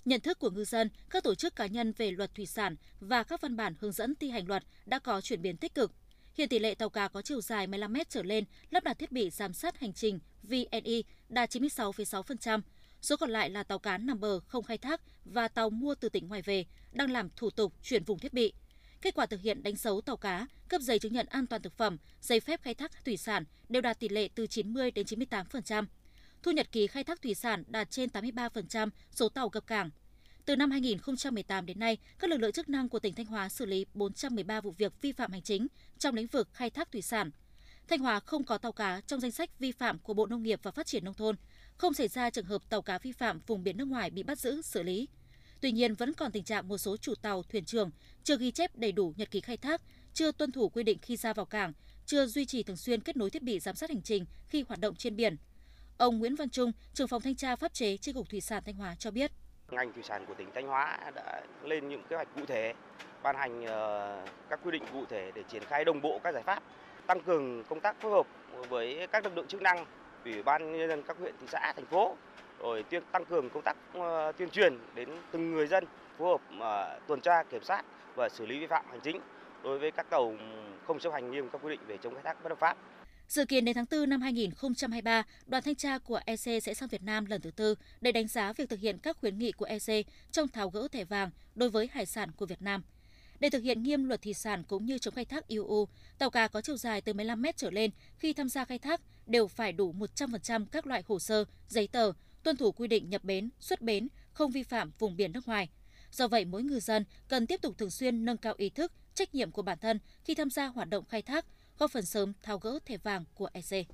Nhận 0.05 0.21
thức 0.21 0.39
của 0.39 0.51
ngư 0.51 0.65
dân, 0.65 0.91
các 1.11 1.25
tổ 1.25 1.35
chức 1.35 1.57
cá 1.57 1.67
nhân 1.67 1.93
về 1.93 2.11
luật 2.11 2.35
thủy 2.35 2.47
sản 2.47 2.77
và 3.01 3.23
các 3.23 3.41
văn 3.41 3.57
bản 3.57 3.75
hướng 3.81 3.93
dẫn 3.93 4.15
thi 4.15 4.31
hành 4.31 4.49
luật 4.49 4.63
đã 4.87 4.99
có 4.99 5.21
chuyển 5.21 5.43
biến 5.43 5.57
tích 5.57 5.75
cực. 5.75 5.93
Hiện 6.35 6.49
tỷ 6.49 6.59
lệ 6.59 6.75
tàu 6.75 6.89
cá 6.89 7.09
có 7.09 7.23
chiều 7.23 7.41
dài 7.41 7.67
15 7.67 7.93
m 7.93 7.97
trở 8.09 8.23
lên 8.23 8.45
lắp 8.71 8.85
đặt 8.85 8.99
thiết 8.99 9.13
bị 9.13 9.31
giám 9.31 9.53
sát 9.53 9.81
hành 9.81 9.93
trình 9.93 10.19
VNI 10.43 11.05
đạt 11.29 11.51
96,6%. 11.51 12.61
Số 13.01 13.17
còn 13.17 13.31
lại 13.31 13.51
là 13.51 13.63
tàu 13.63 13.79
cá 13.79 13.99
nằm 13.99 14.21
bờ 14.21 14.41
không 14.41 14.65
khai 14.65 14.79
thác 14.79 15.01
và 15.25 15.49
tàu 15.49 15.71
mua 15.71 15.95
từ 15.95 16.09
tỉnh 16.09 16.29
ngoài 16.29 16.43
về 16.43 16.65
đang 16.93 17.11
làm 17.11 17.29
thủ 17.37 17.51
tục 17.51 17.73
chuyển 17.83 18.05
vùng 18.05 18.19
thiết 18.19 18.33
bị. 18.33 18.53
Kết 19.07 19.15
quả 19.15 19.27
thực 19.27 19.41
hiện 19.41 19.63
đánh 19.63 19.77
dấu 19.77 20.01
tàu 20.01 20.17
cá, 20.17 20.47
cấp 20.69 20.81
giấy 20.83 20.99
chứng 20.99 21.13
nhận 21.13 21.27
an 21.27 21.47
toàn 21.47 21.63
thực 21.63 21.77
phẩm, 21.77 21.99
giấy 22.21 22.41
phép 22.41 22.63
khai 22.63 22.75
thác 22.75 23.05
thủy 23.05 23.17
sản 23.17 23.45
đều 23.69 23.83
đạt 23.83 24.01
tỷ 24.01 24.09
lệ 24.09 24.29
từ 24.35 24.47
90 24.47 24.91
đến 24.91 25.07
98%. 25.07 25.87
Thu 26.43 26.51
nhật 26.51 26.73
ký 26.73 26.87
khai 26.87 27.05
thác 27.05 27.23
thủy 27.23 27.35
sản 27.35 27.65
đạt 27.69 27.91
trên 27.91 28.09
83% 28.09 28.91
số 29.11 29.29
tàu 29.29 29.49
cập 29.49 29.67
cảng. 29.67 29.91
Từ 30.45 30.57
năm 30.57 30.71
2018 30.71 31.67
đến 31.67 31.79
nay, 31.79 31.99
các 32.19 32.31
lực 32.31 32.37
lượng 32.37 32.53
chức 32.53 32.69
năng 32.69 32.89
của 32.89 32.99
tỉnh 32.99 33.15
Thanh 33.15 33.27
Hóa 33.27 33.49
xử 33.49 33.67
lý 33.67 33.87
413 33.95 34.61
vụ 34.61 34.71
việc 34.71 34.93
vi 35.03 35.13
phạm 35.13 35.33
hành 35.33 35.43
chính 35.43 35.67
trong 35.99 36.15
lĩnh 36.15 36.27
vực 36.27 36.49
khai 36.53 36.71
thác 36.71 36.93
thủy 36.93 37.03
sản. 37.03 37.31
Thanh 37.89 38.01
Hóa 38.01 38.21
không 38.21 38.45
có 38.45 38.59
tàu 38.59 38.73
cá 38.73 39.01
trong 39.07 39.21
danh 39.21 39.33
sách 39.33 39.59
vi 39.59 39.73
phạm 39.73 39.99
của 39.99 40.15
Bộ 40.15 40.27
Nông 40.27 40.43
nghiệp 40.43 40.61
và 40.63 40.71
Phát 40.71 40.87
triển 40.87 41.05
Nông 41.05 41.15
thôn, 41.15 41.37
không 41.77 41.95
xảy 41.95 42.09
ra 42.09 42.31
trường 42.31 42.45
hợp 42.45 42.71
tàu 42.71 42.83
cá 42.83 42.99
vi 42.99 43.13
phạm 43.13 43.41
vùng 43.47 43.65
biển 43.65 43.77
nước 43.77 43.89
ngoài 43.89 44.11
bị 44.11 44.23
bắt 44.23 44.39
giữ, 44.39 44.63
xử 44.63 44.83
lý. 44.83 45.09
Tuy 45.61 45.73
nhiên, 45.73 45.95
vẫn 45.95 46.13
còn 46.13 46.33
tình 46.33 46.45
trạng 46.45 46.69
một 46.69 46.79
số 46.79 46.97
chủ 46.97 47.15
tàu, 47.15 47.43
thuyền 47.43 47.65
trưởng 47.65 47.91
chưa 48.25 48.39
ghi 48.39 48.51
chép 48.51 48.77
đầy 48.77 48.93
đủ 48.93 49.13
nhật 49.17 49.31
ký 49.31 49.41
khai 49.41 49.57
thác, 49.57 49.81
chưa 50.15 50.33
tuân 50.33 50.53
thủ 50.53 50.69
quy 50.69 50.83
định 50.83 50.99
khi 51.03 51.17
ra 51.17 51.33
vào 51.33 51.47
cảng, 51.47 51.73
chưa 52.07 52.27
duy 52.27 52.45
trì 52.47 52.63
thường 52.63 52.77
xuyên 52.77 53.01
kết 53.01 53.17
nối 53.17 53.31
thiết 53.31 53.43
bị 53.43 53.61
giám 53.61 53.75
sát 53.75 53.91
hành 53.91 54.03
trình 54.03 54.25
khi 54.49 54.65
hoạt 54.69 54.81
động 54.81 54.95
trên 54.95 55.17
biển. 55.17 55.37
Ông 55.99 56.19
Nguyễn 56.19 56.35
Văn 56.35 56.51
Trung, 56.51 56.73
trưởng 56.95 57.09
phòng 57.09 57.23
thanh 57.23 57.35
tra 57.35 57.57
pháp 57.57 57.75
chế 57.75 57.97
chi 57.97 58.13
cục 58.13 58.29
thủy 58.31 58.41
sản 58.41 58.63
Thanh 58.67 58.75
Hóa 58.75 58.95
cho 58.99 59.11
biết. 59.11 59.31
Ngành 59.71 59.93
thủy 59.93 60.03
sản 60.03 60.25
của 60.27 60.35
tỉnh 60.35 60.49
Thanh 60.55 60.67
Hóa 60.67 60.99
đã 61.15 61.43
lên 61.65 61.89
những 61.89 62.03
kế 62.09 62.17
hoạch 62.17 62.29
cụ 62.37 62.47
thể, 62.47 62.75
ban 63.23 63.37
hành 63.37 63.67
ờ, 63.67 64.27
các 64.51 64.61
quy 64.65 64.71
định 64.71 64.83
cụ 64.93 65.05
thể 65.11 65.31
để 65.35 65.43
triển 65.49 65.63
khai 65.65 65.85
đồng 65.85 66.01
bộ 66.01 66.21
các 66.25 66.35
giải 66.35 66.43
pháp, 66.43 66.63
tăng 67.07 67.23
cường 67.23 67.65
công 67.65 67.81
tác 67.81 68.01
phối 68.01 68.13
hợp 68.13 68.27
với 68.69 69.07
các 69.13 69.25
lực 69.25 69.37
lượng 69.37 69.47
chức 69.47 69.63
năng, 69.63 69.87
ủy 70.25 70.43
ban 70.43 70.79
nhân 70.79 70.89
dân 70.89 71.03
các 71.03 71.17
huyện, 71.19 71.35
thị 71.41 71.47
xã, 71.53 71.73
thành 71.77 71.87
phố, 71.87 72.17
rồi 72.63 72.85
tăng 73.13 73.25
cường 73.25 73.51
công 73.51 73.63
tác 73.63 73.77
ờ, 73.93 74.33
tuyên 74.33 74.51
truyền 74.51 74.79
đến 74.95 75.09
từng 75.33 75.55
người 75.55 75.67
dân, 75.67 75.85
phối 76.19 76.29
hợp 76.29 76.41
ờ, 76.61 76.99
tuần 77.07 77.21
tra 77.21 77.43
kiểm 77.43 77.65
soát 77.65 77.85
và 78.15 78.29
xử 78.29 78.47
lý 78.47 78.59
vi 78.59 78.67
phạm 78.67 78.85
hành 78.91 79.01
chính 79.01 79.21
đối 79.63 79.79
với 79.79 79.91
các 79.91 80.11
tàu 80.11 80.35
không 80.87 80.99
chấp 80.99 81.13
hành 81.13 81.31
nghiêm 81.31 81.49
các 81.53 81.61
quy 81.65 81.71
định 81.71 81.81
về 81.87 81.99
chống 82.03 82.15
khai 82.15 82.23
thác 82.23 82.43
bất 82.43 82.49
hợp 82.49 82.59
pháp. 82.59 82.77
Dự 83.29 83.45
kiến 83.45 83.65
đến 83.65 83.75
tháng 83.75 83.85
4 83.91 84.11
năm 84.11 84.21
2023, 84.21 85.23
đoàn 85.47 85.63
thanh 85.63 85.75
tra 85.75 85.99
của 85.99 86.21
EC 86.27 86.63
sẽ 86.63 86.75
sang 86.75 86.89
Việt 86.89 87.03
Nam 87.03 87.27
lần 87.27 87.41
thứ 87.41 87.51
tư 87.51 87.75
để 88.01 88.13
đánh 88.13 88.29
giá 88.29 88.53
việc 88.53 88.69
thực 88.69 88.81
hiện 88.81 88.99
các 88.99 89.17
khuyến 89.21 89.39
nghị 89.39 89.53
của 89.53 89.65
EC 89.65 90.07
trong 90.33 90.49
tháo 90.49 90.71
gỡ 90.71 90.89
thẻ 90.93 91.05
vàng 91.05 91.31
đối 91.55 91.71
với 91.71 91.89
hải 91.93 92.07
sản 92.07 92.31
của 92.37 92.47
Việt 92.47 92.63
Nam. 92.63 92.83
Để 93.41 93.51
thực 93.51 93.63
hiện 93.63 93.83
nghiêm 93.83 94.05
luật 94.05 94.23
thủy 94.23 94.35
sản 94.35 94.63
cũng 94.69 94.87
như 94.87 94.99
chống 94.99 95.15
khai 95.15 95.25
thác 95.25 95.49
IUU, 95.49 95.89
tàu 96.19 96.31
cá 96.31 96.49
có 96.49 96.61
chiều 96.61 96.77
dài 96.77 97.01
từ 97.01 97.13
15 97.13 97.43
mét 97.43 97.57
trở 97.57 97.71
lên 97.71 97.91
khi 98.19 98.33
tham 98.33 98.49
gia 98.49 98.65
khai 98.65 98.79
thác 98.79 99.01
đều 99.27 99.49
phải 99.49 99.73
đủ 99.73 99.95
100% 100.17 100.67
các 100.73 100.87
loại 100.87 101.03
hồ 101.07 101.19
sơ, 101.19 101.45
giấy 101.69 101.89
tờ, 101.93 102.13
tuân 102.47 102.57
thủ 102.57 102.73
quy 102.73 102.89
định 102.89 103.11
nhập 103.11 103.25
bến, 103.25 103.51
xuất 103.61 103.83
bến, 103.83 104.09
không 104.33 104.51
vi 104.51 104.63
phạm 104.63 104.93
vùng 104.99 105.17
biển 105.17 105.33
nước 105.33 105.49
ngoài. 105.49 105.71
Do 106.11 106.29
vậy, 106.29 106.45
mỗi 106.45 106.63
ngư 106.63 106.81
dân 106.81 107.05
cần 107.29 107.47
tiếp 107.47 107.63
tục 107.63 107.79
thường 107.79 107.91
xuyên 107.91 108.25
nâng 108.25 108.37
cao 108.37 108.55
ý 108.57 108.71
thức, 108.71 108.93
trách 109.15 109.35
nhiệm 109.35 109.51
của 109.51 109.63
bản 109.63 109.79
thân 109.79 109.99
khi 110.25 110.35
tham 110.35 110.51
gia 110.51 110.67
hoạt 110.67 110.89
động 110.89 111.05
khai 111.05 111.23
thác, 111.23 111.47
góp 111.79 111.91
phần 111.91 112.05
sớm 112.05 112.33
tháo 112.43 112.59
gỡ 112.59 112.79
thẻ 112.85 112.97
vàng 112.97 113.25
của 113.35 113.49
EC. 113.53 113.87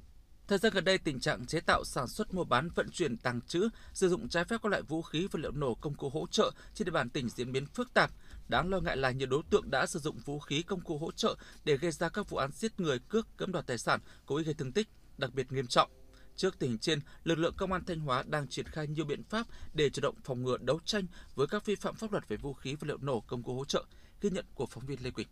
Thời 0.48 0.58
gian 0.58 0.72
gần 0.74 0.84
đây, 0.84 0.98
tình 0.98 1.20
trạng 1.20 1.46
chế 1.46 1.60
tạo, 1.60 1.84
sản 1.84 2.08
xuất, 2.08 2.34
mua 2.34 2.44
bán, 2.44 2.68
vận 2.74 2.90
chuyển, 2.90 3.16
tàng 3.16 3.40
trữ, 3.40 3.68
sử 3.92 4.08
dụng 4.08 4.28
trái 4.28 4.44
phép 4.44 4.56
các 4.62 4.68
loại 4.68 4.82
vũ 4.82 5.02
khí 5.02 5.28
vật 5.30 5.40
liệu 5.40 5.52
nổ 5.52 5.74
công 5.74 5.94
cụ 5.94 6.08
hỗ 6.08 6.26
trợ 6.26 6.52
trên 6.74 6.86
địa 6.86 6.92
bàn 6.92 7.10
tỉnh 7.10 7.28
diễn 7.28 7.52
biến 7.52 7.66
phức 7.66 7.94
tạp. 7.94 8.10
Đáng 8.48 8.70
lo 8.70 8.80
ngại 8.80 8.96
là 8.96 9.10
nhiều 9.10 9.28
đối 9.28 9.42
tượng 9.50 9.70
đã 9.70 9.86
sử 9.86 9.98
dụng 9.98 10.18
vũ 10.24 10.38
khí 10.38 10.62
công 10.62 10.80
cụ 10.80 10.98
hỗ 10.98 11.12
trợ 11.12 11.36
để 11.64 11.76
gây 11.76 11.92
ra 11.92 12.08
các 12.08 12.30
vụ 12.30 12.36
án 12.36 12.50
giết 12.52 12.80
người, 12.80 12.98
cướp, 13.08 13.24
cưỡng 13.36 13.52
đoạt 13.52 13.66
tài 13.66 13.78
sản, 13.78 14.00
cố 14.26 14.36
ý 14.36 14.44
gây 14.44 14.54
thương 14.54 14.72
tích, 14.72 14.88
đặc 15.18 15.34
biệt 15.34 15.52
nghiêm 15.52 15.66
trọng. 15.66 16.01
Trước 16.37 16.59
tình 16.59 16.71
hình 16.71 16.79
trên, 16.79 17.01
lực 17.25 17.38
lượng 17.38 17.55
công 17.57 17.73
an 17.73 17.85
Thanh 17.87 18.01
Hóa 18.01 18.25
đang 18.27 18.49
triển 18.49 18.66
khai 18.66 18.87
nhiều 18.87 19.05
biện 19.05 19.23
pháp 19.25 19.47
để 19.75 19.90
chủ 19.90 20.03
động 20.03 20.14
phòng 20.25 20.42
ngừa 20.42 20.57
đấu 20.59 20.81
tranh 20.85 21.07
với 21.35 21.47
các 21.47 21.66
vi 21.66 21.75
phạm 21.75 21.95
pháp 21.95 22.12
luật 22.12 22.29
về 22.29 22.37
vũ 22.37 22.53
khí 22.53 22.75
vật 22.75 22.87
liệu 22.87 22.99
nổ 22.99 23.21
công 23.21 23.42
cụ 23.42 23.55
hỗ 23.55 23.64
trợ. 23.64 23.85
Ghi 24.21 24.31
nhận 24.31 24.45
của 24.55 24.66
phóng 24.66 24.87
viên 24.87 25.05
Lê 25.05 25.11
Quỳnh. 25.11 25.29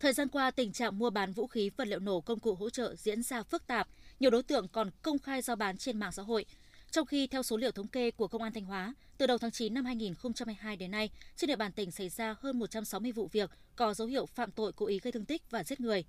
Thời 0.00 0.12
gian 0.12 0.28
qua, 0.28 0.50
tình 0.50 0.72
trạng 0.72 0.98
mua 0.98 1.10
bán 1.10 1.32
vũ 1.32 1.46
khí 1.46 1.70
vật 1.76 1.88
liệu 1.88 1.98
nổ 1.98 2.20
công 2.20 2.38
cụ 2.38 2.54
hỗ 2.54 2.70
trợ 2.70 2.94
diễn 2.96 3.22
ra 3.22 3.42
phức 3.42 3.66
tạp, 3.66 3.88
nhiều 4.20 4.30
đối 4.30 4.42
tượng 4.42 4.68
còn 4.68 4.90
công 5.02 5.18
khai 5.18 5.42
giao 5.42 5.56
bán 5.56 5.76
trên 5.76 5.98
mạng 5.98 6.12
xã 6.12 6.22
hội. 6.22 6.46
Trong 6.90 7.06
khi 7.06 7.26
theo 7.26 7.42
số 7.42 7.56
liệu 7.56 7.70
thống 7.70 7.88
kê 7.88 8.10
của 8.10 8.28
Công 8.28 8.42
an 8.42 8.52
Thanh 8.52 8.64
Hóa, 8.64 8.94
từ 9.18 9.26
đầu 9.26 9.38
tháng 9.38 9.50
9 9.50 9.74
năm 9.74 9.84
2022 9.84 10.76
đến 10.76 10.90
nay, 10.90 11.10
trên 11.36 11.48
địa 11.48 11.56
bàn 11.56 11.72
tỉnh 11.72 11.90
xảy 11.90 12.08
ra 12.08 12.34
hơn 12.40 12.58
160 12.58 13.12
vụ 13.12 13.28
việc 13.32 13.50
có 13.76 13.94
dấu 13.94 14.08
hiệu 14.08 14.26
phạm 14.26 14.50
tội 14.50 14.72
cố 14.72 14.86
ý 14.86 14.98
gây 14.98 15.12
thương 15.12 15.24
tích 15.24 15.42
và 15.50 15.64
giết 15.64 15.80
người. 15.80 16.04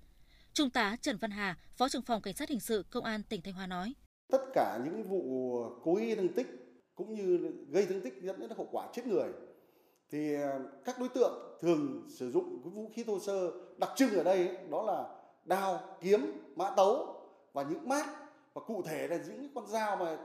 Trung 0.52 0.70
tá 0.70 0.96
Trần 1.00 1.16
Văn 1.16 1.30
Hà, 1.30 1.56
Phó 1.76 1.88
trưởng 1.88 2.02
phòng 2.02 2.22
Cảnh 2.22 2.34
sát 2.34 2.48
hình 2.48 2.60
sự 2.60 2.84
Công 2.90 3.04
an 3.04 3.22
tỉnh 3.28 3.42
Thanh 3.42 3.54
Hóa 3.54 3.66
nói: 3.66 3.94
Tất 4.32 4.42
cả 4.54 4.78
những 4.84 5.02
vụ 5.02 5.64
cố 5.82 5.96
ý 5.96 6.14
thương 6.14 6.32
tích 6.34 6.46
cũng 6.94 7.14
như 7.14 7.52
gây 7.70 7.86
thương 7.86 8.00
tích 8.00 8.22
dẫn 8.22 8.40
đến 8.40 8.50
hậu 8.56 8.68
quả 8.72 8.88
chết 8.92 9.06
người 9.06 9.28
thì 10.10 10.34
à, 10.34 10.58
các 10.84 10.98
đối 10.98 11.08
tượng 11.08 11.58
thường 11.60 12.08
sử 12.08 12.30
dụng 12.30 12.60
cái 12.64 12.70
vũ 12.70 12.90
khí 12.94 13.04
thô 13.04 13.20
sơ 13.20 13.50
đặc 13.78 13.90
trưng 13.96 14.10
ở 14.10 14.24
đây 14.24 14.48
ấy, 14.48 14.56
đó 14.70 14.82
là 14.82 15.04
đao 15.44 15.96
kiếm 16.00 16.42
mã 16.56 16.70
tấu 16.76 17.20
và 17.52 17.62
những 17.62 17.88
mát. 17.88 18.06
Và 18.54 18.62
cụ 18.66 18.82
thể 18.82 19.08
là 19.08 19.16
những 19.16 19.48
con 19.54 19.66
dao 19.66 19.96
mà 19.96 20.18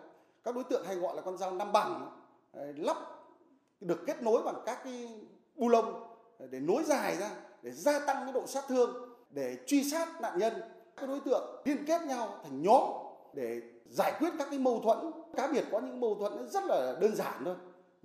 các 0.43 0.55
đối 0.55 0.63
tượng 0.63 0.85
hay 0.85 0.95
gọi 0.95 1.15
là 1.15 1.21
con 1.21 1.37
dao 1.37 1.51
năm 1.51 1.71
bằng 1.71 2.21
lắp 2.77 2.97
được 3.79 4.03
kết 4.07 4.23
nối 4.23 4.43
bằng 4.43 4.63
các 4.65 4.79
cái 4.83 5.09
bu 5.55 5.69
lông 5.69 6.17
để 6.51 6.59
nối 6.59 6.83
dài 6.83 7.15
ra 7.17 7.31
để 7.61 7.71
gia 7.71 8.05
tăng 8.05 8.23
cái 8.23 8.33
độ 8.33 8.47
sát 8.47 8.63
thương 8.67 9.04
để 9.35 9.57
truy 9.67 9.83
sát 9.83 10.21
nạn 10.21 10.37
nhân. 10.37 10.53
Các 10.97 11.07
đối 11.07 11.19
tượng 11.19 11.61
liên 11.65 11.85
kết 11.85 12.01
nhau 12.01 12.41
thành 12.43 12.61
nhóm 12.61 12.83
để 13.33 13.61
giải 13.89 14.13
quyết 14.19 14.29
các 14.37 14.47
cái 14.49 14.59
mâu 14.59 14.81
thuẫn. 14.81 14.97
Cá 15.37 15.47
biệt 15.47 15.63
có 15.71 15.79
những 15.79 15.99
mâu 15.99 16.15
thuẫn 16.15 16.49
rất 16.49 16.63
là 16.63 16.95
đơn 17.01 17.15
giản 17.15 17.41
thôi 17.45 17.55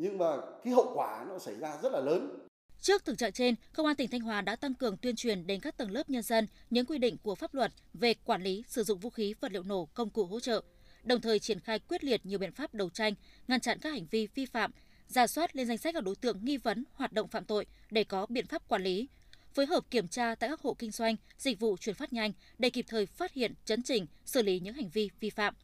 nhưng 0.02 0.18
mà 0.18 0.36
cái 0.64 0.72
hậu 0.72 0.92
quả 0.94 1.24
nó 1.28 1.38
xảy 1.38 1.54
ra 1.54 1.78
rất 1.82 1.92
là 1.92 2.00
lớn. 2.00 2.46
Trước 2.80 3.04
thực 3.04 3.18
trạng 3.18 3.32
trên, 3.32 3.54
Công 3.74 3.86
an 3.86 3.96
tỉnh 3.96 4.10
Thanh 4.10 4.20
Hóa 4.20 4.40
đã 4.40 4.56
tăng 4.56 4.74
cường 4.74 4.96
tuyên 4.96 5.16
truyền 5.16 5.46
đến 5.46 5.60
các 5.60 5.76
tầng 5.76 5.90
lớp 5.90 6.10
nhân 6.10 6.22
dân 6.22 6.46
những 6.70 6.86
quy 6.86 6.98
định 6.98 7.16
của 7.22 7.34
pháp 7.34 7.54
luật 7.54 7.72
về 7.94 8.14
quản 8.14 8.42
lý 8.42 8.64
sử 8.68 8.84
dụng 8.84 8.98
vũ 8.98 9.10
khí 9.10 9.34
vật 9.40 9.52
liệu 9.52 9.62
nổ 9.62 9.88
công 9.94 10.10
cụ 10.10 10.24
hỗ 10.24 10.40
trợ, 10.40 10.62
đồng 11.02 11.20
thời 11.20 11.38
triển 11.38 11.60
khai 11.60 11.78
quyết 11.78 12.04
liệt 12.04 12.26
nhiều 12.26 12.38
biện 12.38 12.52
pháp 12.52 12.74
đấu 12.74 12.90
tranh, 12.90 13.14
ngăn 13.48 13.60
chặn 13.60 13.78
các 13.78 13.90
hành 13.90 14.06
vi 14.10 14.28
vi 14.34 14.46
phạm, 14.46 14.70
ra 15.06 15.26
soát 15.26 15.56
lên 15.56 15.66
danh 15.66 15.78
sách 15.78 15.94
các 15.94 16.04
đối 16.04 16.16
tượng 16.16 16.44
nghi 16.44 16.56
vấn 16.56 16.84
hoạt 16.94 17.12
động 17.12 17.28
phạm 17.28 17.44
tội 17.44 17.66
để 17.90 18.04
có 18.04 18.26
biện 18.26 18.46
pháp 18.46 18.68
quản 18.68 18.82
lý, 18.82 19.08
phối 19.54 19.66
hợp 19.66 19.90
kiểm 19.90 20.08
tra 20.08 20.34
tại 20.34 20.50
các 20.50 20.60
hộ 20.60 20.74
kinh 20.78 20.90
doanh, 20.90 21.16
dịch 21.38 21.60
vụ 21.60 21.76
chuyển 21.76 21.94
phát 21.94 22.12
nhanh 22.12 22.32
để 22.58 22.70
kịp 22.70 22.84
thời 22.88 23.06
phát 23.06 23.32
hiện, 23.32 23.54
chấn 23.64 23.82
chỉnh, 23.82 24.06
xử 24.24 24.42
lý 24.42 24.60
những 24.60 24.74
hành 24.74 24.88
vi 24.88 25.10
vi 25.20 25.30
phạm. 25.30 25.54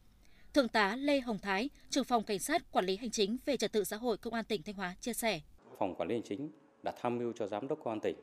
Thượng 0.55 0.68
tá 0.68 0.96
Lê 0.96 1.20
Hồng 1.20 1.38
Thái, 1.38 1.70
trưởng 1.90 2.05
phòng 2.05 2.25
cảnh 2.25 2.38
sát 2.38 2.72
quản 2.72 2.85
lý 2.85 2.96
hành 2.96 3.11
chính 3.11 3.37
về 3.46 3.57
trật 3.57 3.72
tự 3.72 3.85
xã 3.85 3.96
hội 3.96 4.16
công 4.16 4.35
an 4.35 4.44
tỉnh 4.44 4.62
Thanh 4.62 4.75
Hóa 4.75 4.94
chia 5.01 5.12
sẻ. 5.12 5.40
Phòng 5.79 5.94
quản 5.94 6.09
lý 6.09 6.14
hành 6.14 6.22
chính 6.22 6.51
đã 6.83 6.92
tham 7.01 7.18
mưu 7.18 7.33
cho 7.33 7.46
giám 7.46 7.68
đốc 7.68 7.79
công 7.85 7.92
an 7.92 8.01
tỉnh, 8.01 8.16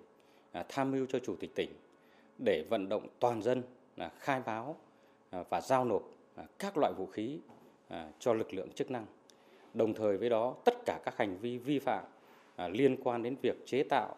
à, 0.52 0.66
tham 0.70 0.92
mưu 0.92 1.06
cho 1.10 1.20
chủ 1.20 1.36
tịch 1.36 1.56
tỉnh 1.56 1.70
để 2.38 2.66
vận 2.70 2.90
động 2.90 3.08
toàn 3.20 3.42
dân 3.42 3.64
à, 3.98 4.12
khai 4.20 4.42
báo 4.46 4.78
à, 5.30 5.44
và 5.50 5.62
giao 5.62 5.86
nộp 5.86 6.04
các 6.60 6.78
loại 6.78 6.94
vũ 6.94 7.06
khí 7.06 7.40
cho 8.20 8.34
lực 8.34 8.54
lượng 8.54 8.72
chức 8.72 8.92
năng. 8.92 9.06
Đồng 9.74 9.94
thời 9.94 10.18
với 10.18 10.30
đó, 10.30 10.56
tất 10.66 10.74
cả 10.86 11.00
các 11.06 11.18
hành 11.18 11.38
vi 11.38 11.58
vi 11.58 11.80
phạm 11.80 12.04
liên 12.58 13.04
quan 13.04 13.24
đến 13.24 13.36
việc 13.42 13.56
chế 13.66 13.84
tạo, 13.84 14.16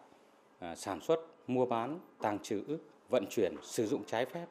sản 0.76 1.00
xuất, 1.00 1.35
mua 1.46 1.66
bán, 1.66 2.00
tàng 2.20 2.38
trữ, 2.38 2.62
vận 3.08 3.26
chuyển, 3.30 3.54
sử 3.62 3.86
dụng 3.86 4.04
trái 4.06 4.26
phép 4.26 4.46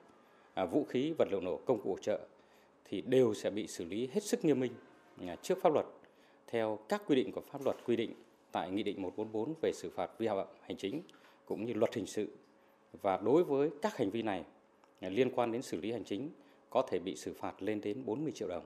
à, 0.53 0.65
vũ 0.65 0.85
khí, 0.89 1.13
vật 1.17 1.27
liệu 1.31 1.41
nổ, 1.41 1.57
công 1.65 1.81
cụ 1.81 1.89
hỗ 1.89 1.97
trợ 1.97 2.19
thì 2.85 3.01
đều 3.01 3.33
sẽ 3.33 3.49
bị 3.49 3.67
xử 3.67 3.85
lý 3.85 4.09
hết 4.13 4.23
sức 4.23 4.45
nghiêm 4.45 4.59
minh 4.59 4.71
à, 5.27 5.35
trước 5.41 5.61
pháp 5.61 5.73
luật 5.73 5.85
theo 6.47 6.79
các 6.89 7.01
quy 7.07 7.15
định 7.15 7.31
của 7.31 7.41
pháp 7.41 7.65
luật 7.65 7.77
quy 7.85 7.95
định 7.95 8.13
tại 8.51 8.71
Nghị 8.71 8.83
định 8.83 9.01
144 9.01 9.53
về 9.61 9.71
xử 9.73 9.89
phạt 9.89 10.11
vi 10.17 10.27
phạm 10.27 10.47
hành 10.61 10.77
chính 10.77 11.01
cũng 11.45 11.65
như 11.65 11.73
luật 11.73 11.93
hình 11.93 12.05
sự. 12.05 12.27
Và 13.01 13.17
đối 13.17 13.43
với 13.43 13.69
các 13.81 13.97
hành 13.97 14.09
vi 14.09 14.21
này 14.21 14.43
à, 14.99 15.09
liên 15.09 15.31
quan 15.31 15.51
đến 15.51 15.61
xử 15.61 15.81
lý 15.81 15.91
hành 15.91 16.03
chính 16.03 16.29
có 16.69 16.81
thể 16.81 16.99
bị 16.99 17.15
xử 17.15 17.33
phạt 17.33 17.61
lên 17.61 17.81
đến 17.81 18.05
40 18.05 18.31
triệu 18.35 18.47
đồng. 18.47 18.63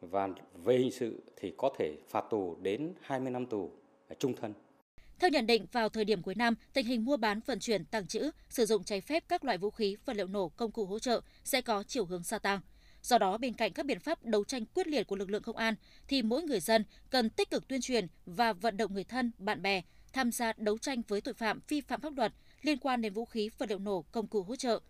Và 0.00 0.28
về 0.64 0.76
hình 0.76 0.90
sự 0.90 1.20
thì 1.36 1.52
có 1.56 1.70
thể 1.78 1.96
phạt 2.08 2.24
tù 2.30 2.56
đến 2.62 2.92
20 3.00 3.30
năm 3.30 3.46
tù 3.46 3.70
trung 4.18 4.34
thân. 4.34 4.52
Theo 5.20 5.30
nhận 5.30 5.46
định, 5.46 5.66
vào 5.72 5.88
thời 5.88 6.04
điểm 6.04 6.22
cuối 6.22 6.34
năm, 6.34 6.54
tình 6.72 6.86
hình 6.86 7.04
mua 7.04 7.16
bán, 7.16 7.40
vận 7.46 7.58
chuyển, 7.58 7.84
tàng 7.84 8.06
trữ, 8.06 8.30
sử 8.48 8.66
dụng 8.66 8.84
trái 8.84 9.00
phép 9.00 9.24
các 9.28 9.44
loại 9.44 9.58
vũ 9.58 9.70
khí, 9.70 9.96
vật 10.04 10.16
liệu 10.16 10.26
nổ, 10.26 10.48
công 10.48 10.70
cụ 10.70 10.86
hỗ 10.86 10.98
trợ 10.98 11.20
sẽ 11.44 11.60
có 11.60 11.82
chiều 11.82 12.04
hướng 12.04 12.22
gia 12.22 12.38
tăng. 12.38 12.60
Do 13.02 13.18
đó, 13.18 13.38
bên 13.38 13.54
cạnh 13.54 13.72
các 13.72 13.86
biện 13.86 14.00
pháp 14.00 14.24
đấu 14.24 14.44
tranh 14.44 14.64
quyết 14.74 14.86
liệt 14.86 15.06
của 15.06 15.16
lực 15.16 15.30
lượng 15.30 15.42
công 15.42 15.56
an, 15.56 15.74
thì 16.08 16.22
mỗi 16.22 16.42
người 16.42 16.60
dân 16.60 16.84
cần 17.10 17.30
tích 17.30 17.50
cực 17.50 17.68
tuyên 17.68 17.80
truyền 17.80 18.06
và 18.26 18.52
vận 18.52 18.76
động 18.76 18.94
người 18.94 19.04
thân, 19.04 19.32
bạn 19.38 19.62
bè 19.62 19.82
tham 20.12 20.32
gia 20.32 20.52
đấu 20.56 20.78
tranh 20.78 21.02
với 21.08 21.20
tội 21.20 21.34
phạm 21.34 21.60
vi 21.68 21.80
phạm 21.80 22.00
pháp 22.00 22.16
luật 22.16 22.32
liên 22.62 22.78
quan 22.78 23.02
đến 23.02 23.12
vũ 23.12 23.24
khí, 23.24 23.50
vật 23.58 23.68
liệu 23.68 23.78
nổ, 23.78 24.04
công 24.12 24.26
cụ 24.26 24.42
hỗ 24.42 24.56
trợ. 24.56 24.80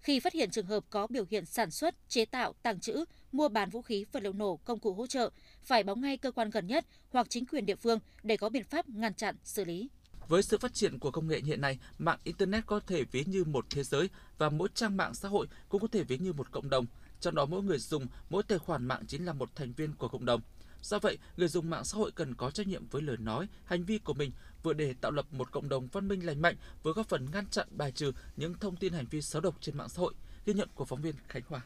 Khi 0.00 0.20
phát 0.20 0.32
hiện 0.32 0.50
trường 0.50 0.66
hợp 0.66 0.84
có 0.90 1.06
biểu 1.06 1.24
hiện 1.30 1.46
sản 1.46 1.70
xuất, 1.70 2.08
chế 2.08 2.24
tạo, 2.24 2.52
tàng 2.62 2.80
trữ, 2.80 3.04
mua 3.32 3.48
bán 3.48 3.70
vũ 3.70 3.82
khí, 3.82 4.04
vật 4.12 4.22
liệu 4.22 4.32
nổ, 4.32 4.56
công 4.56 4.78
cụ 4.78 4.94
hỗ 4.94 5.06
trợ, 5.06 5.30
phải 5.64 5.82
báo 5.82 5.96
ngay 5.96 6.16
cơ 6.16 6.30
quan 6.30 6.50
gần 6.50 6.66
nhất 6.66 6.86
hoặc 7.10 7.26
chính 7.30 7.46
quyền 7.46 7.66
địa 7.66 7.76
phương 7.76 7.98
để 8.22 8.36
có 8.36 8.48
biện 8.48 8.64
pháp 8.64 8.88
ngăn 8.88 9.14
chặn, 9.14 9.36
xử 9.44 9.64
lý. 9.64 9.88
Với 10.28 10.42
sự 10.42 10.58
phát 10.58 10.74
triển 10.74 10.98
của 10.98 11.10
công 11.10 11.28
nghệ 11.28 11.40
hiện 11.40 11.60
nay, 11.60 11.78
mạng 11.98 12.18
Internet 12.24 12.66
có 12.66 12.80
thể 12.80 13.04
ví 13.04 13.24
như 13.26 13.44
một 13.44 13.66
thế 13.70 13.82
giới 13.82 14.08
và 14.38 14.48
mỗi 14.48 14.68
trang 14.74 14.96
mạng 14.96 15.14
xã 15.14 15.28
hội 15.28 15.46
cũng 15.68 15.80
có 15.80 15.88
thể 15.92 16.04
ví 16.04 16.18
như 16.18 16.32
một 16.32 16.52
cộng 16.52 16.70
đồng– 16.70 16.86
trong 17.24 17.34
đó 17.34 17.46
mỗi 17.46 17.62
người 17.62 17.78
dùng, 17.78 18.06
mỗi 18.30 18.42
tài 18.42 18.58
khoản 18.58 18.86
mạng 18.86 19.04
chính 19.06 19.26
là 19.26 19.32
một 19.32 19.56
thành 19.56 19.72
viên 19.72 19.94
của 19.94 20.08
cộng 20.08 20.24
đồng. 20.24 20.40
Do 20.82 20.98
vậy, 20.98 21.18
người 21.36 21.48
dùng 21.48 21.70
mạng 21.70 21.84
xã 21.84 21.98
hội 21.98 22.12
cần 22.12 22.34
có 22.34 22.50
trách 22.50 22.66
nhiệm 22.66 22.86
với 22.86 23.02
lời 23.02 23.16
nói, 23.20 23.48
hành 23.64 23.84
vi 23.84 23.98
của 23.98 24.14
mình 24.14 24.32
vừa 24.62 24.72
để 24.72 24.94
tạo 25.00 25.12
lập 25.12 25.26
một 25.32 25.52
cộng 25.52 25.68
đồng 25.68 25.88
văn 25.92 26.08
minh 26.08 26.26
lành 26.26 26.42
mạnh, 26.42 26.56
vừa 26.82 26.92
góp 26.92 27.08
phần 27.08 27.28
ngăn 27.32 27.46
chặn 27.46 27.68
bài 27.70 27.92
trừ 27.92 28.12
những 28.36 28.54
thông 28.54 28.76
tin 28.76 28.92
hành 28.92 29.06
vi 29.10 29.22
xấu 29.22 29.42
độc 29.42 29.54
trên 29.60 29.76
mạng 29.76 29.88
xã 29.88 30.00
hội. 30.00 30.14
Ghi 30.46 30.54
nhận 30.54 30.68
của 30.74 30.84
phóng 30.84 31.02
viên 31.02 31.14
Khánh 31.28 31.42
Hòa. 31.48 31.60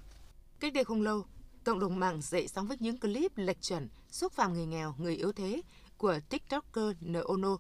Cách 0.61 0.73
đây 0.73 0.85
không 0.85 1.03
lâu, 1.03 1.27
cộng 1.69 1.79
đồng 1.79 2.01
mạng 2.01 2.21
dậy 2.23 2.49
sóng 2.49 2.67
với 2.67 2.77
những 2.81 2.99
clip 2.99 3.33
lệch 3.37 3.63
chuẩn, 3.63 3.89
xúc 4.11 4.33
phạm 4.33 4.53
người 4.53 4.67
nghèo, 4.67 4.95
người 4.99 5.17
yếu 5.17 5.33
thế 5.33 5.63
của 5.97 6.19
TikToker 6.29 6.97
Noono. 7.01 7.57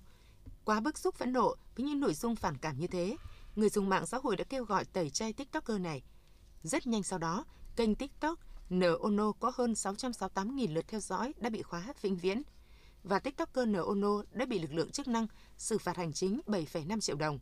Quá 0.64 0.80
bức 0.80 0.98
xúc 0.98 1.14
phẫn 1.14 1.32
nộ 1.32 1.54
với 1.76 1.86
những 1.86 2.00
nội 2.00 2.14
dung 2.14 2.36
phản 2.36 2.56
cảm 2.56 2.78
như 2.78 2.86
thế, 2.86 3.16
người 3.56 3.68
dùng 3.68 3.88
mạng 3.88 4.06
xã 4.06 4.18
hội 4.22 4.36
đã 4.36 4.44
kêu 4.44 4.64
gọi 4.64 4.84
tẩy 4.84 5.10
chay 5.10 5.32
TikToker 5.32 5.80
này. 5.80 6.02
Rất 6.62 6.86
nhanh 6.86 7.02
sau 7.02 7.18
đó, 7.18 7.44
Kênh 7.76 7.94
TikTok 7.94 8.38
Noono 8.70 9.32
có 9.32 9.52
hơn 9.54 9.72
668.000 9.72 10.74
lượt 10.74 10.88
theo 10.88 11.00
dõi 11.00 11.34
đã 11.38 11.50
bị 11.50 11.62
khóa 11.62 11.94
vĩnh 12.02 12.16
viễn 12.16 12.42
và 13.04 13.18
TikToker 13.18 13.68
Noono 13.68 14.22
đã 14.32 14.46
bị 14.46 14.58
lực 14.58 14.72
lượng 14.72 14.90
chức 14.90 15.08
năng 15.08 15.26
xử 15.58 15.78
phạt 15.78 15.96
hành 15.96 16.12
chính 16.12 16.40
7,5 16.46 17.00
triệu 17.00 17.16
đồng. 17.16 17.38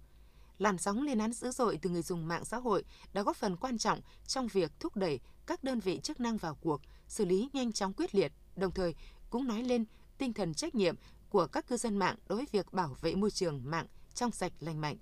Làn 0.58 0.78
sóng 0.78 1.02
lên 1.02 1.18
án 1.18 1.32
dữ 1.32 1.50
dội 1.50 1.78
từ 1.82 1.90
người 1.90 2.02
dùng 2.02 2.28
mạng 2.28 2.44
xã 2.44 2.56
hội 2.56 2.84
đã 3.12 3.22
góp 3.22 3.36
phần 3.36 3.56
quan 3.56 3.78
trọng 3.78 4.00
trong 4.26 4.48
việc 4.48 4.72
thúc 4.80 4.96
đẩy 4.96 5.20
các 5.46 5.64
đơn 5.64 5.80
vị 5.80 6.00
chức 6.02 6.20
năng 6.20 6.36
vào 6.36 6.54
cuộc, 6.54 6.80
xử 7.08 7.24
lý 7.24 7.48
nhanh 7.52 7.72
chóng 7.72 7.92
quyết 7.92 8.14
liệt, 8.14 8.32
đồng 8.56 8.72
thời 8.72 8.94
cũng 9.30 9.46
nói 9.46 9.62
lên 9.62 9.84
tinh 10.18 10.32
thần 10.32 10.54
trách 10.54 10.74
nhiệm 10.74 10.94
của 11.28 11.46
các 11.46 11.68
cư 11.68 11.76
dân 11.76 11.96
mạng 11.96 12.16
đối 12.28 12.36
với 12.36 12.46
việc 12.52 12.72
bảo 12.72 12.96
vệ 13.00 13.14
môi 13.14 13.30
trường 13.30 13.62
mạng 13.64 13.86
trong 14.14 14.30
sạch 14.30 14.52
lành 14.60 14.80
mạnh. 14.80 14.96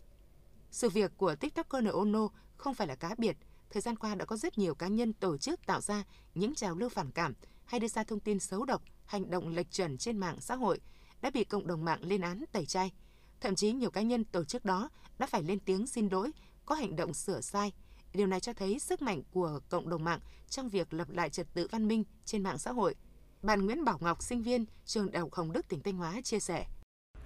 Sự 0.70 0.88
việc 0.88 1.12
của 1.16 1.34
TikToker 1.34 1.86
Ono 1.92 2.28
không 2.56 2.74
phải 2.74 2.86
là 2.86 2.94
cá 2.94 3.14
biệt, 3.18 3.36
thời 3.70 3.82
gian 3.82 3.96
qua 3.96 4.14
đã 4.14 4.24
có 4.24 4.36
rất 4.36 4.58
nhiều 4.58 4.74
cá 4.74 4.88
nhân 4.88 5.12
tổ 5.12 5.36
chức 5.36 5.66
tạo 5.66 5.80
ra 5.80 6.04
những 6.34 6.54
trào 6.54 6.74
lưu 6.74 6.88
phản 6.88 7.10
cảm 7.10 7.34
hay 7.64 7.80
đưa 7.80 7.88
ra 7.88 8.04
thông 8.04 8.20
tin 8.20 8.40
xấu 8.40 8.64
độc, 8.64 8.82
hành 9.06 9.30
động 9.30 9.48
lệch 9.48 9.70
chuẩn 9.70 9.98
trên 9.98 10.18
mạng 10.18 10.40
xã 10.40 10.54
hội 10.54 10.80
đã 11.20 11.30
bị 11.30 11.44
cộng 11.44 11.66
đồng 11.66 11.84
mạng 11.84 12.00
lên 12.02 12.20
án 12.20 12.44
tẩy 12.52 12.66
chay. 12.66 12.92
Thậm 13.40 13.54
chí 13.54 13.72
nhiều 13.72 13.90
cá 13.90 14.02
nhân 14.02 14.24
tổ 14.24 14.44
chức 14.44 14.64
đó 14.64 14.90
đã 15.18 15.26
phải 15.26 15.42
lên 15.42 15.58
tiếng 15.60 15.86
xin 15.86 16.08
lỗi, 16.08 16.30
có 16.64 16.74
hành 16.74 16.96
động 16.96 17.14
sửa 17.14 17.40
sai. 17.40 17.72
Điều 18.14 18.26
này 18.26 18.40
cho 18.40 18.52
thấy 18.52 18.78
sức 18.78 19.02
mạnh 19.02 19.22
của 19.32 19.60
cộng 19.68 19.88
đồng 19.88 20.04
mạng 20.04 20.20
trong 20.48 20.68
việc 20.68 20.94
lập 20.94 21.08
lại 21.10 21.30
trật 21.30 21.46
tự 21.54 21.68
văn 21.70 21.88
minh 21.88 22.04
trên 22.24 22.42
mạng 22.42 22.58
xã 22.58 22.72
hội. 22.72 22.94
Bạn 23.42 23.66
Nguyễn 23.66 23.84
Bảo 23.84 23.98
Ngọc, 24.00 24.22
sinh 24.22 24.42
viên 24.42 24.64
trường 24.84 25.10
Đại 25.12 25.20
học 25.20 25.32
Hồng 25.32 25.52
Đức 25.52 25.68
tỉnh 25.68 25.82
Thanh 25.82 25.96
Hóa 25.96 26.20
chia 26.24 26.40
sẻ. 26.40 26.64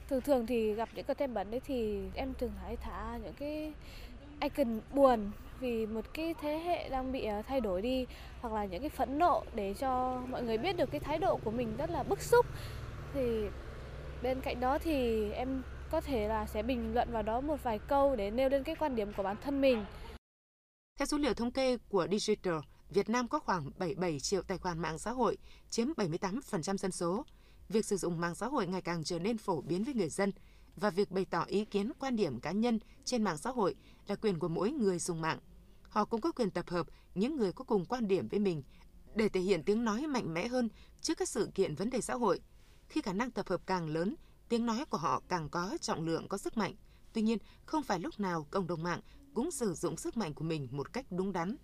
Thường 0.09 0.21
thường 0.21 0.47
thì 0.47 0.75
gặp 0.75 0.89
những 0.95 1.05
cái 1.05 1.15
tem 1.15 1.35
bẩn 1.35 1.51
đấy 1.51 1.61
thì 1.67 1.99
em 2.15 2.35
thường 2.39 2.53
hãy 2.63 2.77
thả 2.77 3.19
những 3.25 3.35
cái 3.39 3.73
icon 4.41 4.81
buồn 4.95 5.31
vì 5.61 5.87
một 5.87 6.05
cái 6.15 6.35
thế 6.41 6.59
hệ 6.59 6.89
đang 6.89 7.13
bị 7.13 7.25
ờ, 7.25 7.43
thay 7.43 7.61
đổi 7.61 7.83
đi 7.83 8.07
hoặc 8.41 8.55
là 8.55 8.65
những 8.65 8.81
cái 8.81 8.91
phẫn 8.91 9.19
nộ 9.19 9.45
để 9.55 9.75
cho 9.75 10.23
mọi 10.29 10.43
người 10.43 10.59
biết 10.59 10.77
được 10.77 10.91
cái 10.91 11.01
thái 11.01 11.19
độ 11.19 11.37
của 11.45 11.51
mình 11.51 11.77
rất 11.77 11.91
là 11.91 12.03
bức 12.03 12.23
xúc 12.23 12.47
thì 13.15 13.47
bên 14.23 14.41
cạnh 14.41 14.61
đó 14.61 14.79
thì 14.79 15.31
em 15.31 15.63
có 15.91 16.01
thể 16.01 16.29
là 16.29 16.47
sẽ 16.47 16.63
bình 16.63 16.95
luận 16.95 17.09
vào 17.13 17.23
đó 17.23 17.41
một 17.41 17.63
vài 17.63 17.79
câu 17.79 18.17
để 18.17 18.31
nêu 18.31 18.49
lên 18.49 18.63
cái 18.63 18.75
quan 18.75 18.97
điểm 18.97 19.13
của 19.17 19.23
bản 19.23 19.37
thân 19.45 19.61
mình. 19.61 19.85
Theo 20.99 21.07
số 21.07 21.19
liệu 21.19 21.35
thống 21.35 21.51
kê 21.51 21.77
của 21.77 22.07
Digital, 22.11 22.55
Việt 22.91 23.09
Nam 23.09 23.29
có 23.29 23.39
khoảng 23.39 23.71
77 23.79 24.21
triệu 24.21 24.43
tài 24.43 24.59
khoản 24.59 24.79
mạng 24.79 24.99
xã 24.99 25.11
hội, 25.11 25.39
chiếm 25.71 25.89
78% 25.97 26.77
dân 26.77 26.93
số. 26.93 27.25
Việc 27.69 27.85
sử 27.85 27.97
dụng 27.97 28.21
mạng 28.21 28.35
xã 28.35 28.47
hội 28.47 28.67
ngày 28.67 28.83
càng 28.83 29.05
trở 29.05 29.19
nên 29.19 29.39
phổ 29.39 29.61
biến 29.61 29.85
với 29.85 29.95
người 29.95 30.09
dân 30.09 30.33
và 30.77 30.91
việc 30.91 31.11
bày 31.11 31.25
tỏ 31.25 31.45
ý 31.45 31.65
kiến 31.65 31.93
quan 31.99 32.17
điểm 32.17 32.41
cá 32.41 32.53
nhân 32.53 32.79
trên 33.05 33.23
mạng 33.23 33.37
xã 33.39 33.51
hội 33.51 33.75
là 34.07 34.15
quyền 34.15 34.39
của 34.39 34.49
mỗi 34.49 34.71
người 34.71 34.99
dùng 34.99 35.21
mạng. 35.21 35.39
Họ 35.83 36.05
cũng 36.05 36.21
có 36.21 36.33
quyền 36.33 36.51
tập 36.51 36.69
hợp 36.69 36.87
những 37.15 37.37
người 37.37 37.53
có 37.53 37.65
cùng 37.65 37.85
quan 37.85 38.09
điểm 38.09 38.29
với 38.29 38.41
mình 38.41 38.63
để 39.15 39.29
thể 39.29 39.41
hiện 39.41 39.63
tiếng 39.63 39.85
nói 39.85 40.07
mạnh 40.07 40.35
mẽ 40.35 40.49
hơn 40.49 40.69
trước 41.01 41.19
các 41.19 41.29
sự 41.29 41.51
kiện 41.55 41.75
vấn 41.75 41.91
đề 41.91 42.01
xã 42.01 42.15
hội. 42.15 42.41
Khi 42.89 43.01
khả 43.01 43.13
năng 43.13 43.31
tập 43.31 43.49
hợp 43.49 43.61
càng 43.67 43.89
lớn, 43.89 44.15
tiếng 44.49 44.67
nói 44.67 44.85
của 44.91 44.99
họ 44.99 45.23
càng 45.29 45.49
có 45.49 45.79
trọng 45.81 46.07
lượng, 46.07 46.29
có 46.29 46.39
sức 46.39 46.57
mạnh. 46.57 46.75
Tuy 47.13 47.23
nhiên, 47.23 47.39
không 47.65 47.83
phải 47.83 48.01
lúc 48.01 48.21
nào 48.21 48.47
cộng 48.51 48.67
đồng 48.67 48.83
mạng 48.83 49.01
cũng 49.35 49.51
sử 49.51 49.75
dụng 49.75 49.97
sức 49.97 50.17
mạnh 50.17 50.35
của 50.35 50.45
mình 50.45 50.69
một 50.71 50.93
cách 50.93 51.07
đúng 51.11 51.33
đắn. 51.33 51.57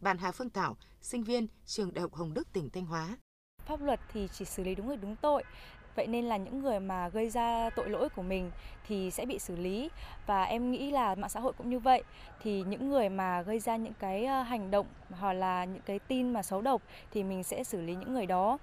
Bạn 0.00 0.18
Hà 0.18 0.32
Phương 0.32 0.50
Thảo, 0.50 0.76
sinh 1.00 1.24
viên 1.24 1.46
trường 1.66 1.94
Đại 1.94 2.02
học 2.02 2.14
Hồng 2.14 2.34
Đức 2.34 2.52
tỉnh 2.52 2.70
Thanh 2.70 2.86
Hóa. 2.86 3.16
Pháp 3.66 3.80
luật 3.82 4.00
thì 4.12 4.28
chỉ 4.32 4.44
xử 4.44 4.62
lý 4.62 4.74
đúng 4.74 4.86
người 4.86 4.96
đúng 4.96 5.16
tội. 5.16 5.42
Vậy 5.96 6.06
nên 6.06 6.24
là 6.24 6.36
những 6.36 6.62
người 6.62 6.80
mà 6.80 7.08
gây 7.08 7.30
ra 7.30 7.70
tội 7.70 7.90
lỗi 7.90 8.08
của 8.08 8.22
mình 8.22 8.50
thì 8.86 9.10
sẽ 9.10 9.26
bị 9.26 9.38
xử 9.38 9.56
lý 9.56 9.90
và 10.26 10.42
em 10.42 10.70
nghĩ 10.70 10.90
là 10.90 11.14
mạng 11.14 11.30
xã 11.30 11.40
hội 11.40 11.52
cũng 11.58 11.70
như 11.70 11.78
vậy. 11.78 12.02
Thì 12.42 12.62
những 12.62 12.88
người 12.88 13.08
mà 13.08 13.42
gây 13.42 13.60
ra 13.60 13.76
những 13.76 13.92
cái 13.98 14.24
ờ, 14.24 14.42
hành 14.42 14.70
động 14.70 14.86
hoặc 15.10 15.32
là 15.32 15.64
những 15.64 15.82
cái 15.86 15.98
tin 15.98 16.32
mà 16.32 16.42
xấu 16.42 16.62
độc 16.62 16.82
thì 17.10 17.24
mình 17.24 17.44
sẽ 17.44 17.64
xử 17.64 17.80
lý 17.80 17.94
những 17.94 18.14
người 18.14 18.26
đó. 18.26 18.58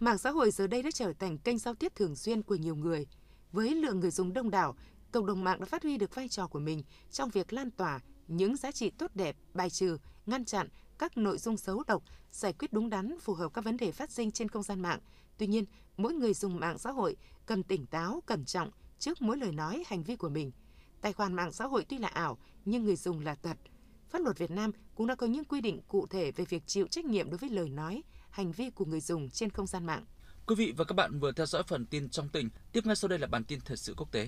Mạng 0.00 0.18
xã 0.18 0.30
hội 0.30 0.50
giờ 0.50 0.66
đây 0.66 0.82
đã 0.82 0.90
trở 0.94 1.12
thành 1.12 1.38
kênh 1.38 1.58
giao 1.58 1.74
tiếp 1.74 1.92
thường 1.94 2.16
xuyên 2.16 2.42
của 2.42 2.54
nhiều 2.54 2.74
người. 2.74 3.06
Với 3.52 3.70
lượng 3.74 4.00
người 4.00 4.10
dùng 4.10 4.32
đông 4.32 4.50
đảo, 4.50 4.74
cộng 5.12 5.26
đồng 5.26 5.44
mạng 5.44 5.60
đã 5.60 5.66
phát 5.66 5.82
huy 5.82 5.98
được 5.98 6.14
vai 6.14 6.28
trò 6.28 6.46
của 6.46 6.58
mình 6.58 6.82
trong 7.10 7.30
việc 7.30 7.52
lan 7.52 7.70
tỏa 7.70 8.00
những 8.28 8.56
giá 8.56 8.72
trị 8.72 8.90
tốt 8.90 9.10
đẹp, 9.14 9.36
bài 9.54 9.70
trừ, 9.70 9.98
ngăn 10.26 10.44
chặn 10.44 10.68
các 10.98 11.16
nội 11.16 11.38
dung 11.38 11.56
xấu 11.56 11.82
độc, 11.86 12.02
giải 12.30 12.52
quyết 12.52 12.72
đúng 12.72 12.90
đắn 12.90 13.18
phù 13.20 13.34
hợp 13.34 13.54
các 13.54 13.64
vấn 13.64 13.76
đề 13.76 13.92
phát 13.92 14.10
sinh 14.10 14.30
trên 14.30 14.48
không 14.48 14.62
gian 14.62 14.80
mạng, 14.80 15.00
Tuy 15.38 15.46
nhiên, 15.46 15.64
mỗi 15.96 16.14
người 16.14 16.34
dùng 16.34 16.60
mạng 16.60 16.78
xã 16.78 16.90
hội 16.90 17.16
cần 17.46 17.62
tỉnh 17.62 17.86
táo, 17.86 18.22
cẩn 18.26 18.44
trọng 18.44 18.70
trước 18.98 19.22
mỗi 19.22 19.36
lời 19.36 19.52
nói, 19.52 19.84
hành 19.86 20.02
vi 20.02 20.16
của 20.16 20.28
mình. 20.28 20.52
Tài 21.00 21.12
khoản 21.12 21.34
mạng 21.34 21.52
xã 21.52 21.66
hội 21.66 21.84
tuy 21.88 21.98
là 21.98 22.08
ảo, 22.08 22.38
nhưng 22.64 22.84
người 22.84 22.96
dùng 22.96 23.20
là 23.20 23.34
thật. 23.34 23.56
Pháp 24.08 24.18
luật 24.18 24.38
Việt 24.38 24.50
Nam 24.50 24.70
cũng 24.94 25.06
đã 25.06 25.14
có 25.14 25.26
những 25.26 25.44
quy 25.44 25.60
định 25.60 25.80
cụ 25.88 26.06
thể 26.06 26.32
về 26.32 26.44
việc 26.44 26.62
chịu 26.66 26.86
trách 26.86 27.04
nhiệm 27.04 27.30
đối 27.30 27.38
với 27.38 27.50
lời 27.50 27.68
nói, 27.68 28.02
hành 28.30 28.52
vi 28.52 28.70
của 28.70 28.84
người 28.84 29.00
dùng 29.00 29.30
trên 29.30 29.50
không 29.50 29.66
gian 29.66 29.86
mạng. 29.86 30.04
Quý 30.46 30.54
vị 30.54 30.74
và 30.76 30.84
các 30.84 30.94
bạn 30.94 31.20
vừa 31.20 31.32
theo 31.32 31.46
dõi 31.46 31.62
phần 31.62 31.86
tin 31.86 32.08
trong 32.08 32.28
tỉnh. 32.28 32.48
Tiếp 32.72 32.86
ngay 32.86 32.96
sau 32.96 33.08
đây 33.08 33.18
là 33.18 33.26
bản 33.26 33.44
tin 33.44 33.60
thời 33.64 33.76
sự 33.76 33.94
quốc 33.96 34.12
tế. 34.12 34.26